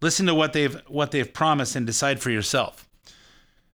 Listen 0.00 0.26
to 0.26 0.34
what 0.34 0.52
they've 0.52 0.80
what 0.88 1.10
they've 1.10 1.32
promised 1.32 1.76
and 1.76 1.86
decide 1.86 2.20
for 2.20 2.30
yourself. 2.30 2.88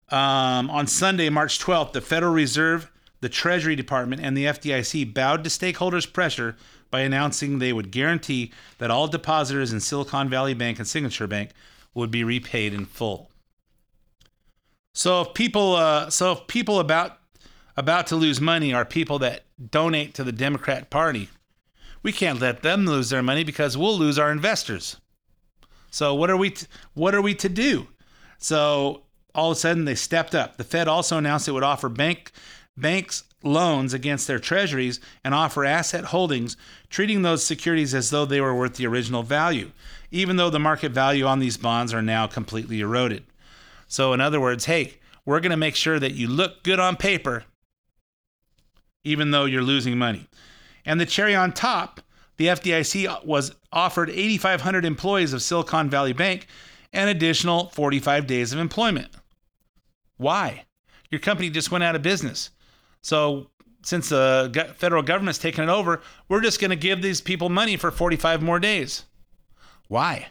Um, 0.09 0.69
on 0.71 0.87
Sunday, 0.87 1.29
March 1.29 1.59
12th, 1.59 1.93
the 1.93 2.01
Federal 2.01 2.33
Reserve, 2.33 2.91
the 3.21 3.29
Treasury 3.29 3.75
Department, 3.75 4.21
and 4.23 4.35
the 4.35 4.45
FDIC 4.45 5.13
bowed 5.13 5.43
to 5.43 5.49
stakeholders' 5.49 6.11
pressure 6.11 6.55
by 6.89 7.01
announcing 7.01 7.59
they 7.59 7.73
would 7.73 7.91
guarantee 7.91 8.51
that 8.79 8.89
all 8.89 9.07
depositors 9.07 9.71
in 9.71 9.79
Silicon 9.79 10.29
Valley 10.29 10.55
Bank 10.55 10.79
and 10.79 10.87
Signature 10.87 11.27
Bank 11.27 11.51
would 11.93 12.09
be 12.09 12.23
repaid 12.23 12.73
in 12.73 12.85
full. 12.85 13.29
So 14.99 15.21
if 15.21 15.33
people, 15.33 15.77
uh, 15.77 16.09
so 16.09 16.33
if 16.33 16.47
people 16.47 16.77
about 16.77 17.19
about 17.77 18.07
to 18.07 18.17
lose 18.17 18.41
money 18.41 18.73
are 18.73 18.83
people 18.83 19.17
that 19.19 19.45
donate 19.71 20.13
to 20.15 20.25
the 20.25 20.33
Democrat 20.33 20.89
Party, 20.89 21.29
we 22.03 22.11
can't 22.11 22.41
let 22.41 22.63
them 22.63 22.85
lose 22.85 23.09
their 23.09 23.23
money 23.23 23.45
because 23.45 23.77
we'll 23.77 23.97
lose 23.97 24.19
our 24.19 24.29
investors. 24.29 24.97
So 25.89 26.13
what 26.13 26.29
are 26.29 26.35
we? 26.35 26.49
T- 26.49 26.67
what 26.95 27.15
are 27.15 27.21
we 27.21 27.33
to 27.35 27.47
do? 27.47 27.87
So 28.39 29.03
all 29.33 29.51
of 29.51 29.55
a 29.55 29.59
sudden 29.61 29.85
they 29.85 29.95
stepped 29.95 30.35
up. 30.35 30.57
The 30.57 30.65
Fed 30.65 30.89
also 30.89 31.17
announced 31.17 31.47
it 31.47 31.53
would 31.53 31.63
offer 31.63 31.87
bank 31.87 32.33
banks 32.75 33.23
loans 33.41 33.93
against 33.93 34.27
their 34.27 34.37
treasuries 34.37 34.99
and 35.23 35.33
offer 35.33 35.63
asset 35.63 36.03
holdings, 36.03 36.57
treating 36.89 37.21
those 37.21 37.41
securities 37.41 37.93
as 37.93 38.09
though 38.09 38.25
they 38.25 38.41
were 38.41 38.53
worth 38.53 38.73
the 38.73 38.87
original 38.87 39.23
value, 39.23 39.71
even 40.11 40.35
though 40.35 40.49
the 40.49 40.59
market 40.59 40.91
value 40.91 41.23
on 41.23 41.39
these 41.39 41.55
bonds 41.55 41.93
are 41.93 42.01
now 42.01 42.27
completely 42.27 42.81
eroded. 42.81 43.23
So, 43.89 44.13
in 44.13 44.21
other 44.21 44.39
words, 44.39 44.65
hey, 44.65 44.93
we're 45.25 45.39
going 45.39 45.49
to 45.49 45.57
make 45.57 45.75
sure 45.75 45.99
that 45.99 46.13
you 46.13 46.27
look 46.27 46.63
good 46.63 46.79
on 46.79 46.95
paper, 46.95 47.43
even 49.03 49.31
though 49.31 49.45
you're 49.45 49.63
losing 49.63 49.97
money. 49.97 50.27
And 50.85 51.01
the 51.01 51.07
cherry 51.07 51.35
on 51.35 51.51
top, 51.51 51.99
the 52.37 52.47
FDIC 52.47 53.25
was 53.25 53.55
offered 53.73 54.11
8,500 54.11 54.85
employees 54.85 55.33
of 55.33 55.41
Silicon 55.41 55.89
Valley 55.89 56.13
Bank 56.13 56.47
an 56.93 57.07
additional 57.07 57.69
45 57.69 58.27
days 58.27 58.53
of 58.53 58.59
employment. 58.59 59.09
Why? 60.17 60.65
Your 61.09 61.19
company 61.19 61.49
just 61.49 61.71
went 61.71 61.83
out 61.83 61.95
of 61.95 62.01
business. 62.03 62.51
So, 63.01 63.49
since 63.81 64.09
the 64.09 64.73
federal 64.77 65.01
government's 65.01 65.39
taken 65.39 65.63
it 65.63 65.71
over, 65.71 66.01
we're 66.27 66.41
just 66.41 66.59
going 66.59 66.69
to 66.69 66.75
give 66.75 67.01
these 67.01 67.21
people 67.21 67.49
money 67.49 67.75
for 67.75 67.89
45 67.89 68.41
more 68.41 68.59
days. 68.59 69.05
Why? 69.87 70.27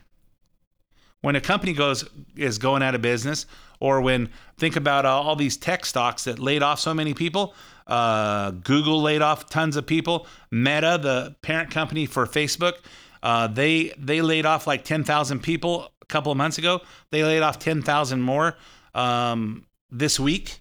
When 1.20 1.36
a 1.36 1.40
company 1.40 1.72
goes 1.72 2.08
is 2.36 2.58
going 2.58 2.82
out 2.82 2.94
of 2.94 3.02
business, 3.02 3.46
or 3.80 4.00
when 4.00 4.30
think 4.56 4.76
about 4.76 5.04
uh, 5.04 5.10
all 5.10 5.36
these 5.36 5.56
tech 5.56 5.84
stocks 5.84 6.24
that 6.24 6.38
laid 6.38 6.62
off 6.62 6.78
so 6.80 6.94
many 6.94 7.14
people, 7.14 7.54
uh, 7.86 8.52
Google 8.52 9.02
laid 9.02 9.22
off 9.22 9.48
tons 9.48 9.76
of 9.76 9.86
people. 9.86 10.26
Meta, 10.50 10.98
the 11.00 11.34
parent 11.42 11.70
company 11.70 12.06
for 12.06 12.26
Facebook, 12.26 12.74
uh, 13.22 13.46
they 13.48 13.92
they 13.98 14.22
laid 14.22 14.46
off 14.46 14.66
like 14.66 14.84
10,000 14.84 15.40
people 15.40 15.90
a 16.00 16.06
couple 16.06 16.30
of 16.30 16.38
months 16.38 16.58
ago. 16.58 16.80
They 17.10 17.24
laid 17.24 17.42
off 17.42 17.58
10,000 17.58 18.20
more 18.20 18.56
um, 18.94 19.66
this 19.90 20.20
week 20.20 20.60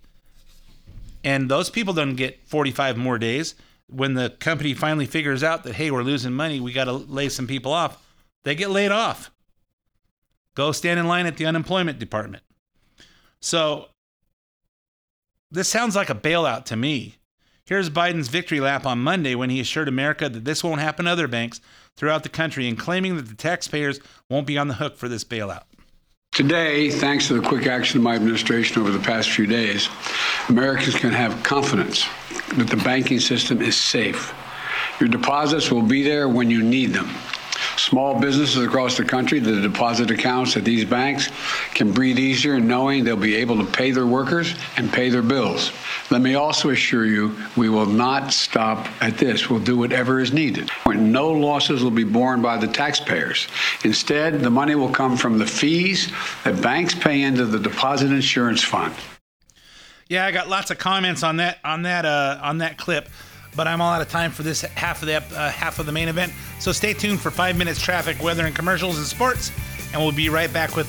and 1.24 1.50
those 1.50 1.70
people 1.70 1.94
don't 1.94 2.16
get 2.16 2.40
45 2.48 2.98
more 2.98 3.18
days 3.18 3.56
when 3.88 4.14
the 4.14 4.30
company 4.30 4.74
finally 4.74 5.06
figures 5.06 5.44
out 5.44 5.64
that 5.64 5.76
hey 5.76 5.92
we're 5.92 6.04
losing 6.04 6.34
money 6.34 6.60
we 6.60 6.72
got 6.72 6.86
to 6.86 6.94
lay 6.94 7.30
some 7.30 7.48
people 7.48 7.74
off 7.74 8.02
they 8.44 8.56
get 8.56 8.70
laid 8.70 8.92
off 8.92 9.32
go 10.58 10.72
stand 10.72 11.00
in 11.00 11.08
line 11.08 11.28
at 11.28 11.38
the 11.38 11.46
unemployment 11.46 12.00
department 12.00 12.44
so 13.40 13.86
this 15.52 15.68
sounds 15.68 15.96
like 15.96 16.10
a 16.10 16.16
bailout 16.16 16.66
to 16.66 16.76
me 16.76 17.16
here's 17.68 17.92
biden's 17.92 18.28
victory 18.28 18.60
lap 18.60 18.84
on 18.84 18.98
monday 18.98 19.36
when 19.36 19.52
he 19.52 19.60
assured 19.60 19.88
america 19.88 20.28
that 20.28 20.46
this 20.46 20.64
won't 20.64 20.82
happen 20.82 21.06
to 21.06 21.12
other 21.12 21.28
banks 21.28 21.62
throughout 21.96 22.24
the 22.24 22.30
country 22.30 22.68
and 22.68 22.80
claiming 22.80 23.16
that 23.16 23.28
the 23.28 23.36
taxpayers 23.36 24.00
won't 24.32 24.48
be 24.48 24.58
on 24.58 24.68
the 24.68 24.74
hook 24.74 24.98
for 24.98 25.08
this 25.08 25.24
bailout 25.24 25.64
Today, 26.34 26.92
thanks 26.92 27.28
to 27.30 27.42
the 27.42 27.48
quick 27.48 27.66
action 27.66 27.98
of 27.98 28.04
my 28.04 28.14
administration 28.14 28.80
over 28.80 28.92
the 28.92 29.00
past 29.00 29.32
few 29.32 29.48
days, 29.48 29.90
Americans 30.50 30.94
can 30.94 31.10
have 31.10 31.42
confidence 31.42 32.06
that 32.58 32.68
the 32.68 32.78
banking 32.78 33.20
system 33.20 33.60
is 33.60 33.76
safe. 33.76 34.36
Your 35.00 35.10
deposits 35.10 35.72
will 35.72 35.82
be 35.82 36.04
there 36.04 36.30
when 36.30 36.52
you 36.52 36.62
need 36.62 36.94
them. 36.94 37.10
Small 37.78 38.20
businesses 38.20 38.64
across 38.64 38.98
the 38.98 39.06
country, 39.06 39.40
the 39.40 39.62
deposit 39.62 40.10
accounts 40.10 40.58
at 40.58 40.66
these 40.66 40.84
banks 40.84 41.30
can 41.76 41.92
breathe 41.92 42.18
easier 42.18 42.60
knowing 42.60 43.04
they'll 43.04 43.16
be 43.16 43.36
able 43.36 43.64
to 43.64 43.72
pay 43.72 43.92
their 43.92 44.08
workers 44.08 44.56
and 44.78 44.92
pay 44.92 45.10
their 45.10 45.22
bills. 45.22 45.72
Let 46.10 46.22
me 46.22 46.34
also 46.34 46.72
assure 46.72 47.06
you, 47.06 47.38
we 47.56 47.70
will 47.70 47.86
not 47.86 48.34
stop 48.34 48.88
at 49.02 49.18
this. 49.18 49.50
We'll 49.50 49.60
do 49.60 49.78
whatever 49.78 50.20
is 50.20 50.34
needed. 50.34 50.72
No 50.88 51.32
losses 51.32 51.84
will 51.84 51.92
be 51.92 52.04
borne 52.04 52.42
by 52.42 52.58
the 52.58 52.68
taxpayers. 52.68 53.48
Instead, 53.84 54.42
the 54.42 54.50
money 54.50 54.74
will 54.74 54.92
come 54.92 55.16
from 55.16 55.38
the 55.38 55.46
fees 55.46 56.12
that 56.44 56.62
banks 56.62 56.96
pay 56.96 57.22
into 57.22 57.46
the 57.46 57.60
deposit 57.60 58.12
insurance 58.12 58.64
fund. 58.64 58.94
Yeah, 60.10 60.26
I 60.26 60.32
got 60.32 60.48
lots 60.48 60.72
of 60.72 60.78
comments 60.78 61.22
on 61.22 61.38
that 61.38 61.60
on 61.64 61.84
that 61.84 62.06
uh, 62.06 62.40
on 62.42 62.60
that 62.60 62.78
clip, 62.78 63.10
but 63.58 63.68
I'm 63.68 63.82
all 63.82 63.92
out 63.92 64.02
of 64.02 64.10
time 64.10 64.32
for 64.32 64.44
this 64.44 64.62
half 64.62 65.02
of 65.02 65.08
the 65.08 65.16
uh, 65.18 65.50
half 65.50 65.80
of 65.80 65.86
the 65.88 65.92
main 65.92 66.08
event. 66.08 66.32
So 66.60 66.72
stay 66.72 66.94
tuned 66.94 67.20
for 67.20 67.32
five 67.32 67.58
minutes 67.58 67.82
traffic, 67.82 68.22
weather, 68.22 68.46
and 68.46 68.56
commercials 68.56 68.98
and 68.98 69.06
sports, 69.06 69.52
and 69.92 70.02
we'll 70.02 70.14
be 70.14 70.30
right 70.30 70.54
back 70.54 70.76
with. 70.76 70.88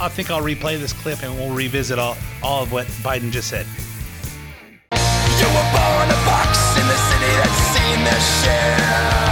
I 0.00 0.08
think 0.08 0.30
I'll 0.30 0.42
replay 0.42 0.78
this 0.78 0.92
clip 0.92 1.22
and 1.22 1.34
we'll 1.34 1.54
revisit 1.54 1.98
all 1.98 2.16
all 2.42 2.62
of 2.62 2.70
what 2.70 2.86
Biden 3.02 3.32
just 3.32 3.48
said. 3.48 3.66
You 4.92 5.46
were 5.48 5.68
born 5.72 6.08
a 6.08 6.20
in 6.78 6.86
the 6.86 7.00
city 7.08 7.32
that's 7.40 7.60
seen 7.72 8.00
share. 8.44 9.29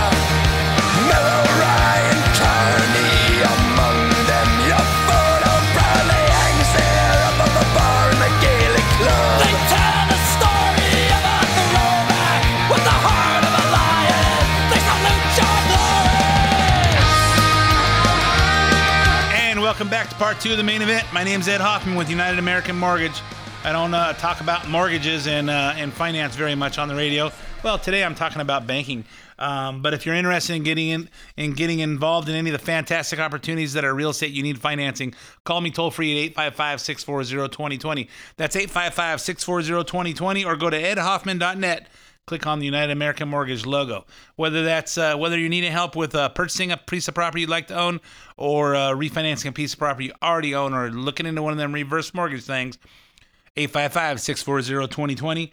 Welcome 19.89 20.05
back 20.05 20.11
to 20.11 20.23
part 20.23 20.39
two 20.39 20.51
of 20.51 20.59
the 20.59 20.63
main 20.63 20.83
event. 20.83 21.07
My 21.15 21.25
name 21.25 21.41
is 21.41 21.49
Ed 21.49 21.63
Hoffman 21.63 21.97
with 21.97 22.11
United 22.11 22.39
American 22.39 22.77
Mortgage. 22.77 23.23
I 23.65 23.73
don't 23.73 23.95
uh, 23.95 24.13
talk 24.13 24.43
about 24.43 24.69
mortgages 24.69 25.27
and 25.27 25.49
uh, 25.49 25.73
and 25.77 25.91
finance 25.95 26.37
very 26.37 26.55
much 26.55 26.77
on 26.77 26.89
the 26.89 26.95
radio. 26.95 27.33
Well, 27.63 27.79
today 27.79 28.05
I'm 28.05 28.15
talking 28.15 28.43
about 28.43 28.67
banking. 28.67 29.07
Um, 29.39 29.81
but 29.81 29.95
if 29.95 30.05
you're 30.05 30.15
interested 30.15 30.57
in 30.57 30.63
getting 30.63 30.89
in 30.89 31.09
in 31.39 31.55
getting 31.55 31.79
involved 31.79 32.29
in 32.29 32.35
any 32.35 32.51
of 32.51 32.53
the 32.53 32.63
fantastic 32.63 33.19
opportunities 33.19 33.73
that 33.73 33.85
are 33.87 33.95
real 33.95 34.11
estate, 34.11 34.31
you 34.31 34.43
need 34.43 34.61
financing. 34.61 35.15
Call 35.45 35.63
me 35.63 35.71
toll 35.71 35.91
free 35.91 36.27
at 36.27 36.35
855-640-2020. 36.35 38.09
That's 38.37 38.57
855-640-2020 38.57 40.45
or 40.45 40.57
go 40.57 40.69
to 40.69 40.79
edhoffman.net 40.79 41.89
click 42.29 42.47
on 42.47 42.59
the 42.59 42.67
United 42.67 42.93
American 42.93 43.27
Mortgage 43.27 43.65
logo. 43.65 44.05
Whether 44.37 44.63
that's 44.63 44.99
uh, 44.99 45.17
whether 45.17 45.39
you 45.39 45.49
need 45.49 45.65
help 45.65 45.97
with 45.97 46.15
uh, 46.15 46.29
purchasing 46.29 46.71
a 46.71 46.77
piece 46.77 47.09
of 47.09 47.15
property 47.15 47.41
you'd 47.41 47.51
like 47.51 47.69
to 47.69 47.75
own, 47.75 48.01
or 48.37 48.77
uh, 48.77 48.91
refinancing 48.91 49.49
a 49.49 49.53
piece 49.53 49.73
of 49.73 49.79
property 49.79 50.07
you 50.07 50.13
already 50.23 50.55
own, 50.55 50.75
or 50.75 50.91
looking 50.91 51.25
into 51.25 51.43
one 51.43 51.53
of 51.53 51.59
them 51.59 51.73
reverse 51.73 52.13
mortgage 52.13 52.45
things, 52.45 52.79
855-640-2020 53.57 55.51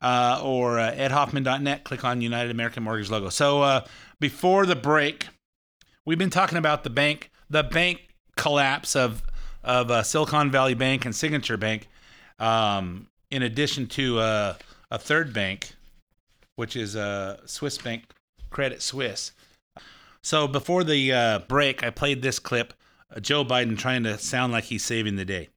uh, 0.00 0.40
or 0.42 0.78
uh, 0.78 0.92
edhoffman.net. 0.92 1.82
Click 1.82 2.04
on 2.04 2.20
United 2.20 2.52
American 2.52 2.84
Mortgage 2.84 3.10
logo. 3.10 3.28
So 3.28 3.62
uh, 3.62 3.84
before 4.20 4.64
the 4.64 4.76
break, 4.76 5.26
we've 6.04 6.18
been 6.18 6.30
talking 6.30 6.56
about 6.56 6.84
the 6.84 6.90
bank, 6.90 7.30
the 7.50 7.64
bank 7.64 8.08
collapse 8.36 8.94
of 8.96 9.22
of 9.64 9.92
uh, 9.92 10.02
Silicon 10.02 10.50
Valley 10.50 10.74
Bank 10.74 11.04
and 11.04 11.14
Signature 11.14 11.56
Bank, 11.56 11.88
um, 12.40 13.06
in 13.30 13.42
addition 13.42 13.86
to 13.86 14.18
a 14.18 14.56
third 14.98 15.32
bank, 15.32 15.74
which 16.56 16.76
is 16.76 16.96
uh, 16.96 17.38
Swiss 17.46 17.78
Bank 17.78 18.04
Credit 18.50 18.82
Suisse. 18.82 19.32
So 20.22 20.46
before 20.46 20.84
the 20.84 21.12
uh, 21.12 21.38
break, 21.40 21.82
I 21.82 21.90
played 21.90 22.22
this 22.22 22.38
clip: 22.38 22.74
uh, 23.14 23.20
Joe 23.20 23.44
Biden 23.44 23.78
trying 23.78 24.04
to 24.04 24.18
sound 24.18 24.52
like 24.52 24.64
he's 24.64 24.84
saving 24.84 25.16
the 25.16 25.24
day. 25.24 25.48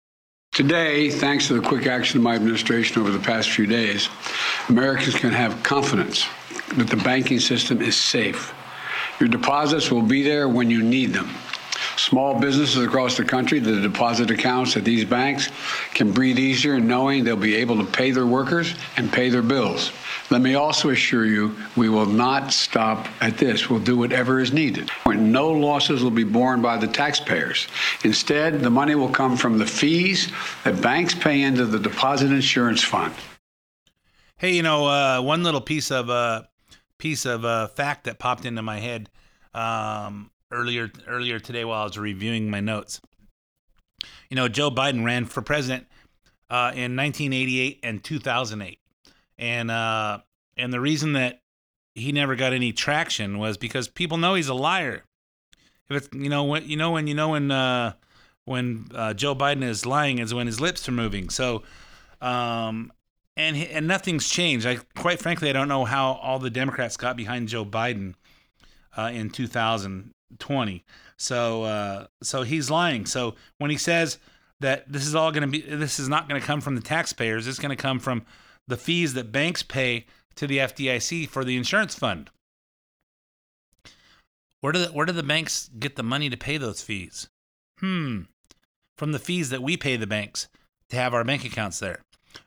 Today, 0.51 1.09
thanks 1.09 1.47
to 1.49 1.59
the 1.59 1.67
quick 1.67 1.85
action 1.85 2.17
of 2.19 2.23
my 2.23 2.33
administration 2.33 3.01
over 3.01 3.11
the 3.11 3.19
past 3.19 3.49
few 3.49 3.67
days, 3.67 4.07
Americans 4.69 5.15
can 5.15 5.31
have 5.31 5.61
confidence 5.63 6.25
that 6.77 6.89
the 6.89 6.95
banking 6.95 7.41
system 7.41 7.81
is 7.81 7.97
safe. 7.97 8.53
Your 9.19 9.27
deposits 9.27 9.91
will 9.91 10.01
be 10.01 10.23
there 10.23 10.47
when 10.47 10.69
you 10.69 10.81
need 10.81 11.11
them. 11.11 11.29
Small 11.97 12.39
businesses 12.39 12.83
across 12.83 13.17
the 13.17 13.23
country, 13.23 13.59
the 13.59 13.81
deposit 13.81 14.31
accounts 14.31 14.75
at 14.77 14.83
these 14.83 15.05
banks 15.05 15.49
can 15.93 16.11
breathe 16.11 16.39
easier 16.39 16.79
knowing 16.79 17.23
they'll 17.23 17.35
be 17.35 17.55
able 17.55 17.77
to 17.77 17.91
pay 17.91 18.11
their 18.11 18.25
workers 18.25 18.75
and 18.97 19.11
pay 19.11 19.29
their 19.29 19.41
bills. 19.41 19.91
Let 20.31 20.41
me 20.41 20.55
also 20.55 20.89
assure 20.89 21.25
you, 21.25 21.55
we 21.75 21.87
will 21.87 22.07
not 22.07 22.51
stop 22.51 23.07
at 23.21 23.37
this. 23.37 23.69
We'll 23.69 23.79
do 23.79 23.97
whatever 23.97 24.39
is 24.39 24.51
needed. 24.51 24.89
No 25.05 25.51
losses 25.51 26.03
will 26.03 26.11
be 26.11 26.23
borne 26.23 26.61
by 26.61 26.77
the 26.77 26.87
taxpayers. 26.87 27.67
Instead, 28.03 28.61
the 28.61 28.69
money 28.69 28.95
will 28.95 29.09
come 29.09 29.37
from 29.37 29.59
the 29.59 29.67
fees 29.67 30.31
that 30.63 30.81
banks 30.81 31.13
pay 31.13 31.43
into 31.43 31.65
the 31.65 31.79
deposit 31.79 32.31
insurance 32.31 32.83
fund. 32.83 33.13
Hey, 34.37 34.53
you 34.53 34.63
know, 34.63 34.87
uh, 34.87 35.21
one 35.21 35.43
little 35.43 35.61
piece 35.61 35.91
of 35.91 36.09
uh, 36.09 36.43
piece 36.97 37.25
of 37.25 37.45
uh, 37.45 37.67
fact 37.67 38.05
that 38.05 38.19
popped 38.19 38.45
into 38.45 38.61
my 38.61 38.79
head 38.79 39.09
um, 39.53 40.31
earlier 40.51 40.91
earlier 41.07 41.39
today 41.39 41.63
while 41.63 41.81
I 41.81 41.83
was 41.85 41.97
reviewing 41.97 42.49
my 42.49 42.59
notes. 42.59 42.99
You 44.29 44.35
know, 44.35 44.47
Joe 44.47 44.71
Biden 44.71 45.05
ran 45.05 45.25
for 45.25 45.41
president 45.41 45.87
uh, 46.49 46.71
in 46.73 46.95
1988 46.95 47.79
and 47.83 48.03
2008, 48.03 48.79
and 49.37 49.71
uh, 49.71 50.19
and 50.57 50.71
the 50.71 50.79
reason 50.79 51.13
that 51.13 51.41
he 51.93 52.11
never 52.11 52.35
got 52.35 52.53
any 52.53 52.73
traction 52.73 53.37
was 53.37 53.57
because 53.57 53.87
people 53.87 54.17
know 54.17 54.35
he's 54.35 54.49
a 54.49 54.53
liar. 54.53 55.03
If 55.89 55.97
it's 55.97 56.09
you 56.13 56.29
know 56.29 56.43
when 56.43 56.67
you 56.67 56.77
know 56.77 56.91
when 56.91 57.07
you 57.07 57.13
know 57.13 57.29
when 57.29 57.51
uh, 57.51 57.93
when 58.45 58.87
uh, 58.93 59.13
Joe 59.13 59.35
Biden 59.35 59.63
is 59.63 59.85
lying 59.85 60.19
is 60.19 60.33
when 60.33 60.47
his 60.47 60.59
lips 60.59 60.87
are 60.87 60.93
moving. 60.93 61.29
So, 61.29 61.63
um, 62.21 62.91
and 63.37 63.55
and 63.55 63.87
nothing's 63.87 64.29
changed. 64.29 64.65
I 64.65 64.77
quite 64.95 65.19
frankly 65.19 65.49
I 65.49 65.53
don't 65.53 65.67
know 65.67 65.85
how 65.85 66.13
all 66.13 66.39
the 66.39 66.49
Democrats 66.49 66.97
got 66.97 67.15
behind 67.15 67.49
Joe 67.49 67.65
Biden 67.65 68.15
uh, 68.97 69.11
in 69.13 69.29
2020. 69.29 70.83
So 71.17 71.63
uh, 71.63 72.07
so 72.21 72.43
he's 72.43 72.69
lying. 72.69 73.05
So 73.05 73.35
when 73.57 73.71
he 73.71 73.77
says 73.77 74.17
that 74.59 74.91
this 74.91 75.05
is 75.05 75.15
all 75.15 75.31
going 75.31 75.41
to 75.41 75.47
be 75.47 75.61
this 75.61 75.99
is 75.99 76.09
not 76.09 76.27
going 76.27 76.39
to 76.39 76.45
come 76.45 76.61
from 76.61 76.75
the 76.75 76.81
taxpayers, 76.81 77.47
it's 77.47 77.59
going 77.59 77.75
to 77.75 77.81
come 77.81 77.99
from 77.99 78.25
the 78.67 78.77
fees 78.77 79.13
that 79.13 79.31
banks 79.31 79.63
pay 79.63 80.05
to 80.35 80.47
the 80.47 80.57
FDIC 80.57 81.29
for 81.29 81.43
the 81.43 81.57
insurance 81.57 81.95
fund. 81.95 82.29
Where 84.61 84.73
do 84.73 84.79
the, 84.79 84.87
where 84.87 85.05
do 85.05 85.13
the 85.13 85.23
banks 85.23 85.69
get 85.79 85.95
the 85.95 86.03
money 86.03 86.29
to 86.29 86.37
pay 86.37 86.57
those 86.57 86.81
fees? 86.81 87.27
Hmm, 87.79 88.21
from 88.97 89.11
the 89.11 89.19
fees 89.19 89.49
that 89.49 89.61
we 89.61 89.77
pay 89.77 89.95
the 89.95 90.07
banks 90.07 90.47
to 90.89 90.95
have 90.95 91.13
our 91.13 91.23
bank 91.23 91.45
accounts 91.45 91.79
there, 91.79 92.01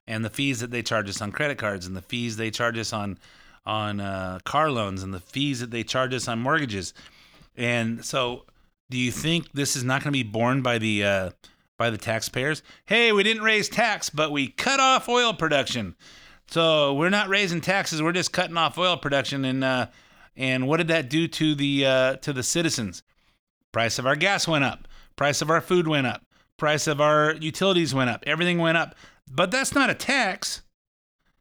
and 0.06 0.24
the 0.24 0.30
fees 0.30 0.60
that 0.60 0.70
they 0.70 0.82
charge 0.82 1.08
us 1.08 1.20
on 1.22 1.32
credit 1.32 1.58
cards, 1.58 1.86
and 1.86 1.96
the 1.96 2.02
fees 2.02 2.36
they 2.36 2.50
charge 2.50 2.78
us 2.78 2.92
on 2.92 3.18
on 3.66 4.00
uh, 4.00 4.38
car 4.44 4.70
loans, 4.70 5.02
and 5.02 5.12
the 5.12 5.20
fees 5.20 5.60
that 5.60 5.70
they 5.70 5.84
charge 5.84 6.14
us 6.14 6.26
on 6.26 6.38
mortgages. 6.38 6.94
And 7.56 8.04
so, 8.04 8.46
do 8.90 8.96
you 8.96 9.12
think 9.12 9.52
this 9.52 9.76
is 9.76 9.84
not 9.84 10.02
going 10.02 10.12
to 10.12 10.18
be 10.18 10.22
borne 10.22 10.62
by 10.62 10.78
the 10.78 11.04
uh, 11.04 11.30
by 11.78 11.88
the 11.88 11.96
taxpayers? 11.96 12.62
Hey, 12.84 13.12
we 13.12 13.22
didn't 13.22 13.42
raise 13.42 13.68
tax, 13.68 14.10
but 14.10 14.30
we 14.30 14.48
cut 14.48 14.80
off 14.80 15.08
oil 15.08 15.32
production. 15.32 15.96
So 16.48 16.92
we're 16.94 17.08
not 17.08 17.28
raising 17.28 17.60
taxes; 17.60 18.02
we're 18.02 18.12
just 18.12 18.32
cutting 18.32 18.56
off 18.56 18.76
oil 18.76 18.96
production. 18.96 19.44
And 19.44 19.64
uh, 19.64 19.86
and 20.36 20.66
what 20.66 20.76
did 20.76 20.88
that 20.88 21.08
do 21.08 21.28
to 21.28 21.54
the 21.54 21.86
uh, 21.86 22.16
to 22.16 22.32
the 22.32 22.42
citizens? 22.42 23.02
Price 23.72 23.98
of 23.98 24.06
our 24.06 24.16
gas 24.16 24.46
went 24.46 24.64
up. 24.64 24.88
Price 25.16 25.40
of 25.40 25.50
our 25.50 25.60
food 25.60 25.88
went 25.88 26.06
up. 26.06 26.22
Price 26.56 26.86
of 26.86 27.00
our 27.00 27.34
utilities 27.34 27.94
went 27.94 28.10
up. 28.10 28.24
Everything 28.26 28.58
went 28.58 28.76
up. 28.76 28.94
But 29.30 29.50
that's 29.50 29.74
not 29.74 29.90
a 29.90 29.94
tax. 29.94 30.62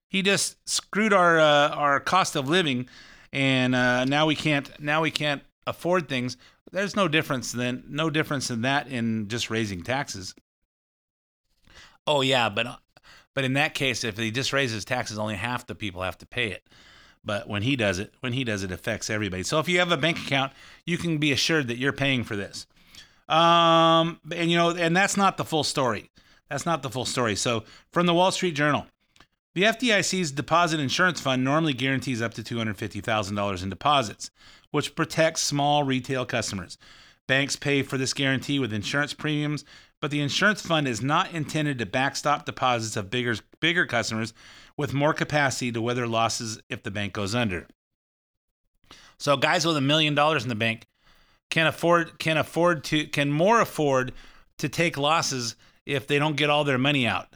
He 0.10 0.22
just 0.22 0.58
screwed 0.68 1.14
our 1.14 1.40
uh, 1.40 1.70
our 1.70 2.00
cost 2.00 2.36
of 2.36 2.48
living, 2.48 2.88
and 3.34 3.76
uh, 3.76 4.06
now 4.06 4.26
we 4.26 4.36
can't 4.36 4.70
now 4.80 5.02
we 5.02 5.12
can't 5.12 5.42
afford 5.66 6.08
things. 6.08 6.38
There's 6.72 6.96
no 6.96 7.08
difference 7.08 7.52
than 7.52 7.84
no 7.88 8.10
difference 8.10 8.50
in 8.50 8.62
that 8.62 8.88
in 8.88 9.28
just 9.28 9.50
raising 9.50 9.84
taxes. 9.84 10.36
Oh 12.06 12.22
yeah, 12.22 12.50
but 12.50 12.80
but 13.34 13.44
in 13.44 13.54
that 13.54 13.74
case, 13.74 14.04
if 14.04 14.18
he 14.18 14.32
just 14.32 14.54
raises 14.54 14.84
taxes, 14.84 15.20
only 15.20 15.36
half 15.36 15.68
the 15.68 15.76
people 15.76 16.02
have 16.02 16.18
to 16.20 16.26
pay 16.26 16.52
it. 16.52 16.64
But 17.24 17.48
when 17.48 17.62
he 17.62 17.76
does 17.76 18.00
it, 18.00 18.14
when 18.22 18.34
he 18.34 18.44
does 18.44 18.64
it, 18.64 18.72
affects 18.72 19.10
everybody. 19.10 19.44
So 19.44 19.60
if 19.60 19.68
you 19.68 19.80
have 19.80 19.92
a 19.92 19.98
bank 19.98 20.18
account, 20.18 20.54
you 20.86 20.98
can 20.98 21.18
be 21.18 21.32
assured 21.32 21.68
that 21.68 21.78
you're 21.78 21.94
paying 21.94 22.24
for 22.24 22.36
this. 22.36 22.68
Um, 23.28 24.22
and 24.34 24.50
you 24.50 24.58
know, 24.58 24.72
and 24.72 24.96
that's 24.96 25.18
not 25.18 25.38
the 25.38 25.44
full 25.44 25.64
story. 25.64 26.10
That's 26.50 26.66
not 26.66 26.82
the 26.82 26.90
full 26.90 27.06
story. 27.06 27.36
So 27.36 27.66
from 27.92 28.06
the 28.06 28.14
Wall 28.14 28.32
Street 28.32 28.56
Journal, 28.56 28.88
the 29.54 29.64
FDIC's 29.64 30.32
deposit 30.32 30.80
insurance 30.80 31.20
fund 31.20 31.44
normally 31.44 31.74
guarantees 31.74 32.22
up 32.22 32.34
to 32.36 32.44
$250,000 32.44 33.64
in 33.64 33.70
deposits, 33.70 34.30
which 34.78 34.96
protects 34.96 35.42
small 35.42 35.84
retail 35.84 36.26
customers. 36.26 36.78
Banks 37.28 37.58
pay 37.58 37.84
for 37.84 37.98
this 37.98 38.14
guarantee 38.14 38.58
with 38.58 38.72
insurance 38.72 39.14
premiums 39.14 39.66
but 40.00 40.12
the 40.12 40.22
insurance 40.22 40.62
fund 40.62 40.88
is 40.88 41.02
not 41.02 41.32
intended 41.32 41.80
to 41.80 41.86
backstop 41.86 42.46
deposits 42.46 42.96
of 42.96 43.10
bigger 43.10 43.36
bigger 43.60 43.86
customers 43.86 44.34
with 44.76 44.94
more 44.94 45.14
capacity 45.14 45.72
to 45.72 45.82
weather 45.82 46.08
losses 46.08 46.60
if 46.70 46.84
the 46.84 46.92
bank 46.92 47.14
goes 47.14 47.34
under. 47.34 47.68
So 49.18 49.36
guys 49.38 49.66
with 49.66 49.78
a 49.78 49.82
million 49.82 50.14
dollars 50.14 50.44
in 50.44 50.50
the 50.50 50.56
bank 50.56 50.86
can 51.50 51.66
afford 51.66 52.20
can 52.20 52.38
afford 52.38 52.84
to 52.86 53.08
can 53.08 53.32
more 53.32 53.60
afford 53.60 54.14
to 54.60 54.70
take 54.70 54.98
losses 54.98 55.56
if 55.86 56.06
they 56.06 56.20
don't 56.20 56.36
get 56.36 56.50
all 56.50 56.64
their 56.64 56.78
money 56.78 57.08
out 57.08 57.30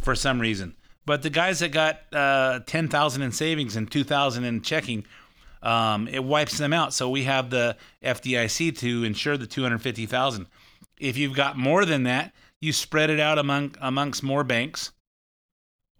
for 0.00 0.14
some 0.14 0.40
reason. 0.40 0.74
But 1.06 1.22
the 1.22 1.30
guys 1.30 1.60
that 1.60 1.70
got 1.70 2.00
uh, 2.12 2.60
ten 2.66 2.88
thousand 2.88 3.22
in 3.22 3.32
savings 3.32 3.76
and 3.76 3.90
two 3.90 4.02
thousand 4.02 4.44
in 4.44 4.62
checking, 4.62 5.04
um, 5.62 6.08
it 6.08 6.22
wipes 6.22 6.58
them 6.58 6.72
out. 6.72 6.94
So 6.94 7.08
we 7.10 7.24
have 7.24 7.50
the 7.50 7.76
FDIC 8.02 8.78
to 8.78 9.04
insure 9.04 9.36
the 9.36 9.46
two 9.46 9.62
hundred 9.62 9.82
fifty 9.82 10.06
thousand. 10.06 10.46
If 10.98 11.16
you've 11.16 11.34
got 11.34 11.56
more 11.56 11.84
than 11.84 12.04
that, 12.04 12.32
you 12.60 12.72
spread 12.72 13.10
it 13.10 13.20
out 13.20 13.38
among 13.38 13.74
amongst 13.80 14.22
more 14.22 14.44
banks, 14.44 14.92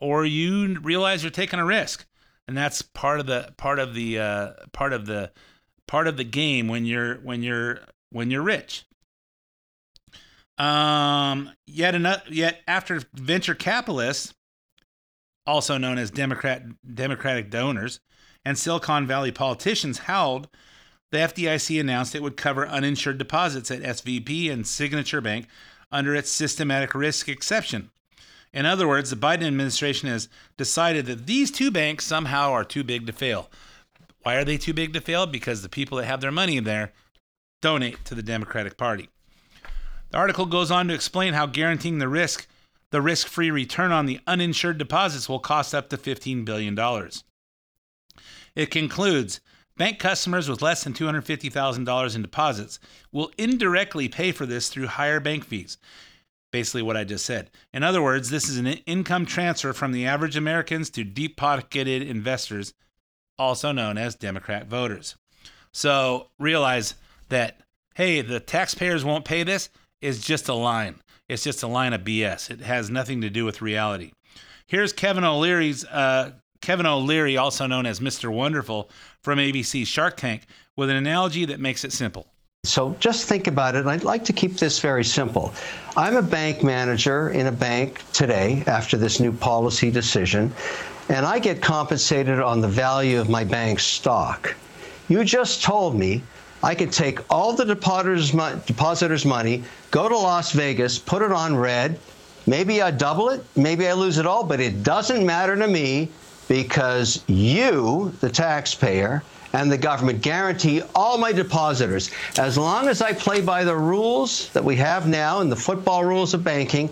or 0.00 0.24
you 0.24 0.78
realize 0.80 1.22
you're 1.22 1.30
taking 1.30 1.60
a 1.60 1.64
risk, 1.64 2.06
and 2.46 2.56
that's 2.56 2.82
part 2.82 3.20
of 3.20 3.26
the 3.26 3.54
part 3.56 3.78
of 3.78 3.94
the 3.94 4.18
uh, 4.18 4.50
part 4.72 4.92
of 4.92 5.06
the 5.06 5.32
part 5.86 6.06
of 6.06 6.16
the 6.16 6.24
game 6.24 6.68
when 6.68 6.84
you're 6.84 7.16
when 7.16 7.42
you're 7.42 7.80
when 8.10 8.30
you're 8.30 8.42
rich. 8.42 8.84
Um, 10.58 11.52
yet 11.68 11.94
another, 11.94 12.22
yet 12.30 12.62
after 12.66 13.00
venture 13.14 13.54
capitalists, 13.54 14.34
also 15.46 15.78
known 15.78 15.98
as 15.98 16.10
Democrat 16.10 16.64
Democratic 16.94 17.48
donors, 17.50 18.00
and 18.48 18.56
Silicon 18.56 19.06
Valley 19.06 19.30
politicians 19.30 19.98
howled, 19.98 20.48
the 21.10 21.18
FDIC 21.18 21.78
announced 21.78 22.14
it 22.14 22.22
would 22.22 22.38
cover 22.38 22.66
uninsured 22.66 23.18
deposits 23.18 23.70
at 23.70 23.82
SVB 23.82 24.50
and 24.50 24.66
Signature 24.66 25.20
Bank 25.20 25.48
under 25.92 26.14
its 26.14 26.30
systematic 26.30 26.94
risk 26.94 27.28
exception. 27.28 27.90
In 28.54 28.64
other 28.64 28.88
words, 28.88 29.10
the 29.10 29.16
Biden 29.16 29.46
administration 29.46 30.08
has 30.08 30.30
decided 30.56 31.04
that 31.04 31.26
these 31.26 31.50
two 31.50 31.70
banks 31.70 32.06
somehow 32.06 32.50
are 32.52 32.64
too 32.64 32.82
big 32.82 33.06
to 33.06 33.12
fail. 33.12 33.50
Why 34.22 34.36
are 34.36 34.44
they 34.44 34.56
too 34.56 34.72
big 34.72 34.94
to 34.94 35.02
fail? 35.02 35.26
Because 35.26 35.60
the 35.60 35.68
people 35.68 35.98
that 35.98 36.06
have 36.06 36.22
their 36.22 36.32
money 36.32 36.56
in 36.56 36.64
there 36.64 36.92
donate 37.60 38.02
to 38.06 38.14
the 38.14 38.22
Democratic 38.22 38.78
Party. 38.78 39.10
The 40.08 40.16
article 40.16 40.46
goes 40.46 40.70
on 40.70 40.88
to 40.88 40.94
explain 40.94 41.34
how 41.34 41.44
guaranteeing 41.44 41.98
the 41.98 42.08
risk, 42.08 42.48
the 42.92 43.02
risk-free 43.02 43.50
return 43.50 43.92
on 43.92 44.06
the 44.06 44.20
uninsured 44.26 44.78
deposits 44.78 45.28
will 45.28 45.38
cost 45.38 45.74
up 45.74 45.90
to 45.90 45.98
$15 45.98 46.46
billion. 46.46 46.74
It 48.58 48.72
concludes, 48.72 49.40
bank 49.76 50.00
customers 50.00 50.48
with 50.48 50.62
less 50.62 50.82
than 50.82 50.92
$250,000 50.92 52.16
in 52.16 52.22
deposits 52.22 52.80
will 53.12 53.30
indirectly 53.38 54.08
pay 54.08 54.32
for 54.32 54.46
this 54.46 54.68
through 54.68 54.88
higher 54.88 55.20
bank 55.20 55.44
fees. 55.44 55.78
Basically, 56.50 56.82
what 56.82 56.96
I 56.96 57.04
just 57.04 57.24
said. 57.24 57.52
In 57.72 57.84
other 57.84 58.02
words, 58.02 58.30
this 58.30 58.48
is 58.48 58.56
an 58.56 58.66
income 58.66 59.26
transfer 59.26 59.72
from 59.72 59.92
the 59.92 60.06
average 60.06 60.36
Americans 60.36 60.90
to 60.90 61.04
deep 61.04 61.36
pocketed 61.36 62.02
investors, 62.02 62.74
also 63.38 63.70
known 63.70 63.96
as 63.96 64.16
Democrat 64.16 64.66
voters. 64.66 65.14
So 65.70 66.26
realize 66.40 66.96
that, 67.28 67.60
hey, 67.94 68.22
the 68.22 68.40
taxpayers 68.40 69.04
won't 69.04 69.24
pay 69.24 69.44
this 69.44 69.70
is 70.00 70.20
just 70.20 70.48
a 70.48 70.54
line. 70.54 70.96
It's 71.28 71.44
just 71.44 71.62
a 71.62 71.68
line 71.68 71.92
of 71.92 72.00
BS. 72.00 72.50
It 72.50 72.62
has 72.62 72.90
nothing 72.90 73.20
to 73.20 73.30
do 73.30 73.44
with 73.44 73.62
reality. 73.62 74.10
Here's 74.66 74.92
Kevin 74.92 75.22
O'Leary's 75.22 75.84
uh, 75.84 76.32
Kevin 76.60 76.86
O'Leary, 76.86 77.36
also 77.36 77.66
known 77.66 77.86
as 77.86 78.00
Mr. 78.00 78.30
Wonderful 78.30 78.90
from 79.22 79.38
ABC's 79.38 79.88
Shark 79.88 80.16
Tank, 80.16 80.46
with 80.76 80.90
an 80.90 80.96
analogy 80.96 81.44
that 81.46 81.60
makes 81.60 81.84
it 81.84 81.92
simple. 81.92 82.26
So 82.64 82.96
just 83.00 83.26
think 83.26 83.46
about 83.46 83.74
it. 83.74 83.86
I'd 83.86 84.04
like 84.04 84.24
to 84.26 84.32
keep 84.32 84.56
this 84.56 84.78
very 84.78 85.04
simple. 85.04 85.54
I'm 85.96 86.16
a 86.16 86.22
bank 86.22 86.62
manager 86.62 87.30
in 87.30 87.46
a 87.46 87.52
bank 87.52 88.02
today 88.12 88.62
after 88.66 88.96
this 88.96 89.20
new 89.20 89.32
policy 89.32 89.90
decision, 89.90 90.52
and 91.08 91.24
I 91.24 91.38
get 91.38 91.62
compensated 91.62 92.40
on 92.40 92.60
the 92.60 92.68
value 92.68 93.20
of 93.20 93.30
my 93.30 93.44
bank's 93.44 93.84
stock. 93.84 94.54
You 95.08 95.24
just 95.24 95.62
told 95.62 95.96
me 95.96 96.22
I 96.62 96.74
could 96.74 96.92
take 96.92 97.20
all 97.30 97.54
the 97.54 97.64
depositors' 97.64 98.32
depositors' 98.66 99.24
money, 99.24 99.62
go 99.90 100.08
to 100.08 100.16
Las 100.18 100.52
Vegas, 100.52 100.98
put 100.98 101.22
it 101.22 101.32
on 101.32 101.56
red. 101.56 101.98
Maybe 102.46 102.82
I 102.82 102.90
double 102.90 103.30
it, 103.30 103.44
maybe 103.56 103.86
I 103.86 103.92
lose 103.92 104.18
it 104.18 104.26
all, 104.26 104.42
but 104.42 104.60
it 104.60 104.82
doesn't 104.82 105.24
matter 105.24 105.56
to 105.56 105.68
me 105.68 106.10
because 106.48 107.22
you, 107.28 108.12
the 108.20 108.30
taxpayer, 108.30 109.22
and 109.52 109.70
the 109.70 109.78
government 109.78 110.20
guarantee 110.20 110.82
all 110.94 111.16
my 111.18 111.32
depositors. 111.32 112.10
As 112.38 112.58
long 112.58 112.88
as 112.88 113.00
I 113.00 113.12
play 113.12 113.40
by 113.40 113.64
the 113.64 113.76
rules 113.76 114.50
that 114.50 114.64
we 114.64 114.76
have 114.76 115.08
now 115.08 115.40
and 115.40 115.50
the 115.50 115.56
football 115.56 116.04
rules 116.04 116.34
of 116.34 116.44
banking, 116.44 116.90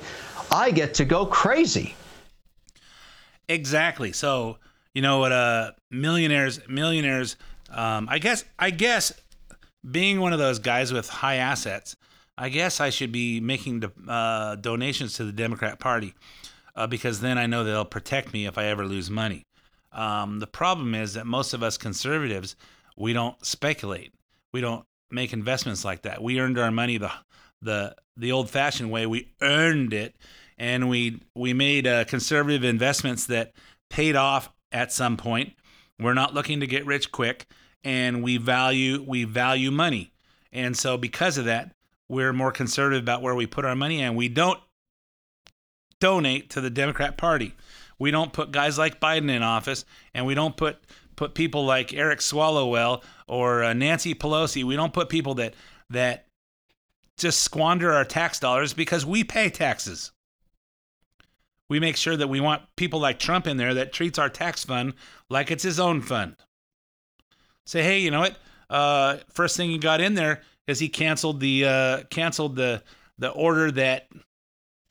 I 0.51 0.71
get 0.71 0.95
to 0.95 1.05
go 1.05 1.27
crazy. 1.27 1.95
Exactly. 3.49 4.13
So, 4.13 4.59
you 4.95 5.03
know 5.03 5.19
what 5.19 5.31
uh 5.31 5.73
millionaires 5.91 6.59
millionaires 6.69 7.37
um 7.71 8.09
I 8.11 8.19
guess 8.19 8.45
I 8.59 8.71
guess 8.71 9.13
being 9.91 10.21
one 10.21 10.33
of 10.33 10.39
those 10.39 10.59
guys 10.59 10.93
with 10.93 11.09
high 11.09 11.37
assets, 11.37 11.97
I 12.39 12.49
guess 12.49 12.81
I 12.81 12.91
should 12.91 13.13
be 13.13 13.41
making 13.41 13.85
uh, 14.09 14.57
donations 14.57 15.15
to 15.15 15.25
the 15.25 15.33
Democrat 15.33 15.79
Party 15.79 16.15
uh, 16.75 16.87
because 16.87 17.21
then 17.21 17.39
I 17.39 17.47
know 17.47 17.65
they'll 17.65 17.85
protect 17.85 18.33
me 18.33 18.47
if 18.47 18.59
I 18.59 18.67
ever 18.67 18.85
lose 18.85 19.11
money. 19.11 19.46
Um, 19.97 20.39
the 20.39 20.47
problem 20.47 20.95
is 20.95 21.15
that 21.15 21.27
most 21.27 21.55
of 21.55 21.63
us 21.63 21.77
conservatives, 21.77 22.55
we 22.97 23.13
don't 23.13 23.45
speculate. 23.45 24.13
We 24.53 24.61
don't 24.61 24.85
make 25.11 25.33
investments 25.33 25.85
like 25.85 26.03
that. 26.03 26.23
We 26.23 26.39
earned 26.39 26.59
our 26.59 26.71
money 26.71 26.99
the 26.99 27.11
the 27.63 27.97
the 28.17 28.33
old-fashioned 28.33 28.91
way. 28.91 29.07
We 29.07 29.33
earned 29.41 29.93
it, 29.93 30.15
and 30.59 30.89
we 30.89 31.23
we 31.35 31.53
made 31.53 31.87
uh, 31.87 32.05
conservative 32.05 32.63
investments 32.63 33.27
that 33.27 33.53
paid 33.91 34.15
off 34.15 34.51
at 34.71 34.93
some 34.93 35.17
point. 35.17 35.55
We're 35.99 36.15
not 36.15 36.35
looking 36.35 36.61
to 36.61 36.67
get 36.67 36.85
rich 36.87 37.11
quick 37.11 37.47
and 37.87 38.23
we 38.23 38.37
value 38.37 39.03
we 39.07 39.25
value 39.25 39.71
money. 39.71 40.13
And 40.53 40.77
so 40.77 40.99
because 40.99 41.39
of 41.39 41.45
that, 41.45 41.73
we're 42.09 42.33
more 42.33 42.51
conservative 42.51 43.03
about 43.03 43.23
where 43.23 43.35
we 43.35 43.47
put 43.47 43.65
our 43.65 43.77
money 43.77 44.03
and 44.03 44.17
we 44.17 44.29
don't 44.29 44.61
donate 46.01 46.51
to 46.51 46.61
the 46.61 46.71
Democrat 46.71 47.17
Party. 47.17 47.55
We 47.99 48.11
don't 48.11 48.33
put 48.33 48.53
guys 48.53 48.79
like 48.79 49.01
Biden 49.01 49.31
in 49.31 49.43
office 49.43 49.85
and 50.15 50.27
we 50.27 50.35
don't 50.35 50.57
put 50.57 50.79
put 51.17 51.35
people 51.35 51.65
like 51.65 51.95
Eric 51.95 52.21
Swalwell 52.21 53.03
or 53.27 53.65
uh, 53.65 53.73
Nancy 53.73 54.15
Pelosi. 54.15 54.65
We 54.65 54.77
don't 54.77 54.93
put 54.93 55.09
people 55.09 55.35
that 55.35 55.55
that 55.91 56.27
just 57.17 57.41
squander 57.41 57.93
our 57.93 58.05
tax 58.05 58.39
dollars 58.39 58.75
because 58.75 59.07
we 59.07 59.25
pay 59.25 59.49
taxes. 59.49 60.13
We 61.69 61.81
make 61.81 61.97
sure 61.97 62.17
that 62.17 62.29
we 62.29 62.41
want 62.41 62.63
people 62.77 63.01
like 63.01 63.19
Trump 63.19 63.47
in 63.47 63.57
there 63.57 63.75
that 63.75 63.93
treats 63.93 64.19
our 64.19 64.29
tax 64.29 64.65
fund 64.65 64.95
like 65.29 65.51
it's 65.51 65.65
his 65.65 65.81
own 65.81 66.01
fund. 66.01 66.37
Say, 67.65 67.83
hey, 67.83 67.99
you 67.99 68.13
know 68.13 68.21
what? 68.21 68.37
Uh, 68.71 69.19
first 69.33 69.57
thing 69.57 69.71
he 69.71 69.79
got 69.79 70.01
in 70.01 70.15
there 70.15 70.43
is 70.67 70.79
he 70.79 70.89
canceled 70.89 71.41
the 71.41 71.65
uh, 71.65 72.03
canceled 72.11 72.57
the 72.57 72.83
the 73.19 73.31
order 73.31 73.71
that 73.73 74.09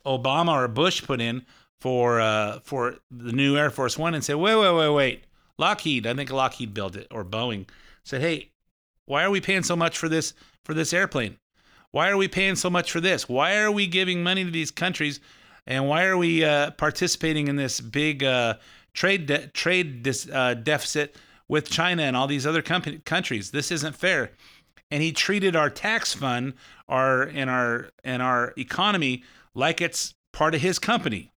Obama 0.05 0.53
or 0.53 0.67
Bush 0.67 1.03
put 1.03 1.21
in 1.21 1.45
for 1.85 2.19
uh, 2.19 2.61
for 2.63 2.95
the 3.11 3.31
new 3.31 3.55
Air 3.55 3.69
Force 3.69 3.95
One 3.95 4.15
and 4.15 4.23
said, 4.23 4.37
wait, 4.37 4.55
wait, 4.55 4.73
wait, 4.73 4.89
wait. 4.89 5.23
Lockheed, 5.59 6.07
I 6.07 6.15
think 6.15 6.31
Lockheed 6.31 6.73
built 6.73 6.95
it 6.95 7.05
or 7.11 7.23
Boeing 7.23 7.67
said, 8.03 8.21
hey, 8.21 8.49
why 9.05 9.23
are 9.23 9.29
we 9.29 9.39
paying 9.39 9.61
so 9.61 9.75
much 9.75 9.95
for 9.95 10.09
this 10.09 10.33
for 10.63 10.73
this 10.73 10.93
airplane? 10.93 11.37
Why 11.91 12.09
are 12.09 12.17
we 12.17 12.27
paying 12.27 12.55
so 12.55 12.71
much 12.71 12.91
for 12.91 12.99
this? 12.99 13.29
Why 13.29 13.57
are 13.57 13.69
we 13.69 13.85
giving 13.85 14.23
money 14.23 14.43
to 14.43 14.49
these 14.49 14.71
countries? 14.71 15.19
And 15.67 15.87
why 15.87 16.05
are 16.05 16.17
we 16.17 16.43
uh, 16.43 16.71
participating 16.71 17.49
in 17.49 17.55
this 17.55 17.79
big 17.79 18.23
uh, 18.23 18.55
trade 18.95 19.27
de- 19.27 19.45
trade 19.49 20.01
dis- 20.01 20.27
uh, 20.33 20.55
deficit 20.55 21.15
with 21.47 21.69
China 21.69 22.01
and 22.01 22.17
all 22.17 22.25
these 22.25 22.47
other 22.47 22.63
com- 22.63 23.03
countries. 23.05 23.51
This 23.51 23.71
isn't 23.71 23.95
fair. 23.95 24.31
And 24.89 25.03
he 25.03 25.11
treated 25.11 25.55
our 25.55 25.69
tax 25.69 26.15
fund, 26.15 26.55
our 26.89 27.21
and 27.21 27.47
our 27.47 27.91
and 28.03 28.23
our 28.23 28.55
economy 28.57 29.23
like 29.53 29.81
it's 29.81 30.15
part 30.33 30.55
of 30.55 30.61
his 30.61 30.79
company. 30.79 31.31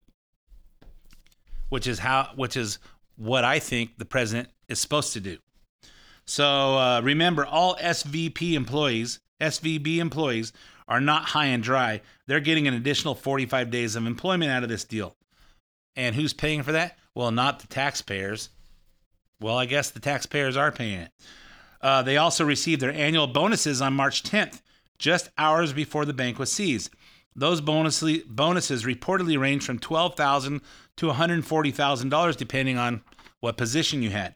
Which 1.69 1.87
is 1.87 1.99
how 1.99 2.31
which 2.35 2.57
is 2.57 2.79
what 3.17 3.45
I 3.45 3.59
think 3.59 3.99
the 3.99 4.05
president 4.05 4.49
is 4.69 4.81
supposed 4.81 5.13
to 5.15 5.21
do. 5.21 5.39
So 6.25 6.45
uh, 6.79 7.01
remember, 7.03 7.47
all 7.47 7.77
SVP 7.77 8.53
employees, 8.53 9.21
SVB 9.41 9.99
employees, 9.99 10.53
are 10.87 11.01
not 11.01 11.25
high 11.25 11.47
and 11.47 11.63
dry. 11.63 12.01
They're 12.27 12.41
getting 12.41 12.67
an 12.67 12.75
additional 12.75 13.15
45 13.15 13.71
days 13.71 13.97
of 13.97 14.07
employment 14.07 14.51
out 14.51 14.63
of 14.63 14.69
this 14.69 14.85
deal. 14.85 15.17
And 15.97 16.15
who's 16.15 16.33
paying 16.33 16.63
for 16.63 16.73
that? 16.73 16.99
Well, 17.15 17.31
not 17.31 17.61
the 17.61 17.67
taxpayers. 17.67 18.51
Well, 19.41 19.57
I 19.57 19.67
guess 19.67 19.91
the 19.91 20.01
taxpayers 20.01 20.57
are 20.57 20.73
paying 20.73 21.01
it. 21.01 21.13
Uh, 21.81 22.03
they 22.03 22.17
also 22.17 22.45
received 22.45 22.81
their 22.81 22.93
annual 22.93 23.27
bonuses 23.27 23.81
on 23.81 23.95
March 23.95 24.23
10th, 24.23 24.61
just 24.99 25.31
hours 25.39 25.73
before 25.73 26.05
the 26.05 26.13
bank 26.13 26.39
was 26.39 26.53
seized. 26.53 26.91
Those 27.35 27.61
bonuses 27.61 28.85
reportedly 28.85 29.39
range 29.39 29.65
from 29.65 29.79
12,000 29.79 30.61
to 30.97 31.07
$140,000 31.07 32.37
depending 32.37 32.79
on 32.79 33.03
what 33.41 33.57
position 33.57 34.03
you 34.03 34.11
had. 34.11 34.35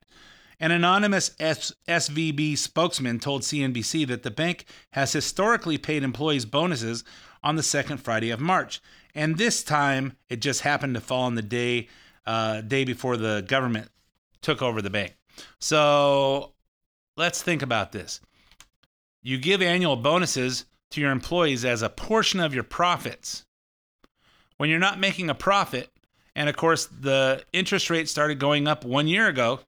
An 0.61 0.71
anonymous 0.71 1.31
SVB 1.31 2.57
spokesman 2.57 3.19
told 3.19 3.43
CNBC 3.43 4.07
that 4.07 4.23
the 4.23 4.31
bank 4.31 4.65
has 4.93 5.13
historically 5.13 5.77
paid 5.77 6.05
employees 6.05 6.45
bonuses 6.45 7.03
on 7.43 7.57
the 7.57 7.65
second 7.65 7.99
Friday 7.99 8.31
of 8.31 8.39
March, 8.39 8.81
and 9.13 9.37
this 9.37 9.65
time 9.65 10.17
it 10.29 10.41
just 10.41 10.61
happened 10.61 10.95
to 10.95 11.01
fall 11.01 11.25
on 11.25 11.35
the 11.35 11.43
day 11.43 11.89
uh, 12.25 12.61
day 12.61 12.85
before 12.85 13.17
the 13.17 13.45
government 13.49 13.91
took 14.41 14.63
over 14.63 14.81
the 14.81 14.91
bank. 14.91 15.17
So 15.59 16.53
let's 17.17 17.43
think 17.43 17.63
about 17.63 17.91
this. 17.91 18.21
You 19.21 19.39
give 19.39 19.63
annual 19.63 19.97
bonuses 19.97 20.67
to 20.93 21.01
your 21.01 21.11
employees 21.11 21.65
as 21.65 21.83
a 21.83 21.89
portion 21.89 22.41
of 22.41 22.55
your 22.55 22.65
profits. 22.65 23.45
When 24.57 24.71
you're 24.71 24.79
not 24.79 25.01
making 25.01 25.31
a 25.31 25.35
profit, 25.35 25.91
and 26.35 26.49
of 26.49 26.57
course 26.57 26.87
the 26.87 27.45
interest 27.53 27.91
rate 27.91 28.09
started 28.09 28.39
going 28.39 28.67
up 28.67 28.85
one 28.85 29.09
year 29.09 29.29
ago, 29.29 29.61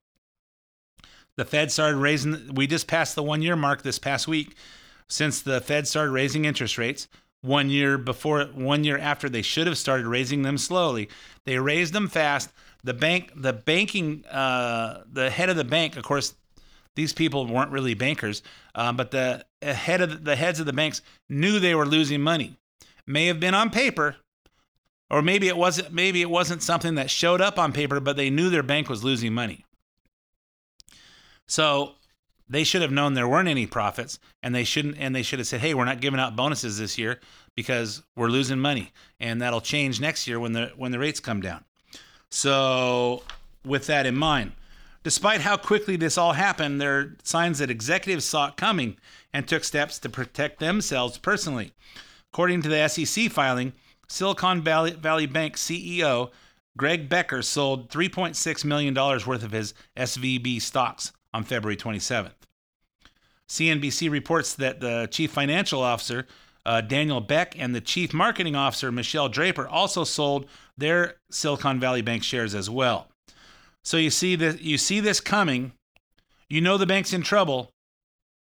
the 1.36 1.44
Fed 1.44 1.72
started 1.72 1.96
raising, 1.96 2.54
we 2.54 2.66
just 2.66 2.86
passed 2.86 3.14
the 3.14 3.22
one 3.22 3.42
year 3.42 3.56
mark 3.56 3.82
this 3.82 3.98
past 3.98 4.28
week 4.28 4.54
since 5.08 5.42
the 5.42 5.60
Fed 5.60 5.88
started 5.88 6.12
raising 6.12 6.44
interest 6.44 6.78
rates 6.78 7.08
one 7.44 7.68
year 7.68 7.98
before 7.98 8.44
one 8.54 8.84
year 8.84 8.96
after 8.96 9.28
they 9.28 9.42
should 9.42 9.66
have 9.66 9.76
started 9.76 10.06
raising 10.06 10.42
them 10.42 10.56
slowly 10.56 11.10
they 11.44 11.58
raised 11.58 11.92
them 11.92 12.08
fast 12.08 12.50
the 12.84 12.94
bank 12.94 13.30
the 13.36 13.52
banking 13.52 14.24
uh, 14.26 15.02
the 15.12 15.28
head 15.28 15.50
of 15.50 15.56
the 15.56 15.64
bank 15.64 15.96
of 15.96 16.02
course 16.02 16.34
these 16.96 17.12
people 17.12 17.46
weren't 17.46 17.70
really 17.70 17.92
bankers 17.92 18.42
uh, 18.74 18.90
but 18.92 19.10
the 19.10 19.44
head 19.72 20.00
of 20.00 20.10
the, 20.10 20.16
the 20.16 20.36
heads 20.36 20.60
of 20.60 20.66
the 20.66 20.72
banks 20.72 21.00
knew 21.28 21.58
they 21.58 21.74
were 21.74 21.86
losing 21.86 22.20
money. 22.20 22.56
May 23.06 23.26
have 23.26 23.40
been 23.40 23.54
on 23.54 23.70
paper 23.70 24.16
or 25.10 25.22
maybe 25.22 25.48
it 25.48 25.56
wasn't 25.56 25.92
maybe 25.92 26.22
it 26.22 26.30
wasn't 26.30 26.62
something 26.62 26.96
that 26.96 27.10
showed 27.10 27.40
up 27.40 27.58
on 27.58 27.72
paper 27.72 28.00
but 28.00 28.16
they 28.16 28.30
knew 28.30 28.50
their 28.50 28.62
bank 28.62 28.88
was 28.88 29.04
losing 29.04 29.32
money. 29.32 29.64
So 31.46 31.92
they 32.48 32.64
should 32.64 32.82
have 32.82 32.92
known 32.92 33.14
there 33.14 33.28
weren't 33.28 33.48
any 33.48 33.66
profits 33.66 34.18
and 34.42 34.54
they 34.54 34.64
shouldn't 34.64 34.96
and 34.98 35.14
they 35.14 35.22
should 35.22 35.38
have 35.38 35.48
said 35.48 35.60
hey 35.60 35.74
we're 35.74 35.84
not 35.84 36.00
giving 36.00 36.20
out 36.20 36.36
bonuses 36.36 36.78
this 36.78 36.98
year 36.98 37.20
because 37.54 38.02
we're 38.16 38.28
losing 38.28 38.58
money 38.58 38.92
and 39.20 39.40
that'll 39.40 39.60
change 39.60 40.00
next 40.00 40.26
year 40.26 40.40
when 40.40 40.52
the 40.52 40.72
when 40.76 40.92
the 40.92 40.98
rates 40.98 41.20
come 41.20 41.40
down. 41.40 41.64
So 42.30 43.22
with 43.64 43.86
that 43.86 44.06
in 44.06 44.16
mind 44.16 44.52
despite 45.04 45.42
how 45.42 45.56
quickly 45.56 45.96
this 45.96 46.18
all 46.18 46.32
happened 46.32 46.80
there 46.80 46.98
are 46.98 47.16
signs 47.22 47.58
that 47.58 47.70
executives 47.70 48.24
saw 48.24 48.48
it 48.48 48.56
coming 48.56 48.96
and 49.34 49.46
took 49.46 49.64
steps 49.64 49.98
to 49.98 50.08
protect 50.08 50.58
themselves 50.60 51.18
personally 51.18 51.72
according 52.32 52.62
to 52.62 52.70
the 52.70 52.88
sec 52.88 53.30
filing 53.30 53.74
silicon 54.08 54.62
valley, 54.62 54.92
valley 54.92 55.26
bank 55.26 55.56
ceo 55.56 56.30
greg 56.78 57.10
becker 57.10 57.42
sold 57.42 57.90
$3.6 57.90 58.64
million 58.64 58.94
worth 58.94 59.44
of 59.44 59.52
his 59.52 59.74
svb 59.98 60.62
stocks 60.62 61.12
on 61.34 61.42
February 61.42 61.76
27th. 61.76 62.30
CNBC 63.48 64.10
reports 64.10 64.54
that 64.54 64.80
the 64.80 65.08
chief 65.10 65.32
financial 65.32 65.82
officer, 65.82 66.26
uh, 66.64 66.80
Daniel 66.80 67.20
Beck, 67.20 67.58
and 67.58 67.74
the 67.74 67.80
chief 67.80 68.14
marketing 68.14 68.56
officer, 68.56 68.90
Michelle 68.90 69.28
Draper, 69.28 69.68
also 69.68 70.04
sold 70.04 70.46
their 70.78 71.16
Silicon 71.30 71.78
Valley 71.78 72.00
Bank 72.00 72.22
shares 72.22 72.54
as 72.54 72.70
well. 72.70 73.08
So 73.82 73.98
you 73.98 74.08
see 74.08 74.36
that 74.36 74.62
you 74.62 74.78
see 74.78 75.00
this 75.00 75.20
coming. 75.20 75.72
You 76.48 76.60
know 76.60 76.78
the 76.78 76.86
bank's 76.86 77.12
in 77.12 77.22
trouble, 77.22 77.70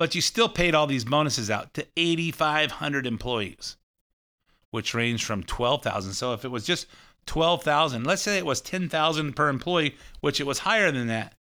but 0.04 0.16
you 0.16 0.20
still 0.20 0.50
paid 0.50 0.76
all 0.76 0.86
these 0.86 1.06
bonuses 1.06 1.50
out 1.50 1.74
to 1.74 1.88
8,500 1.96 3.08
employees, 3.08 3.78
which 4.70 4.94
range 4.94 5.24
from 5.24 5.44
12,000. 5.44 6.12
So 6.12 6.34
if 6.34 6.44
it 6.44 6.52
was 6.52 6.66
just 6.66 6.88
12,000, 7.26 8.04
let's 8.04 8.22
say 8.22 8.38
it 8.38 8.46
was 8.46 8.60
10,000 8.60 9.34
per 9.34 9.48
employee, 9.48 9.96
which 10.20 10.42
it 10.42 10.46
was 10.46 10.60
higher 10.60 10.92
than 10.92 11.08
that. 11.08 11.36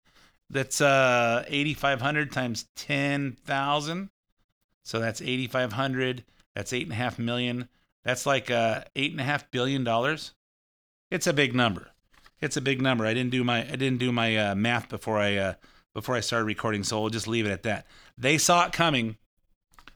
That's 0.49 0.81
uh 0.81 1.45
8500 1.49 2.31
times 2.31 2.67
10,000. 2.77 4.11
So 4.85 5.01
that's 5.01 5.21
8500. 5.21 6.23
That's 6.55 6.73
eight 6.73 6.85
and 6.85 6.93
a 6.93 6.95
half 6.95 7.19
million. 7.19 7.69
That's 8.05 8.27
like 8.27 8.49
uh 8.49 8.85
eight 8.95 9.11
and 9.11 9.21
a 9.21 9.25
half 9.25 9.51
billion 9.51 9.83
dollars. 9.83 10.35
It's 11.11 11.27
a 11.27 11.33
big 11.33 11.53
number. 11.53 11.91
It's 12.41 12.57
a 12.57 12.61
big 12.61 12.81
number. 12.81 13.07
I 13.07 13.13
didn't 13.13 13.33
do 13.33 13.43
my 13.43 13.65
I 13.67 13.75
didn't 13.75 13.99
do 13.99 14.13
my 14.13 14.37
uh, 14.37 14.55
math 14.55 14.89
before 14.89 15.19
I 15.19 15.35
uh, 15.35 15.55
before 15.95 16.15
I 16.15 16.21
started 16.21 16.47
recording, 16.47 16.85
so 16.85 17.01
we'll 17.01 17.11
just 17.11 17.29
leave 17.29 17.47
it 17.47 17.53
at 17.53 17.63
that. 17.65 17.87
They 18.17 18.39
saw 18.39 18.67
it 18.67 18.73
coming. 18.73 19.17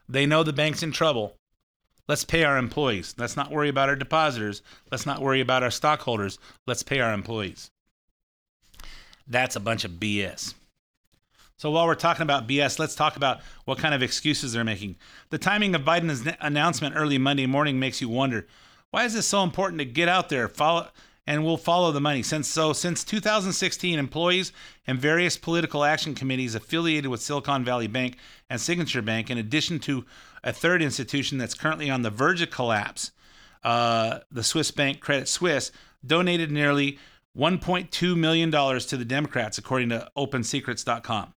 They 0.07 0.25
know 0.25 0.43
the 0.43 0.53
bank's 0.53 0.83
in 0.83 0.91
trouble. 0.91 1.35
Let's 2.07 2.23
pay 2.23 2.43
our 2.43 2.57
employees. 2.57 3.15
Let's 3.17 3.35
not 3.35 3.51
worry 3.51 3.67
about 3.69 3.89
our 3.89 3.95
depositors. 3.95 4.61
Let's 4.91 5.05
not 5.05 5.21
worry 5.21 5.41
about 5.41 5.63
our 5.63 5.71
stockholders. 5.71 6.39
Let's 6.65 6.83
pay 6.83 6.99
our 6.99 7.13
employees. 7.13 7.69
That's 9.27 9.57
a 9.57 9.59
bunch 9.59 9.83
of 9.83 9.91
BS. 9.91 10.53
So 11.57 11.71
while 11.71 11.87
we're 11.87 11.95
talking 11.95 12.21
about 12.21 12.47
BS, 12.47 12.79
let's 12.79 12.95
talk 12.95 13.17
about 13.17 13.41
what 13.65 13.79
kind 13.79 13.95
of 13.95 14.03
excuses 14.03 14.53
they're 14.53 14.63
making. 14.63 14.95
The 15.31 15.39
timing 15.39 15.73
of 15.75 15.81
Biden's 15.81 16.25
announcement 16.39 16.95
early 16.95 17.17
Monday 17.17 17.47
morning 17.47 17.79
makes 17.79 17.99
you 17.99 18.07
wonder, 18.07 18.47
why 18.91 19.05
is 19.05 19.15
this 19.15 19.25
so 19.25 19.43
important 19.43 19.79
to 19.79 19.85
get 19.85 20.07
out 20.07 20.29
there, 20.29 20.47
follow 20.47 20.87
and 21.27 21.43
we'll 21.43 21.57
follow 21.57 21.91
the 21.91 22.01
money. 22.01 22.23
Since 22.23 22.47
so 22.47 22.71
since 22.73 23.03
2016, 23.03 23.99
employees 23.99 24.53
and 24.87 24.97
various 24.97 25.37
political 25.37 25.83
action 25.83 26.15
committees 26.15 26.55
affiliated 26.55 27.11
with 27.11 27.21
Silicon 27.21 27.65
Valley 27.65 27.87
Bank 27.87 28.17
and 28.49 28.59
Signature 28.59 29.01
Bank, 29.01 29.29
in 29.29 29.37
addition 29.37 29.77
to 29.79 30.05
a 30.43 30.53
third 30.53 30.81
institution 30.81 31.37
that's 31.37 31.53
currently 31.53 31.89
on 31.89 32.01
the 32.01 32.09
verge 32.09 32.41
of 32.41 32.49
collapse, 32.49 33.11
uh, 33.63 34.19
the 34.31 34.43
Swiss 34.43 34.71
bank 34.71 35.01
Credit 35.01 35.27
Suisse, 35.27 35.71
donated 36.05 36.49
nearly 36.49 36.97
$1.2 37.37 38.17
million 38.17 38.49
to 38.51 38.97
the 38.97 39.05
Democrats, 39.05 39.57
according 39.57 39.89
to 39.89 40.09
OpenSecrets.com. 40.17 41.33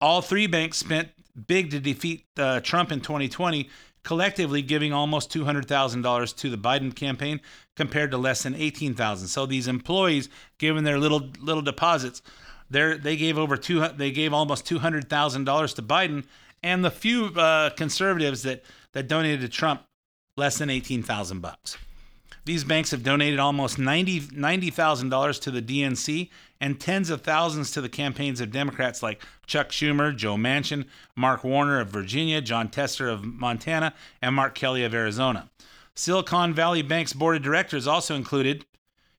All 0.00 0.22
three 0.22 0.46
banks 0.46 0.78
spent 0.78 1.10
big 1.46 1.70
to 1.70 1.80
defeat 1.80 2.24
uh, 2.38 2.60
Trump 2.60 2.90
in 2.90 3.00
2020, 3.00 3.68
collectively 4.08 4.62
giving 4.62 4.90
almost 4.90 5.30
$200,000 5.30 6.36
to 6.36 6.48
the 6.48 6.56
Biden 6.56 6.96
campaign 6.96 7.38
compared 7.76 8.10
to 8.10 8.16
less 8.16 8.42
than 8.42 8.54
18,000. 8.54 9.28
So 9.28 9.44
these 9.44 9.68
employees, 9.68 10.30
given 10.56 10.84
their 10.84 10.98
little 10.98 11.28
little 11.40 11.60
deposits, 11.60 12.22
they 12.70 13.16
gave 13.18 13.36
over 13.36 13.58
two 13.58 13.86
they 13.88 14.10
gave 14.10 14.32
almost 14.32 14.64
$200,000 14.64 15.74
to 15.74 15.82
Biden, 15.82 16.24
and 16.62 16.82
the 16.82 16.90
few 16.90 17.26
uh, 17.36 17.68
conservatives 17.68 18.44
that 18.44 18.64
that 18.94 19.08
donated 19.08 19.42
to 19.42 19.48
Trump, 19.50 19.82
less 20.38 20.56
than 20.56 20.70
18,000 20.70 21.40
bucks. 21.40 21.76
These 22.46 22.64
banks 22.64 22.92
have 22.92 23.02
donated 23.02 23.38
almost 23.38 23.76
$90,000 23.76 24.30
$90, 24.30 25.40
to 25.42 25.50
the 25.50 25.60
DNC 25.60 26.30
and 26.60 26.80
tens 26.80 27.10
of 27.10 27.22
thousands 27.22 27.70
to 27.70 27.80
the 27.80 27.88
campaigns 27.88 28.40
of 28.40 28.50
Democrats 28.50 29.02
like 29.02 29.22
Chuck 29.46 29.70
Schumer, 29.70 30.14
Joe 30.14 30.36
Manchin, 30.36 30.86
Mark 31.14 31.44
Warner 31.44 31.80
of 31.80 31.88
Virginia, 31.88 32.40
Jon 32.40 32.68
Tester 32.68 33.08
of 33.08 33.24
Montana, 33.24 33.94
and 34.20 34.34
Mark 34.34 34.54
Kelly 34.54 34.84
of 34.84 34.94
Arizona. 34.94 35.48
Silicon 35.94 36.54
Valley 36.54 36.82
Bank's 36.82 37.12
board 37.12 37.36
of 37.36 37.42
directors 37.42 37.86
also 37.86 38.14
included 38.14 38.64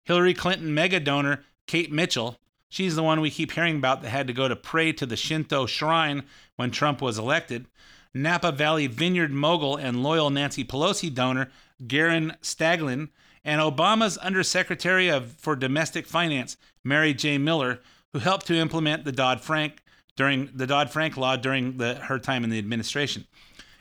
Hillary 0.04 0.34
Clinton 0.34 0.74
mega 0.74 1.00
donor 1.00 1.44
Kate 1.68 1.92
Mitchell. 1.92 2.40
She's 2.70 2.96
the 2.96 3.04
one 3.04 3.20
we 3.20 3.32
keep 3.32 3.52
hearing 3.52 3.78
about 3.78 4.02
that 4.02 4.10
had 4.10 4.28
to 4.28 4.34
go 4.34 4.48
to 4.48 4.56
pray 4.56 4.92
to 4.94 5.06
the 5.06 5.18
Shinto 5.18 5.66
shrine 5.66 6.24
when 6.56 6.72
Trump 6.72 7.02
was 7.02 7.20
elected. 7.20 7.68
Napa 8.14 8.52
Valley 8.52 8.88
Vineyard 8.88 9.32
mogul 9.32 9.76
and 9.76 10.02
loyal 10.02 10.30
Nancy 10.30 10.64
Pelosi 10.64 11.14
donor 11.14 11.52
Garen 11.86 12.36
Staglin, 12.42 13.10
and 13.44 13.62
Obama's 13.62 14.18
Undersecretary 14.18 15.10
of, 15.10 15.32
for 15.34 15.56
Domestic 15.56 16.06
Finance, 16.06 16.58
Mary 16.84 17.14
J. 17.14 17.38
Miller, 17.38 17.80
who 18.14 18.20
helped 18.20 18.48
to 18.48 18.56
implement 18.56 19.06
the 19.06 19.12
Dodd 19.12 19.42
Frank 19.42 19.82
during 20.16 20.50
the 20.54 20.68
Dodd 20.68 20.90
Frank 20.90 21.16
law 21.16 21.36
during 21.36 21.78
the, 21.78 21.96
her 21.96 22.20
time 22.20 22.44
in 22.44 22.50
the 22.50 22.60
administration. 22.60 23.26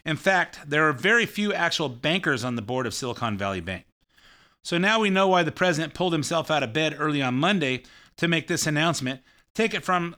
In 0.04 0.16
fact, 0.16 0.60
there 0.66 0.88
are 0.88 0.92
very 0.92 1.26
few 1.26 1.52
actual 1.52 1.88
bankers 1.88 2.44
on 2.44 2.56
the 2.56 2.62
board 2.62 2.86
of 2.86 2.94
Silicon 2.94 3.36
Valley 3.36 3.60
Bank. 3.60 3.84
So 4.62 4.78
now 4.78 5.00
we 5.00 5.10
know 5.10 5.28
why 5.28 5.42
the 5.42 5.52
president 5.52 5.94
pulled 5.94 6.12
himself 6.12 6.50
out 6.50 6.62
of 6.62 6.72
bed 6.72 6.96
early 6.98 7.22
on 7.22 7.34
Monday 7.34 7.82
to 8.16 8.28
make 8.28 8.46
this 8.46 8.66
announcement. 8.66 9.20
Take 9.54 9.74
it 9.74 9.84
from 9.84 10.16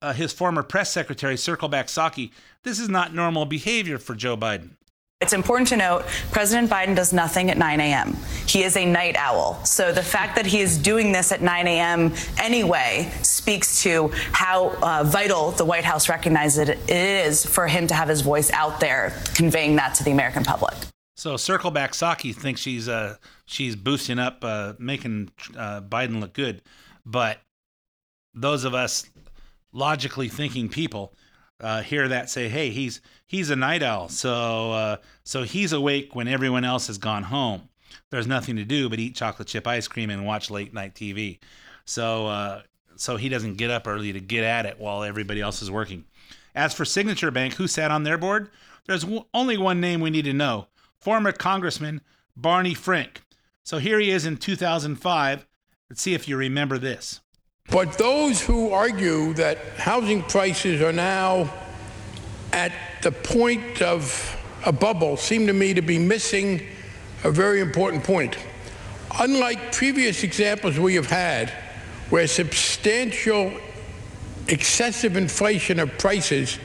uh, 0.00 0.12
his 0.12 0.32
former 0.32 0.62
press 0.62 0.92
secretary, 0.92 1.36
Circleback 1.36 1.84
Psaki. 1.84 2.32
This 2.64 2.78
is 2.78 2.88
not 2.88 3.14
normal 3.14 3.46
behavior 3.46 3.98
for 3.98 4.14
Joe 4.14 4.36
Biden. 4.36 4.76
It's 5.22 5.32
important 5.32 5.68
to 5.68 5.76
note 5.76 6.04
President 6.32 6.68
Biden 6.68 6.96
does 6.96 7.12
nothing 7.12 7.48
at 7.48 7.56
9 7.56 7.80
a.m. 7.80 8.16
He 8.48 8.64
is 8.64 8.76
a 8.76 8.84
night 8.84 9.14
owl. 9.16 9.64
So 9.64 9.92
the 9.92 10.02
fact 10.02 10.34
that 10.34 10.46
he 10.46 10.58
is 10.60 10.76
doing 10.76 11.12
this 11.12 11.30
at 11.30 11.40
9 11.40 11.68
a.m. 11.68 12.12
anyway 12.38 13.08
speaks 13.22 13.80
to 13.84 14.10
how 14.32 14.70
uh, 14.82 15.04
vital 15.04 15.52
the 15.52 15.64
White 15.64 15.84
House 15.84 16.08
recognizes 16.08 16.68
it 16.68 16.90
is 16.90 17.46
for 17.46 17.68
him 17.68 17.86
to 17.86 17.94
have 17.94 18.08
his 18.08 18.20
voice 18.20 18.50
out 18.50 18.80
there, 18.80 19.16
conveying 19.36 19.76
that 19.76 19.94
to 19.94 20.02
the 20.02 20.10
American 20.10 20.42
public. 20.42 20.74
So 21.14 21.34
Circleback 21.36 21.90
Psaki 21.90 22.34
thinks 22.34 22.60
she's 22.60 22.88
uh, 22.88 23.14
she's 23.46 23.76
boosting 23.76 24.18
up, 24.18 24.42
uh, 24.42 24.72
making 24.80 25.30
uh, 25.56 25.82
Biden 25.82 26.18
look 26.18 26.32
good, 26.32 26.62
but 27.06 27.38
those 28.34 28.64
of 28.64 28.74
us 28.74 29.08
logically 29.72 30.28
thinking 30.28 30.68
people 30.68 31.14
uh, 31.60 31.82
hear 31.82 32.08
that 32.08 32.30
say, 32.30 32.48
"Hey, 32.48 32.70
he's 32.70 33.00
he's 33.26 33.50
a 33.50 33.56
night 33.56 33.82
owl, 33.82 34.08
so 34.08 34.72
uh, 34.72 34.96
so 35.24 35.42
he's 35.42 35.72
awake 35.72 36.14
when 36.14 36.28
everyone 36.28 36.64
else 36.64 36.86
has 36.88 36.98
gone 36.98 37.24
home. 37.24 37.68
There's 38.10 38.26
nothing 38.26 38.56
to 38.56 38.64
do 38.64 38.88
but 38.88 38.98
eat 38.98 39.14
chocolate 39.14 39.48
chip 39.48 39.66
ice 39.66 39.88
cream 39.88 40.10
and 40.10 40.26
watch 40.26 40.50
late 40.50 40.74
night 40.74 40.94
TV." 40.94 41.38
So 41.84 42.26
uh, 42.26 42.62
so 42.96 43.16
he 43.16 43.28
doesn't 43.28 43.54
get 43.56 43.70
up 43.70 43.86
early 43.86 44.12
to 44.12 44.20
get 44.20 44.44
at 44.44 44.66
it 44.66 44.78
while 44.78 45.02
everybody 45.02 45.40
else 45.40 45.62
is 45.62 45.70
working. 45.70 46.04
As 46.54 46.74
for 46.74 46.84
Signature 46.84 47.30
Bank, 47.30 47.54
who 47.54 47.66
sat 47.66 47.90
on 47.90 48.02
their 48.02 48.18
board? 48.18 48.50
There's 48.86 49.02
w- 49.02 49.24
only 49.32 49.56
one 49.56 49.80
name 49.80 50.00
we 50.00 50.10
need 50.10 50.24
to 50.26 50.32
know 50.32 50.68
former 51.00 51.32
Congressman 51.32 52.00
Barney 52.36 52.74
Frank. 52.74 53.22
So 53.64 53.78
here 53.78 53.98
he 53.98 54.10
is 54.10 54.26
in 54.26 54.36
2005. 54.36 55.46
Let's 55.88 56.02
see 56.02 56.14
if 56.14 56.28
you 56.28 56.36
remember 56.36 56.78
this. 56.78 57.21
But 57.72 57.96
those 57.96 58.42
who 58.42 58.70
argue 58.70 59.32
that 59.34 59.56
housing 59.78 60.22
prices 60.24 60.82
are 60.82 60.92
now 60.92 61.50
at 62.52 62.70
the 63.02 63.10
point 63.10 63.80
of 63.80 64.38
a 64.66 64.72
bubble 64.72 65.16
seem 65.16 65.46
to 65.46 65.54
me 65.54 65.72
to 65.72 65.80
be 65.80 65.98
missing 65.98 66.66
a 67.24 67.30
very 67.30 67.60
important 67.60 68.04
point. 68.04 68.36
Unlike 69.18 69.72
previous 69.72 70.22
examples 70.22 70.78
we 70.78 70.96
have 70.96 71.06
had, 71.06 71.48
where 72.10 72.26
substantial 72.26 73.50
excessive 74.48 75.16
inflation 75.16 75.78
of 75.78 75.96
prices 75.96 76.58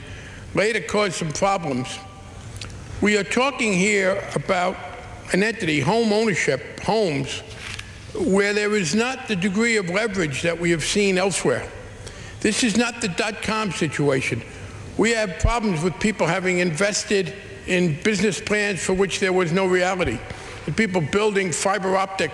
later 0.54 0.80
caused 0.80 1.14
some 1.14 1.32
problems, 1.32 1.98
we 3.00 3.16
are 3.16 3.24
talking 3.24 3.72
here 3.72 4.22
about 4.34 4.76
an 5.32 5.42
entity, 5.42 5.80
home 5.80 6.12
ownership, 6.12 6.80
homes, 6.80 7.42
where 8.14 8.54
there 8.54 8.74
is 8.74 8.94
not 8.94 9.28
the 9.28 9.36
degree 9.36 9.76
of 9.76 9.90
leverage 9.90 10.42
that 10.42 10.58
we 10.58 10.70
have 10.70 10.84
seen 10.84 11.18
elsewhere. 11.18 11.70
This 12.40 12.62
is 12.64 12.76
not 12.76 13.00
the 13.00 13.08
dot 13.08 13.42
com 13.42 13.72
situation. 13.72 14.42
We 14.96 15.10
have 15.12 15.38
problems 15.38 15.82
with 15.82 15.98
people 16.00 16.26
having 16.26 16.58
invested 16.58 17.34
in 17.66 18.00
business 18.02 18.40
plans 18.40 18.82
for 18.82 18.94
which 18.94 19.20
there 19.20 19.32
was 19.32 19.52
no 19.52 19.66
reality, 19.66 20.18
and 20.66 20.76
people 20.76 21.00
building 21.00 21.52
fiber 21.52 21.96
optic 21.96 22.30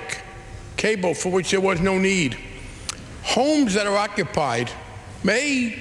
cable 0.76 1.14
for 1.14 1.30
which 1.30 1.50
there 1.50 1.60
was 1.60 1.80
no 1.80 1.98
need. 1.98 2.38
Homes 3.22 3.74
that 3.74 3.86
are 3.86 3.96
occupied 3.96 4.70
may 5.22 5.76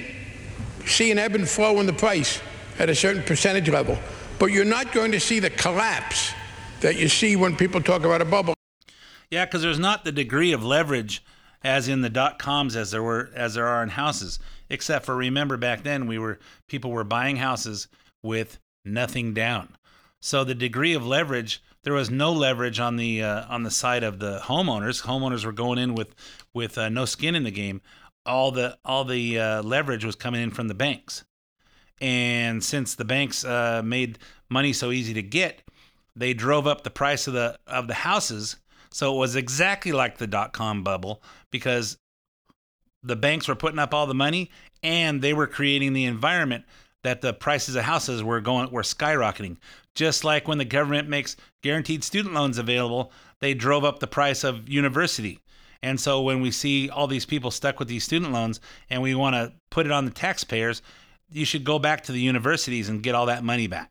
see 0.86 1.10
an 1.10 1.18
ebb 1.18 1.34
and 1.34 1.48
flow 1.48 1.80
in 1.80 1.86
the 1.86 1.92
price 1.92 2.40
at 2.78 2.90
a 2.90 2.94
certain 2.94 3.22
percentage 3.22 3.68
level, 3.68 3.98
but 4.38 4.46
you're 4.46 4.64
not 4.64 4.92
going 4.92 5.12
to 5.12 5.20
see 5.20 5.40
the 5.40 5.50
collapse 5.50 6.32
that 6.80 6.96
you 6.96 7.08
see 7.08 7.36
when 7.36 7.56
people 7.56 7.80
talk 7.80 8.04
about 8.04 8.20
a 8.20 8.24
bubble. 8.24 8.53
Yeah, 9.30 9.44
because 9.44 9.62
there's 9.62 9.78
not 9.78 10.04
the 10.04 10.12
degree 10.12 10.52
of 10.52 10.64
leverage 10.64 11.22
as 11.62 11.88
in 11.88 12.02
the 12.02 12.10
dot 12.10 12.38
coms 12.38 12.76
as 12.76 12.90
there 12.90 13.02
were 13.02 13.30
as 13.34 13.54
there 13.54 13.66
are 13.66 13.82
in 13.82 13.90
houses. 13.90 14.38
Except 14.68 15.04
for 15.04 15.16
remember 15.16 15.56
back 15.56 15.82
then 15.82 16.06
we 16.06 16.18
were 16.18 16.38
people 16.68 16.90
were 16.90 17.04
buying 17.04 17.36
houses 17.36 17.88
with 18.22 18.58
nothing 18.84 19.34
down. 19.34 19.76
So 20.20 20.44
the 20.44 20.54
degree 20.54 20.94
of 20.94 21.06
leverage 21.06 21.62
there 21.84 21.92
was 21.92 22.10
no 22.10 22.32
leverage 22.32 22.80
on 22.80 22.96
the 22.96 23.22
uh, 23.22 23.44
on 23.48 23.62
the 23.62 23.70
side 23.70 24.02
of 24.02 24.18
the 24.18 24.40
homeowners. 24.40 25.02
Homeowners 25.02 25.44
were 25.44 25.52
going 25.52 25.78
in 25.78 25.94
with 25.94 26.14
with 26.52 26.76
uh, 26.76 26.88
no 26.88 27.04
skin 27.04 27.34
in 27.34 27.44
the 27.44 27.50
game. 27.50 27.80
All 28.26 28.50
the 28.50 28.78
all 28.84 29.04
the 29.04 29.38
uh, 29.38 29.62
leverage 29.62 30.04
was 30.04 30.16
coming 30.16 30.42
in 30.42 30.50
from 30.50 30.68
the 30.68 30.74
banks, 30.74 31.24
and 32.00 32.64
since 32.64 32.94
the 32.94 33.04
banks 33.04 33.44
uh, 33.44 33.82
made 33.84 34.18
money 34.48 34.72
so 34.72 34.90
easy 34.90 35.12
to 35.14 35.22
get, 35.22 35.62
they 36.16 36.32
drove 36.32 36.66
up 36.66 36.84
the 36.84 36.90
price 36.90 37.26
of 37.26 37.34
the 37.34 37.58
of 37.66 37.86
the 37.86 37.94
houses. 37.94 38.56
So 38.94 39.12
it 39.12 39.18
was 39.18 39.34
exactly 39.34 39.90
like 39.90 40.18
the 40.18 40.28
dot 40.28 40.52
com 40.52 40.84
bubble 40.84 41.20
because 41.50 41.98
the 43.02 43.16
banks 43.16 43.48
were 43.48 43.56
putting 43.56 43.80
up 43.80 43.92
all 43.92 44.06
the 44.06 44.14
money 44.14 44.52
and 44.84 45.20
they 45.20 45.34
were 45.34 45.48
creating 45.48 45.94
the 45.94 46.04
environment 46.04 46.64
that 47.02 47.20
the 47.20 47.34
prices 47.34 47.74
of 47.74 47.82
houses 47.82 48.22
were 48.22 48.40
going 48.40 48.70
were 48.70 48.82
skyrocketing. 48.82 49.56
Just 49.96 50.22
like 50.22 50.46
when 50.46 50.58
the 50.58 50.64
government 50.64 51.08
makes 51.08 51.34
guaranteed 51.60 52.04
student 52.04 52.34
loans 52.34 52.56
available, 52.56 53.10
they 53.40 53.52
drove 53.52 53.84
up 53.84 53.98
the 53.98 54.06
price 54.06 54.44
of 54.44 54.68
university. 54.68 55.40
And 55.82 56.00
so 56.00 56.22
when 56.22 56.40
we 56.40 56.52
see 56.52 56.88
all 56.88 57.08
these 57.08 57.26
people 57.26 57.50
stuck 57.50 57.80
with 57.80 57.88
these 57.88 58.04
student 58.04 58.32
loans 58.32 58.60
and 58.88 59.02
we 59.02 59.16
want 59.16 59.34
to 59.34 59.52
put 59.70 59.86
it 59.86 59.92
on 59.92 60.04
the 60.04 60.12
taxpayers, 60.12 60.82
you 61.30 61.44
should 61.44 61.64
go 61.64 61.80
back 61.80 62.04
to 62.04 62.12
the 62.12 62.20
universities 62.20 62.88
and 62.88 63.02
get 63.02 63.16
all 63.16 63.26
that 63.26 63.42
money 63.42 63.66
back. 63.66 63.90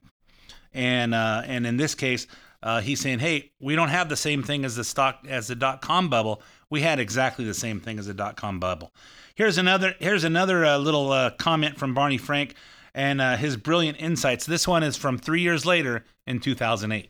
And 0.74 1.14
uh, 1.14 1.43
and 1.45 1.68
in 1.68 1.76
this 1.76 1.93
case, 1.93 2.26
uh, 2.64 2.82
he's 2.82 3.01
saying, 3.01 3.20
hey, 3.20 3.51
we 3.59 3.76
don't 3.76 3.89
have 3.89 4.09
the 4.09 4.16
same 4.16 4.41
thing 4.41 4.66
as 4.66 4.76
the 4.76 4.84
stock 4.84 5.26
as 5.28 5.47
the 5.47 5.55
dot 5.55 5.82
com 5.82 6.09
bubble. 6.09 6.41
We 6.70 6.82
had 6.82 6.99
exactly 6.99 7.45
the 7.45 7.53
same 7.53 7.80
thing 7.80 7.99
as 7.99 8.07
the 8.07 8.14
dot 8.14 8.38
com 8.38 8.59
bubble. 8.59 8.93
Here's 9.36 9.57
another 9.57 9.95
here's 9.99 10.24
another 10.24 10.66
uh, 10.66 10.78
little 10.78 11.11
uh, 11.11 11.32
comment 11.32 11.78
from 11.78 11.93
Barney 11.93 12.18
Frank 12.18 12.55
and 12.95 13.20
uh, 13.20 13.36
his 13.36 13.57
brilliant 13.57 13.99
insights. 13.99 14.45
This 14.45 14.68
one 14.68 14.82
is 14.82 14.95
from 14.95 15.18
three 15.18 15.41
years 15.41 15.66
later 15.66 16.05
in 16.26 16.39
2008. 16.39 17.09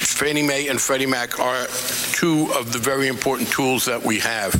Fannie 0.00 0.42
Mae 0.42 0.68
and 0.68 0.80
Freddie 0.80 1.06
Mac 1.06 1.40
are 1.40 1.66
two 2.12 2.52
of 2.54 2.72
the 2.72 2.78
very 2.78 3.06
important 3.06 3.48
tools 3.48 3.84
that 3.86 4.02
we 4.02 4.18
have. 4.18 4.52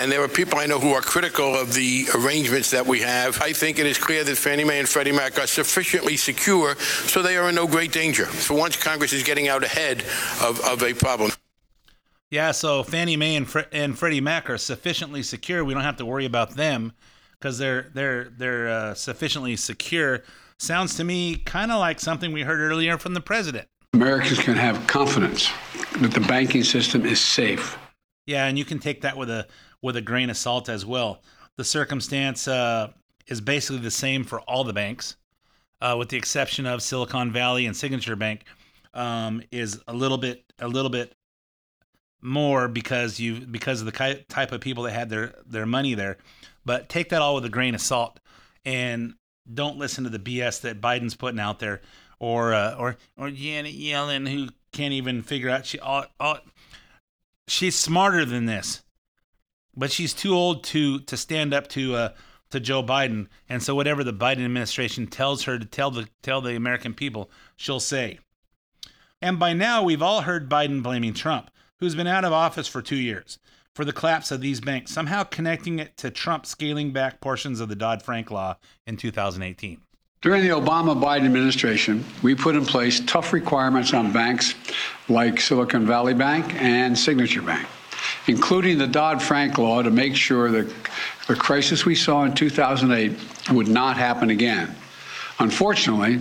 And 0.00 0.10
there 0.10 0.24
are 0.24 0.28
people 0.28 0.58
I 0.58 0.64
know 0.64 0.78
who 0.78 0.94
are 0.94 1.02
critical 1.02 1.54
of 1.54 1.74
the 1.74 2.06
arrangements 2.14 2.70
that 2.70 2.86
we 2.86 3.00
have. 3.00 3.38
I 3.42 3.52
think 3.52 3.78
it 3.78 3.84
is 3.84 3.98
clear 3.98 4.24
that 4.24 4.36
Fannie 4.36 4.64
Mae 4.64 4.78
and 4.78 4.88
Freddie 4.88 5.12
Mac 5.12 5.38
are 5.38 5.46
sufficiently 5.46 6.16
secure 6.16 6.74
so 6.78 7.20
they 7.20 7.36
are 7.36 7.50
in 7.50 7.54
no 7.54 7.66
great 7.66 7.92
danger. 7.92 8.24
For 8.24 8.54
once, 8.54 8.82
Congress 8.82 9.12
is 9.12 9.22
getting 9.22 9.48
out 9.48 9.62
ahead 9.62 10.00
of, 10.42 10.58
of 10.64 10.82
a 10.82 10.94
problem. 10.94 11.32
Yeah, 12.30 12.52
so 12.52 12.82
Fannie 12.82 13.18
Mae 13.18 13.36
and, 13.36 13.46
Fre- 13.46 13.68
and 13.72 13.98
Freddie 13.98 14.22
Mac 14.22 14.48
are 14.48 14.56
sufficiently 14.56 15.22
secure. 15.22 15.66
We 15.66 15.74
don't 15.74 15.82
have 15.82 15.98
to 15.98 16.06
worry 16.06 16.24
about 16.24 16.52
them 16.52 16.94
because 17.38 17.58
they're 17.58 17.90
they're 17.92 18.24
they're 18.24 18.68
uh, 18.68 18.94
sufficiently 18.94 19.54
secure. 19.56 20.22
Sounds 20.58 20.94
to 20.96 21.04
me 21.04 21.36
kind 21.36 21.70
of 21.70 21.78
like 21.78 22.00
something 22.00 22.32
we 22.32 22.40
heard 22.42 22.60
earlier 22.60 22.96
from 22.96 23.12
the 23.12 23.20
president. 23.20 23.68
Americans 23.92 24.38
can 24.38 24.54
have 24.54 24.86
confidence 24.86 25.50
that 25.98 26.12
the 26.12 26.20
banking 26.20 26.64
system 26.64 27.04
is 27.04 27.20
safe. 27.20 27.76
Yeah, 28.26 28.46
and 28.46 28.56
you 28.56 28.64
can 28.64 28.78
take 28.78 29.00
that 29.02 29.16
with 29.16 29.28
a 29.28 29.46
with 29.82 29.96
a 29.96 30.00
grain 30.00 30.30
of 30.30 30.36
salt 30.36 30.68
as 30.68 30.84
well. 30.84 31.22
The 31.56 31.64
circumstance 31.64 32.48
uh, 32.48 32.92
is 33.26 33.40
basically 33.40 33.78
the 33.82 33.90
same 33.90 34.24
for 34.24 34.40
all 34.42 34.64
the 34.64 34.72
banks, 34.72 35.16
uh, 35.80 35.96
with 35.98 36.08
the 36.08 36.16
exception 36.16 36.66
of 36.66 36.82
Silicon 36.82 37.32
Valley 37.32 37.66
and 37.66 37.76
Signature 37.76 38.16
Bank, 38.16 38.44
um, 38.94 39.42
is 39.50 39.80
a 39.86 39.92
little 39.92 40.18
bit 40.18 40.44
a 40.58 40.68
little 40.68 40.90
bit 40.90 41.14
more 42.22 42.68
because 42.68 43.18
you 43.18 43.40
because 43.40 43.80
of 43.80 43.86
the 43.86 44.24
type 44.28 44.52
of 44.52 44.60
people 44.60 44.84
that 44.84 44.92
had 44.92 45.08
their 45.08 45.34
their 45.46 45.66
money 45.66 45.94
there. 45.94 46.18
But 46.64 46.88
take 46.88 47.08
that 47.10 47.22
all 47.22 47.34
with 47.34 47.44
a 47.44 47.50
grain 47.50 47.74
of 47.74 47.80
salt, 47.80 48.20
and 48.64 49.14
don't 49.52 49.78
listen 49.78 50.04
to 50.04 50.10
the 50.10 50.18
BS 50.18 50.60
that 50.62 50.80
Biden's 50.80 51.16
putting 51.16 51.40
out 51.40 51.58
there, 51.58 51.80
or 52.18 52.52
uh, 52.52 52.74
or 52.74 52.96
or 53.16 53.30
Janet 53.30 53.74
Yellen 53.74 54.28
who 54.28 54.48
can't 54.72 54.92
even 54.92 55.22
figure 55.22 55.50
out 55.50 55.66
she 55.66 55.78
she's 57.48 57.76
smarter 57.76 58.24
than 58.24 58.46
this, 58.46 58.82
but 59.76 59.92
she's 59.92 60.12
too 60.12 60.34
old 60.34 60.64
to 60.64 61.00
to 61.00 61.16
stand 61.16 61.54
up 61.54 61.68
to 61.68 61.94
uh, 61.94 62.08
to 62.50 62.60
Joe 62.60 62.82
Biden, 62.82 63.28
and 63.48 63.62
so 63.62 63.74
whatever 63.74 64.02
the 64.02 64.12
Biden 64.12 64.44
administration 64.44 65.06
tells 65.06 65.44
her 65.44 65.58
to 65.58 65.64
tell 65.64 65.90
the 65.90 66.08
tell 66.22 66.40
the 66.40 66.56
American 66.56 66.94
people, 66.94 67.30
she'll 67.56 67.80
say. 67.80 68.18
And 69.22 69.38
by 69.38 69.52
now, 69.52 69.82
we've 69.82 70.02
all 70.02 70.22
heard 70.22 70.48
Biden 70.48 70.82
blaming 70.82 71.14
Trump, 71.14 71.50
who's 71.78 71.94
been 71.94 72.06
out 72.06 72.24
of 72.24 72.32
office 72.32 72.66
for 72.66 72.80
two 72.80 72.96
years, 72.96 73.38
for 73.74 73.84
the 73.84 73.92
collapse 73.92 74.30
of 74.30 74.40
these 74.40 74.60
banks, 74.60 74.92
somehow 74.92 75.24
connecting 75.24 75.78
it 75.78 75.96
to 75.98 76.10
Trump 76.10 76.46
scaling 76.46 76.92
back 76.92 77.20
portions 77.20 77.60
of 77.60 77.68
the 77.68 77.76
Dodd 77.76 78.02
Frank 78.02 78.30
law 78.30 78.56
in 78.86 78.96
2018. 78.96 79.80
During 80.22 80.42
the 80.42 80.50
Obama 80.50 80.94
Biden 81.00 81.24
administration, 81.24 82.04
we 82.22 82.34
put 82.34 82.54
in 82.54 82.66
place 82.66 83.00
tough 83.06 83.32
requirements 83.32 83.94
on 83.94 84.12
banks 84.12 84.54
like 85.08 85.40
Silicon 85.40 85.86
Valley 85.86 86.12
Bank 86.12 86.54
and 86.60 86.98
Signature 86.98 87.40
Bank, 87.40 87.66
including 88.30 88.78
the 88.78 88.86
Dodd 88.86 89.20
Frank 89.20 89.58
law 89.58 89.82
to 89.82 89.90
make 89.90 90.14
sure 90.14 90.52
that 90.52 90.72
the 91.26 91.34
crisis 91.34 91.84
we 91.84 91.96
saw 91.96 92.22
in 92.22 92.32
2008 92.32 93.50
would 93.50 93.66
not 93.66 93.96
happen 93.96 94.30
again. 94.30 94.72
Unfortunately, 95.40 96.20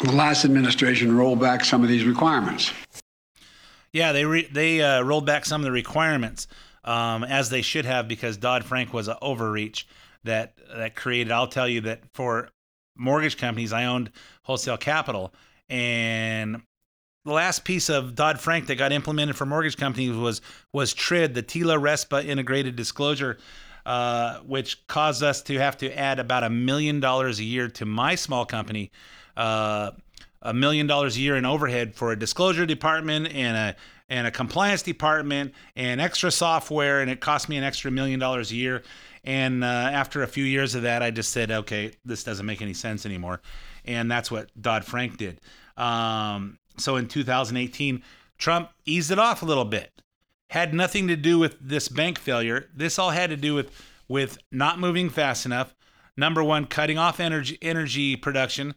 the 0.00 0.12
last 0.12 0.46
administration 0.46 1.14
rolled 1.14 1.40
back 1.40 1.64
some 1.64 1.82
of 1.82 1.88
these 1.90 2.04
requirements. 2.04 2.72
Yeah, 3.92 4.12
they 4.12 4.24
re- 4.24 4.48
they 4.50 4.80
uh, 4.80 5.02
rolled 5.02 5.26
back 5.26 5.44
some 5.44 5.60
of 5.60 5.64
the 5.66 5.70
requirements 5.70 6.48
um, 6.82 7.24
as 7.24 7.50
they 7.50 7.62
should 7.62 7.84
have 7.84 8.08
because 8.08 8.38
Dodd 8.38 8.64
Frank 8.64 8.94
was 8.94 9.06
an 9.08 9.16
overreach 9.20 9.86
that 10.24 10.54
that 10.74 10.96
created. 10.96 11.30
I'll 11.30 11.46
tell 11.46 11.68
you 11.68 11.82
that 11.82 12.00
for 12.14 12.48
mortgage 12.96 13.36
companies, 13.36 13.72
I 13.72 13.84
owned 13.84 14.10
Wholesale 14.44 14.78
Capital, 14.78 15.34
and 15.68 16.62
the 17.24 17.32
last 17.32 17.64
piece 17.64 17.88
of 17.88 18.14
Dodd 18.14 18.40
Frank 18.40 18.66
that 18.66 18.76
got 18.76 18.92
implemented 18.92 19.36
for 19.36 19.46
mortgage 19.46 19.76
companies 19.76 20.14
was 20.16 20.40
was 20.72 20.94
TRID, 20.94 21.34
the 21.34 21.42
TILA 21.42 21.78
RESPA 21.78 22.24
integrated 22.24 22.76
disclosure. 22.76 23.38
Uh, 23.86 24.38
which 24.46 24.86
caused 24.86 25.22
us 25.22 25.42
to 25.42 25.58
have 25.58 25.76
to 25.76 25.92
add 25.92 26.18
about 26.18 26.42
a 26.42 26.48
million 26.48 27.00
dollars 27.00 27.38
a 27.38 27.44
year 27.44 27.68
to 27.68 27.84
my 27.84 28.14
small 28.14 28.46
company, 28.46 28.90
uh, 29.36 29.90
a 30.40 30.54
million 30.54 30.86
dollars 30.86 31.18
a 31.18 31.20
year 31.20 31.36
in 31.36 31.44
overhead 31.44 31.94
for 31.94 32.10
a 32.10 32.18
disclosure 32.18 32.64
department 32.64 33.28
and 33.34 33.54
a 33.54 33.76
and 34.08 34.26
a 34.26 34.30
compliance 34.30 34.80
department 34.80 35.52
and 35.76 36.00
extra 36.00 36.30
software, 36.30 37.02
and 37.02 37.10
it 37.10 37.20
cost 37.20 37.50
me 37.50 37.58
an 37.58 37.64
extra 37.64 37.90
million 37.90 38.18
dollars 38.18 38.50
a 38.52 38.54
year. 38.54 38.82
And 39.22 39.62
uh, 39.62 39.66
after 39.66 40.22
a 40.22 40.26
few 40.26 40.44
years 40.44 40.74
of 40.74 40.82
that, 40.82 41.02
I 41.02 41.10
just 41.10 41.30
said, 41.30 41.50
okay, 41.50 41.92
this 42.06 42.24
doesn't 42.24 42.46
make 42.46 42.62
any 42.62 42.72
sense 42.72 43.04
anymore, 43.04 43.42
and 43.84 44.10
that's 44.10 44.30
what 44.30 44.48
Dodd 44.58 44.86
Frank 44.86 45.18
did. 45.18 45.42
Um, 45.76 46.58
so 46.76 46.96
in 46.96 47.08
2018, 47.08 48.02
Trump 48.38 48.70
eased 48.84 49.10
it 49.10 49.18
off 49.18 49.42
a 49.42 49.46
little 49.46 49.64
bit. 49.64 50.02
Had 50.50 50.74
nothing 50.74 51.08
to 51.08 51.16
do 51.16 51.38
with 51.38 51.56
this 51.60 51.88
bank 51.88 52.18
failure. 52.18 52.68
This 52.74 52.98
all 52.98 53.10
had 53.10 53.30
to 53.30 53.36
do 53.36 53.54
with 53.54 53.70
with 54.06 54.38
not 54.52 54.78
moving 54.78 55.08
fast 55.08 55.46
enough. 55.46 55.74
Number 56.16 56.44
one, 56.44 56.66
cutting 56.66 56.98
off 56.98 57.18
energy 57.20 57.58
energy 57.62 58.16
production, 58.16 58.74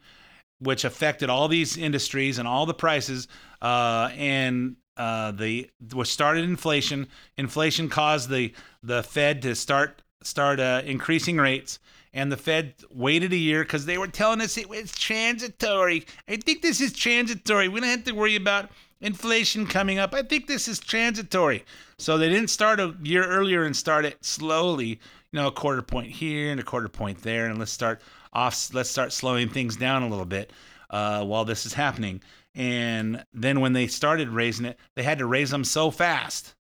which 0.60 0.86
affected 0.86 1.30
all 1.30 1.48
these 1.48 1.78
industries 1.78 2.40
and 2.40 2.48
all 2.48 2.66
the 2.66 2.74
prices, 2.74 3.28
uh, 3.62 4.10
and 4.16 4.78
uh, 4.96 5.32
the 5.32 5.70
which 5.94 6.08
started 6.08 6.44
inflation. 6.46 7.08
Inflation 7.38 7.90
caused 7.90 8.30
the 8.30 8.54
the 8.82 9.04
Fed 9.04 9.42
to 9.44 9.56
start 9.56 10.02
start 10.24 10.60
uh, 10.60 10.82
increasing 10.86 11.38
rates, 11.38 11.80
and 12.14 12.32
the 12.32 12.38
Fed 12.38 12.74
waited 12.90 13.34
a 13.34 13.38
year 13.38 13.64
because 13.64 13.86
they 13.86 13.98
were 13.98 14.08
telling 14.08 14.42
us 14.42 14.58
it 14.58 14.70
was 14.70 14.92
transitory. 14.92 16.06
I 16.28 16.38
think 16.38 16.62
this 16.62 16.82
is 16.82 16.94
transitory. 16.94 17.68
We 17.68 17.80
don't 17.80 17.90
have 17.90 18.04
to 18.06 18.14
worry 18.14 18.36
about 18.36 18.70
inflation 19.02 19.68
coming 19.68 20.00
up. 20.00 20.14
I 20.14 20.24
think 20.24 20.48
this 20.48 20.68
is 20.68 20.80
transitory. 20.80 21.64
So 21.98 22.18
they 22.18 22.30
didn't 22.30 22.50
start 22.50 22.80
a 22.80 22.96
year 23.02 23.26
earlier 23.26 23.64
and 23.64 23.76
start 23.76 24.06
it 24.06 24.24
slowly, 24.24 24.88
you 24.88 25.00
know, 25.34 25.48
a 25.48 25.52
quarter 25.52 25.82
point 25.82 26.12
here 26.12 26.52
and 26.52 26.60
a 26.60 26.64
quarter 26.64 26.90
point 26.90 27.22
there, 27.22 27.48
and 27.48 27.60
let's 27.60 27.72
start 27.72 28.02
off. 28.34 28.74
Let's 28.74 28.90
start 28.90 29.14
slowing 29.14 29.50
things 29.50 29.76
down 29.76 30.04
a 30.04 30.10
little 30.10 30.26
bit 30.26 30.52
uh, 30.90 31.26
while 31.26 31.46
this 31.46 31.66
is 31.66 31.74
happening. 31.74 32.22
And 32.56 33.24
then 33.34 33.60
when 33.60 33.74
they 33.74 33.88
started 33.88 34.30
raising 34.30 34.66
it, 34.66 34.80
they 34.96 35.04
had 35.04 35.20
to 35.20 35.26
raise 35.26 35.52
them 35.52 35.64
so 35.64 35.92
fast 35.92 36.56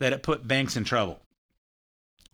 that 0.00 0.12
it 0.12 0.22
put 0.22 0.48
banks 0.48 0.76
in 0.76 0.82
trouble. 0.84 1.20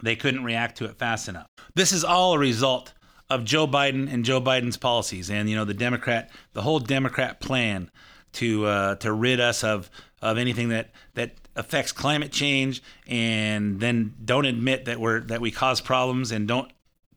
They 0.03 0.17
couldn't 0.17 0.45
react 0.45 0.79
to 0.79 0.85
it 0.85 0.99
fast 0.99 1.29
enough. 1.29 1.47
This 1.75 1.93
is 1.93 2.05
all 2.05 2.35
a 2.35 2.39
result 2.39 2.93
of 3.31 3.45
Joe 3.45 3.67
Biden 3.67 4.13
and 4.13 4.25
Joe 4.25 4.41
Biden's 4.41 4.77
policies, 4.77 5.31
and 5.31 5.49
you 5.49 5.57
know 5.57 5.65
the 5.65 5.75
Democrat, 5.75 6.31
the 6.53 6.63
whole 6.63 6.79
Democrat 6.79 7.41
plan 7.41 7.91
to 8.35 8.67
uh, 8.67 8.95
to 8.97 9.13
rid 9.13 9.41
us 9.41 9.65
of 9.65 9.91
of 10.23 10.39
anything 10.39 10.69
that 10.69 10.91
that 11.15 11.33
affects 11.57 11.93
climate 11.93 12.31
change, 12.31 12.83
and 13.07 13.81
then 13.81 14.15
don't 14.25 14.45
admit 14.45 14.85
that 14.85 15.01
we're 15.01 15.21
that 15.23 15.41
we 15.41 15.51
cause 15.51 15.81
problems 15.81 16.31
and 16.31 16.47
don't 16.47 16.71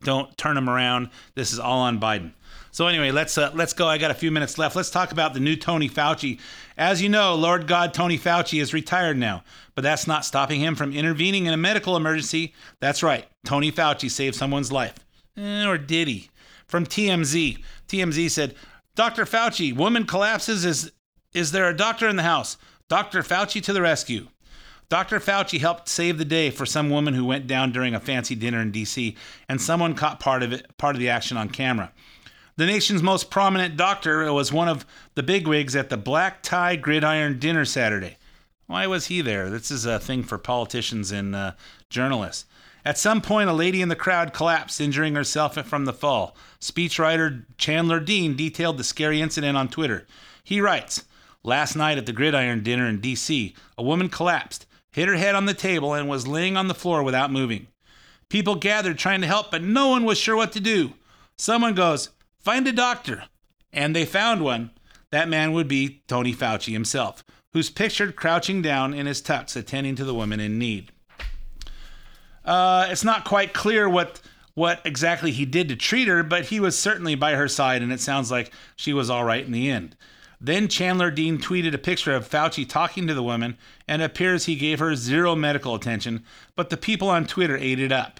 don't 0.04 0.36
turn 0.38 0.56
them 0.56 0.70
around. 0.70 1.10
This 1.36 1.52
is 1.52 1.60
all 1.60 1.80
on 1.80 2.00
Biden. 2.00 2.34
So 2.72 2.88
anyway, 2.88 3.12
let's 3.12 3.38
uh, 3.38 3.52
let's 3.54 3.74
go. 3.74 3.88
I 3.88 3.97
got 3.97 4.12
a 4.12 4.16
few 4.16 4.32
minutes 4.32 4.58
left. 4.58 4.76
Let's 4.76 4.91
talk 4.91 5.12
about 5.12 5.34
the 5.34 5.39
new 5.39 5.56
Tony 5.56 5.89
Fauci. 5.89 6.39
As 6.78 7.02
you 7.02 7.10
know, 7.10 7.36
Lord 7.36 7.68
God 7.68 7.93
Tony 7.93 8.18
Fauci 8.18 8.62
is 8.62 8.74
retired 8.74 9.18
now, 9.18 9.43
but 9.76 9.82
that's 9.82 10.08
not 10.08 10.24
stopping 10.24 10.62
him 10.62 10.76
from 10.76 10.93
intervening 10.93 11.45
in 11.45 11.54
a 11.54 11.58
medical 11.58 11.95
emergency. 11.95 12.54
That's 12.80 13.04
right, 13.04 13.26
Tony 13.43 13.72
Fauci 13.72 14.10
saved 14.10 14.36
someone's 14.36 14.72
life, 14.72 14.95
eh, 15.36 15.66
or 15.66 15.78
did 15.78 16.08
he? 16.08 16.30
From 16.68 16.86
TMZ, 16.86 17.64
TMZ 17.88 18.30
said, 18.30 18.56
"Dr. 18.95 19.26
Fauci, 19.26 19.76
woman 19.76 20.06
collapses. 20.06 20.64
Is 20.64 20.91
is 21.34 21.52
there 21.52 21.68
a 21.68 21.76
doctor 21.76 22.08
in 22.08 22.16
the 22.16 22.24
house? 22.24 22.58
Dr. 22.88 23.24
Fauci 23.24 23.62
to 23.64 23.74
the 23.74 23.82
rescue." 23.82 24.28
Dr. 24.90 25.20
Fauci 25.20 25.60
helped 25.60 25.88
save 25.88 26.18
the 26.18 26.26
day 26.26 26.50
for 26.50 26.66
some 26.66 26.90
woman 26.90 27.14
who 27.14 27.24
went 27.24 27.46
down 27.46 27.72
during 27.72 27.94
a 27.94 28.00
fancy 28.00 28.34
dinner 28.34 28.60
in 28.60 28.72
DC, 28.72 29.16
and 29.48 29.62
someone 29.62 29.94
caught 29.94 30.20
part 30.20 30.42
of 30.42 30.52
it, 30.52 30.78
part 30.78 30.96
of 30.96 31.00
the 31.00 31.10
action 31.10 31.38
on 31.38 31.50
camera. 31.50 31.92
The 32.56 32.66
nation's 32.66 33.04
most 33.04 33.30
prominent 33.30 33.78
doctor 33.78 34.34
was 34.34 34.52
one 34.52 34.68
of 34.68 34.86
the 35.14 35.24
bigwigs 35.24 35.76
at 35.76 35.90
the 35.90 35.96
black 35.96 36.42
tie 36.42 36.76
gridiron 36.76 37.38
dinner 37.40 37.66
Saturday. 37.66 38.18
Why 38.66 38.88
was 38.88 39.06
he 39.06 39.22
there? 39.22 39.50
This 39.50 39.72
is 39.72 39.86
a 39.86 40.00
thing 40.00 40.24
for 40.24 40.38
politicians 40.38 41.12
and 41.12 41.36
uh, 41.36 41.54
journalists. 41.90 42.46
At 42.84 42.98
some 42.98 43.22
point, 43.22 43.50
a 43.50 43.54
lady 43.54 43.82
in 43.82 43.90
the 43.90 43.96
crowd 43.96 44.34
collapsed, 44.34 44.82
injuring 44.82 45.16
herself 45.16 45.56
from 45.56 45.86
the 45.86 45.94
fall. 45.94 46.36
Speechwriter 46.60 47.46
Chandler 47.58 48.00
Dean 48.00 48.36
detailed 48.36 48.78
the 48.78 48.84
scary 48.84 49.22
incident 49.22 49.56
on 49.56 49.70
Twitter. 49.70 50.08
He 50.44 50.60
writes 50.60 51.06
Last 51.44 51.76
night 51.76 51.98
at 51.98 52.06
the 52.06 52.14
gridiron 52.14 52.64
dinner 52.64 52.88
in 52.88 53.00
D.C., 53.00 53.56
a 53.78 53.84
woman 53.84 54.10
collapsed, 54.10 54.66
hit 54.92 55.08
her 55.08 55.16
head 55.16 55.36
on 55.36 55.46
the 55.46 55.54
table, 55.54 55.94
and 55.94 56.10
was 56.10 56.28
laying 56.28 56.58
on 56.58 56.68
the 56.68 56.74
floor 56.74 57.04
without 57.04 57.32
moving. 57.32 57.68
People 58.30 58.56
gathered 58.56 58.98
trying 58.98 59.22
to 59.22 59.28
help, 59.28 59.52
but 59.52 59.64
no 59.64 59.90
one 59.90 60.06
was 60.06 60.18
sure 60.18 60.36
what 60.36 60.52
to 60.54 60.60
do. 60.60 60.94
Someone 61.36 61.74
goes, 61.74 62.10
Find 62.40 62.68
a 62.68 62.72
doctor. 62.72 63.26
And 63.72 63.96
they 63.96 64.06
found 64.06 64.44
one. 64.44 64.72
That 65.12 65.30
man 65.30 65.54
would 65.54 65.68
be 65.68 66.04
Tony 66.08 66.34
Fauci 66.34 66.74
himself, 66.74 67.24
who's 67.54 67.70
pictured 67.70 68.16
crouching 68.16 68.62
down 68.62 68.94
in 68.94 69.06
his 69.06 69.22
tux 69.22 69.56
attending 69.56 69.96
to 69.96 70.06
the 70.06 70.14
woman 70.14 70.40
in 70.40 70.60
need. 70.60 70.92
Uh, 72.46 72.88
it's 72.90 73.04
not 73.04 73.26
quite 73.26 73.54
clear 73.54 73.90
what 73.90 74.22
what 74.56 74.82
exactly 74.84 75.32
he 75.32 75.46
did 75.46 75.70
to 75.70 75.76
treat 75.76 76.08
her, 76.08 76.22
but 76.22 76.46
he 76.46 76.60
was 76.60 76.78
certainly 76.78 77.16
by 77.16 77.34
her 77.36 77.48
side, 77.48 77.82
and 77.82 77.94
it 77.94 78.00
sounds 78.00 78.30
like 78.30 78.52
she 78.76 78.92
was 78.92 79.10
all 79.10 79.24
right 79.24 79.46
in 79.46 79.54
the 79.54 79.70
end. 79.70 79.96
Then 80.42 80.68
Chandler 80.68 81.12
Dean 81.12 81.38
tweeted 81.38 81.74
a 81.74 81.78
picture 81.78 82.14
of 82.14 82.28
Fauci 82.28 82.68
talking 82.68 83.08
to 83.08 83.14
the 83.14 83.24
woman, 83.24 83.58
and 83.90 84.04
appears 84.04 84.46
he 84.46 84.56
gave 84.56 84.78
her 84.78 84.96
zero 84.96 85.36
medical 85.36 85.74
attention, 85.74 86.24
but 86.56 86.70
the 86.70 86.78
people 86.78 87.10
on 87.10 87.26
Twitter 87.26 87.58
ate 87.58 87.80
it 87.80 87.92
up. 87.92 88.20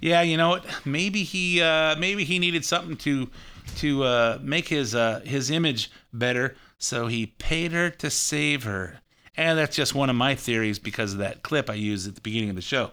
Yeah, 0.00 0.22
you 0.22 0.36
know 0.36 0.48
what? 0.48 0.66
Maybe 0.84 1.22
he 1.22 1.62
uh, 1.62 1.94
maybe 1.96 2.24
he 2.24 2.40
needed 2.40 2.64
something 2.64 2.96
to 2.96 3.30
to 3.76 4.02
uh, 4.02 4.38
make 4.42 4.68
his 4.68 4.92
uh, 4.92 5.20
his 5.24 5.50
image 5.50 5.88
better, 6.12 6.56
so 6.78 7.06
he 7.06 7.26
paid 7.26 7.70
her 7.70 7.90
to 7.90 8.10
save 8.10 8.64
her. 8.64 8.98
And 9.36 9.56
that's 9.56 9.76
just 9.76 9.94
one 9.94 10.10
of 10.10 10.16
my 10.16 10.34
theories 10.34 10.80
because 10.80 11.12
of 11.12 11.20
that 11.20 11.42
clip 11.44 11.70
I 11.70 11.74
used 11.74 12.08
at 12.08 12.16
the 12.16 12.20
beginning 12.20 12.50
of 12.50 12.56
the 12.56 12.62
show. 12.62 12.90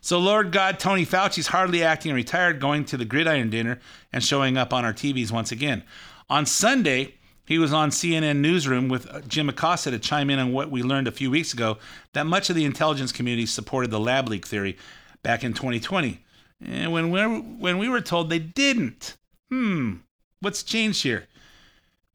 So, 0.00 0.20
Lord 0.20 0.52
God, 0.52 0.78
Tony 0.78 1.04
Fauci's 1.04 1.48
hardly 1.48 1.82
acting 1.82 2.14
retired, 2.14 2.60
going 2.60 2.84
to 2.86 2.96
the 2.96 3.04
gridiron 3.04 3.50
dinner 3.50 3.80
and 4.12 4.22
showing 4.22 4.56
up 4.56 4.72
on 4.72 4.84
our 4.84 4.92
TVs 4.92 5.32
once 5.32 5.50
again. 5.50 5.82
On 6.30 6.46
Sunday, 6.46 7.14
he 7.46 7.58
was 7.58 7.72
on 7.72 7.90
CNN 7.90 8.38
Newsroom 8.38 8.88
with 8.88 9.08
uh, 9.08 9.20
Jim 9.22 9.48
Acosta 9.48 9.90
to 9.90 9.98
chime 9.98 10.28
in 10.30 10.38
on 10.38 10.52
what 10.52 10.70
we 10.70 10.82
learned 10.82 11.08
a 11.08 11.12
few 11.12 11.30
weeks 11.30 11.54
ago 11.54 11.78
that 12.12 12.26
much 12.26 12.50
of 12.50 12.56
the 12.56 12.64
intelligence 12.64 13.12
community 13.12 13.46
supported 13.46 13.90
the 13.90 14.00
lab 14.00 14.28
leak 14.28 14.46
theory 14.46 14.76
back 15.22 15.44
in 15.44 15.52
2020. 15.54 16.20
And 16.64 16.92
when 16.92 17.10
we 17.10 17.20
were, 17.20 17.38
when 17.38 17.78
we 17.78 17.88
were 17.88 18.00
told 18.00 18.28
they 18.28 18.38
didn't. 18.38 19.16
Hmm, 19.50 19.94
what's 20.40 20.62
changed 20.62 21.02
here? 21.02 21.26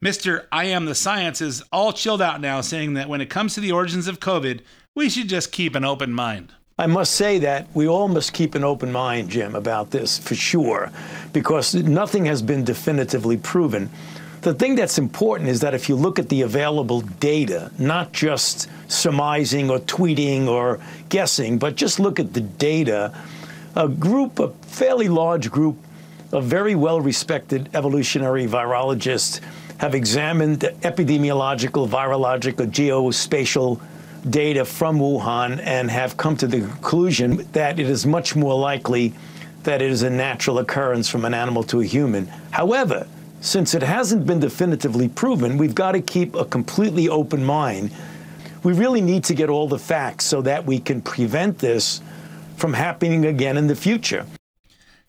Mr. 0.03 0.47
I 0.51 0.65
am 0.65 0.85
the 0.85 0.95
science 0.95 1.41
is 1.41 1.63
all 1.71 1.93
chilled 1.93 2.21
out 2.21 2.41
now, 2.41 2.61
saying 2.61 2.95
that 2.95 3.07
when 3.07 3.21
it 3.21 3.29
comes 3.29 3.53
to 3.53 3.61
the 3.61 3.71
origins 3.71 4.07
of 4.07 4.19
COVID, 4.19 4.61
we 4.95 5.09
should 5.09 5.29
just 5.29 5.51
keep 5.51 5.75
an 5.75 5.85
open 5.85 6.11
mind. 6.11 6.53
I 6.79 6.87
must 6.87 7.13
say 7.13 7.37
that 7.39 7.67
we 7.75 7.87
all 7.87 8.07
must 8.07 8.33
keep 8.33 8.55
an 8.55 8.63
open 8.63 8.91
mind, 8.91 9.29
Jim, 9.29 9.53
about 9.53 9.91
this 9.91 10.17
for 10.17 10.33
sure, 10.33 10.91
because 11.31 11.75
nothing 11.75 12.25
has 12.25 12.41
been 12.41 12.63
definitively 12.63 13.37
proven. 13.37 13.91
The 14.41 14.55
thing 14.55 14.75
that's 14.75 14.97
important 14.97 15.49
is 15.49 15.59
that 15.59 15.75
if 15.75 15.87
you 15.87 15.95
look 15.95 16.17
at 16.17 16.29
the 16.29 16.41
available 16.41 17.01
data, 17.01 17.71
not 17.77 18.11
just 18.11 18.67
surmising 18.87 19.69
or 19.69 19.77
tweeting 19.77 20.47
or 20.47 20.79
guessing, 21.09 21.59
but 21.59 21.75
just 21.75 21.99
look 21.99 22.19
at 22.19 22.33
the 22.33 22.41
data, 22.41 23.13
a 23.75 23.87
group, 23.87 24.39
a 24.39 24.49
fairly 24.63 25.09
large 25.09 25.51
group 25.51 25.77
of 26.31 26.45
very 26.45 26.73
well 26.73 26.99
respected 27.01 27.69
evolutionary 27.75 28.47
virologists 28.47 29.41
have 29.77 29.93
examined 29.93 30.61
epidemiological, 30.81 31.87
virological, 31.87 32.65
geospatial 32.65 33.79
data 34.27 34.65
from 34.65 34.97
Wuhan 34.97 35.59
and 35.63 35.91
have 35.91 36.17
come 36.17 36.35
to 36.37 36.47
the 36.47 36.61
conclusion 36.61 37.47
that 37.51 37.79
it 37.79 37.87
is 37.87 38.07
much 38.07 38.35
more 38.35 38.57
likely 38.57 39.13
that 39.63 39.83
it 39.83 39.91
is 39.91 40.01
a 40.01 40.09
natural 40.09 40.57
occurrence 40.57 41.07
from 41.07 41.25
an 41.25 41.35
animal 41.35 41.61
to 41.63 41.81
a 41.81 41.85
human. 41.85 42.25
However, 42.49 43.07
since 43.41 43.73
it 43.73 43.81
hasn't 43.81 44.27
been 44.27 44.39
definitively 44.39 45.09
proven, 45.09 45.57
we've 45.57 45.73
got 45.73 45.93
to 45.93 46.01
keep 46.01 46.35
a 46.35 46.45
completely 46.45 47.09
open 47.09 47.43
mind. 47.43 47.91
We 48.63 48.73
really 48.73 49.01
need 49.01 49.23
to 49.25 49.33
get 49.33 49.49
all 49.49 49.67
the 49.67 49.79
facts 49.79 50.25
so 50.25 50.43
that 50.43 50.65
we 50.65 50.79
can 50.79 51.01
prevent 51.01 51.57
this 51.57 52.01
from 52.55 52.73
happening 52.73 53.25
again 53.25 53.57
in 53.57 53.65
the 53.65 53.75
future. 53.75 54.27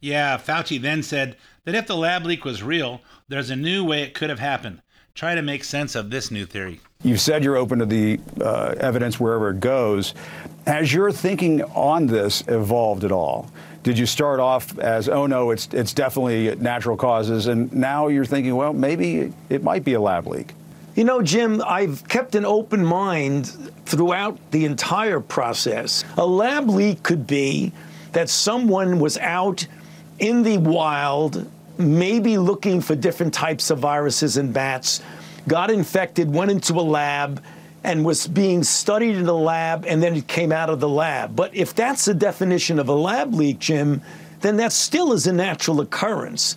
Yeah, 0.01 0.39
Fauci 0.39 0.81
then 0.81 1.03
said 1.03 1.37
that 1.65 1.75
if 1.75 1.87
the 1.87 1.97
lab 1.97 2.25
leak 2.25 2.47
was 2.47 2.63
real, 2.63 3.03
there's 3.29 3.51
a 3.51 3.57
new 3.57 3.85
way 3.85 4.03
it 4.03 4.15
could 4.15 4.31
have 4.31 4.41
happened. 4.41 4.81
Try 5.15 5.35
to 5.35 5.43
make 5.43 5.63
sense 5.63 5.95
of 5.95 6.09
this 6.09 6.31
new 6.31 6.47
theory. 6.47 6.81
You've 7.03 7.21
said 7.21 7.43
you're 7.43 7.57
open 7.57 7.81
to 7.81 7.87
the 7.87 8.21
uh, 8.41 8.75
evidence 8.79 9.19
wherever 9.19 9.51
it 9.51 9.61
goes. 9.61 10.15
Has 10.67 10.93
your 10.93 11.11
thinking 11.11 11.63
on 11.63 12.07
this 12.07 12.45
evolved 12.47 13.05
at 13.05 13.11
all? 13.11 13.51
Did 13.83 13.99
you 13.99 14.07
start 14.07 14.39
off 14.39 14.79
as, 14.79 15.09
oh 15.09 15.27
no, 15.27 15.51
it's 15.51 15.67
it's 15.73 15.93
definitely 15.93 16.55
natural 16.55 16.97
causes, 16.97 17.49
and 17.49 17.73
now 17.73 18.07
you're 18.07 18.25
thinking, 18.25 18.55
well, 18.55 18.73
maybe 18.73 19.33
it 19.49 19.65
might 19.65 19.85
be 19.85 19.95
a 19.95 20.01
lab 20.01 20.29
leak? 20.29 20.55
You 20.95 21.03
know, 21.03 21.21
Jim, 21.23 21.61
I've 21.67 22.07
kept 22.07 22.37
an 22.37 22.45
open 22.45 22.85
mind 22.85 23.47
throughout 23.87 24.39
the 24.53 24.67
entire 24.67 25.19
process. 25.19 26.05
A 26.17 26.27
lab 26.27 26.69
leak 26.69 27.03
could 27.03 27.27
be 27.27 27.73
that 28.13 28.29
someone 28.29 29.01
was 29.01 29.19
out 29.19 29.67
in 30.21 30.43
the 30.45 30.59
wild, 30.59 31.51
maybe 31.79 32.39
looking 32.39 32.81
for 32.81 32.95
different 32.95 33.35
types 33.35 33.71
of 33.71 33.81
viruses 33.81 34.37
in 34.37 34.53
bats, 34.53 35.01
got 35.49 35.71
infected, 35.71 36.33
went 36.33 36.51
into 36.51 36.75
a 36.75 36.83
lab, 36.83 37.43
and 37.85 38.05
was 38.05 38.29
being 38.29 38.63
studied 38.63 39.17
in 39.17 39.25
the 39.25 39.35
lab, 39.35 39.85
and 39.87 40.03
then 40.03 40.15
it 40.15 40.27
came 40.29 40.53
out 40.53 40.71
of 40.71 40.81
the 40.81 40.89
lab. 40.89 41.35
But 41.35 41.55
if 41.55 41.75
that's 41.75 42.05
the 42.05 42.15
definition 42.15 42.79
of 42.79 42.89
a 42.89 42.95
lab 42.95 43.35
leak, 43.35 43.59
Jim, 43.59 44.03
then 44.41 44.57
that 44.59 44.73
still 44.73 45.13
is 45.13 45.27
a 45.27 45.33
natural 45.33 45.81
occurrence. 45.81 46.57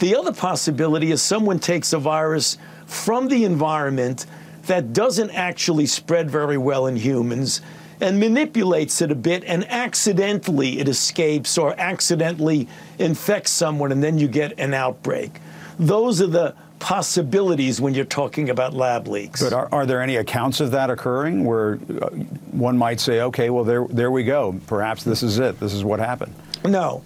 The 0.00 0.16
other 0.16 0.32
possibility 0.32 1.12
is 1.12 1.22
someone 1.22 1.60
takes 1.60 1.92
a 1.92 1.98
virus 1.98 2.58
from 2.86 3.28
the 3.28 3.44
environment 3.44 4.26
that 4.66 4.92
doesn't 4.92 5.30
actually 5.30 5.86
spread 5.86 6.30
very 6.30 6.58
well 6.58 6.86
in 6.86 6.96
humans 6.96 7.60
and 8.00 8.18
manipulates 8.18 9.00
it 9.00 9.10
a 9.12 9.14
bit, 9.14 9.44
and 9.44 9.64
accidentally 9.70 10.80
it 10.80 10.88
escapes 10.88 11.56
or 11.56 11.78
accidentally 11.78 12.66
infects 12.98 13.52
someone, 13.52 13.92
and 13.92 14.02
then 14.02 14.18
you 14.18 14.26
get 14.26 14.58
an 14.58 14.74
outbreak. 14.74 15.40
Those 15.78 16.20
are 16.20 16.26
the 16.26 16.54
possibilities 16.84 17.80
when 17.80 17.94
you're 17.94 18.04
talking 18.04 18.50
about 18.50 18.74
lab 18.74 19.08
leaks. 19.08 19.42
But 19.42 19.54
are, 19.54 19.70
are 19.72 19.86
there 19.86 20.02
any 20.02 20.16
accounts 20.16 20.60
of 20.60 20.70
that 20.72 20.90
occurring 20.90 21.46
where 21.46 21.78
uh, 22.02 22.10
one 22.50 22.76
might 22.76 23.00
say, 23.00 23.22
okay, 23.22 23.48
well, 23.48 23.64
there, 23.64 23.86
there 23.88 24.10
we 24.10 24.22
go. 24.22 24.60
Perhaps 24.66 25.02
this 25.02 25.22
is 25.22 25.38
it. 25.38 25.58
This 25.58 25.72
is 25.72 25.82
what 25.82 25.98
happened? 25.98 26.34
No. 26.62 27.02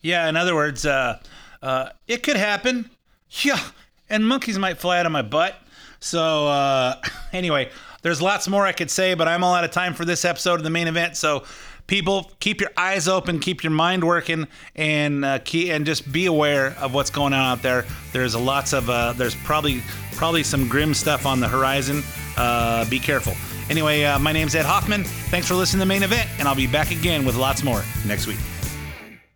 Yeah, 0.00 0.28
in 0.28 0.36
other 0.36 0.56
words, 0.56 0.84
uh, 0.84 1.20
uh, 1.62 1.90
it 2.08 2.22
could 2.24 2.36
happen. 2.36 2.90
Yeah, 3.42 3.60
and 4.08 4.26
monkeys 4.26 4.58
might 4.58 4.78
fly 4.78 4.98
out 4.98 5.04
of 5.04 5.12
my 5.12 5.20
butt. 5.20 5.54
So, 6.00 6.48
uh, 6.48 6.94
anyway, 7.34 7.70
there's 8.00 8.22
lots 8.22 8.48
more 8.48 8.64
I 8.64 8.72
could 8.72 8.90
say, 8.90 9.12
but 9.12 9.28
I'm 9.28 9.44
all 9.44 9.54
out 9.54 9.64
of 9.64 9.70
time 9.70 9.92
for 9.92 10.06
this 10.06 10.24
episode 10.24 10.54
of 10.54 10.62
the 10.62 10.70
main 10.70 10.88
event. 10.88 11.14
So, 11.14 11.44
people, 11.88 12.30
keep 12.38 12.60
your 12.60 12.70
eyes 12.76 13.08
open, 13.08 13.40
keep 13.40 13.64
your 13.64 13.72
mind 13.72 14.04
working, 14.04 14.46
and 14.76 15.24
uh, 15.24 15.40
key, 15.40 15.72
and 15.72 15.84
just 15.84 16.10
be 16.12 16.26
aware 16.26 16.76
of 16.78 16.94
what's 16.94 17.10
going 17.10 17.32
on 17.32 17.44
out 17.44 17.62
there. 17.62 17.84
There's 18.12 18.34
a 18.34 18.38
lots 18.38 18.72
of 18.72 18.88
uh, 18.88 19.14
there's 19.14 19.34
probably 19.34 19.82
probably 20.12 20.44
some 20.44 20.68
grim 20.68 20.94
stuff 20.94 21.26
on 21.26 21.40
the 21.40 21.48
horizon. 21.48 22.04
Uh, 22.36 22.88
be 22.88 23.00
careful. 23.00 23.34
Anyway, 23.68 24.04
uh, 24.04 24.18
my 24.18 24.32
name's 24.32 24.54
Ed 24.54 24.64
Hoffman. 24.64 25.04
Thanks 25.04 25.48
for 25.48 25.54
listening 25.54 25.80
to 25.80 25.84
the 25.84 25.88
main 25.88 26.04
event, 26.04 26.28
and 26.38 26.46
I'll 26.46 26.54
be 26.54 26.68
back 26.68 26.92
again 26.92 27.24
with 27.24 27.34
lots 27.34 27.64
more 27.64 27.82
next 28.06 28.26
week. 28.26 28.38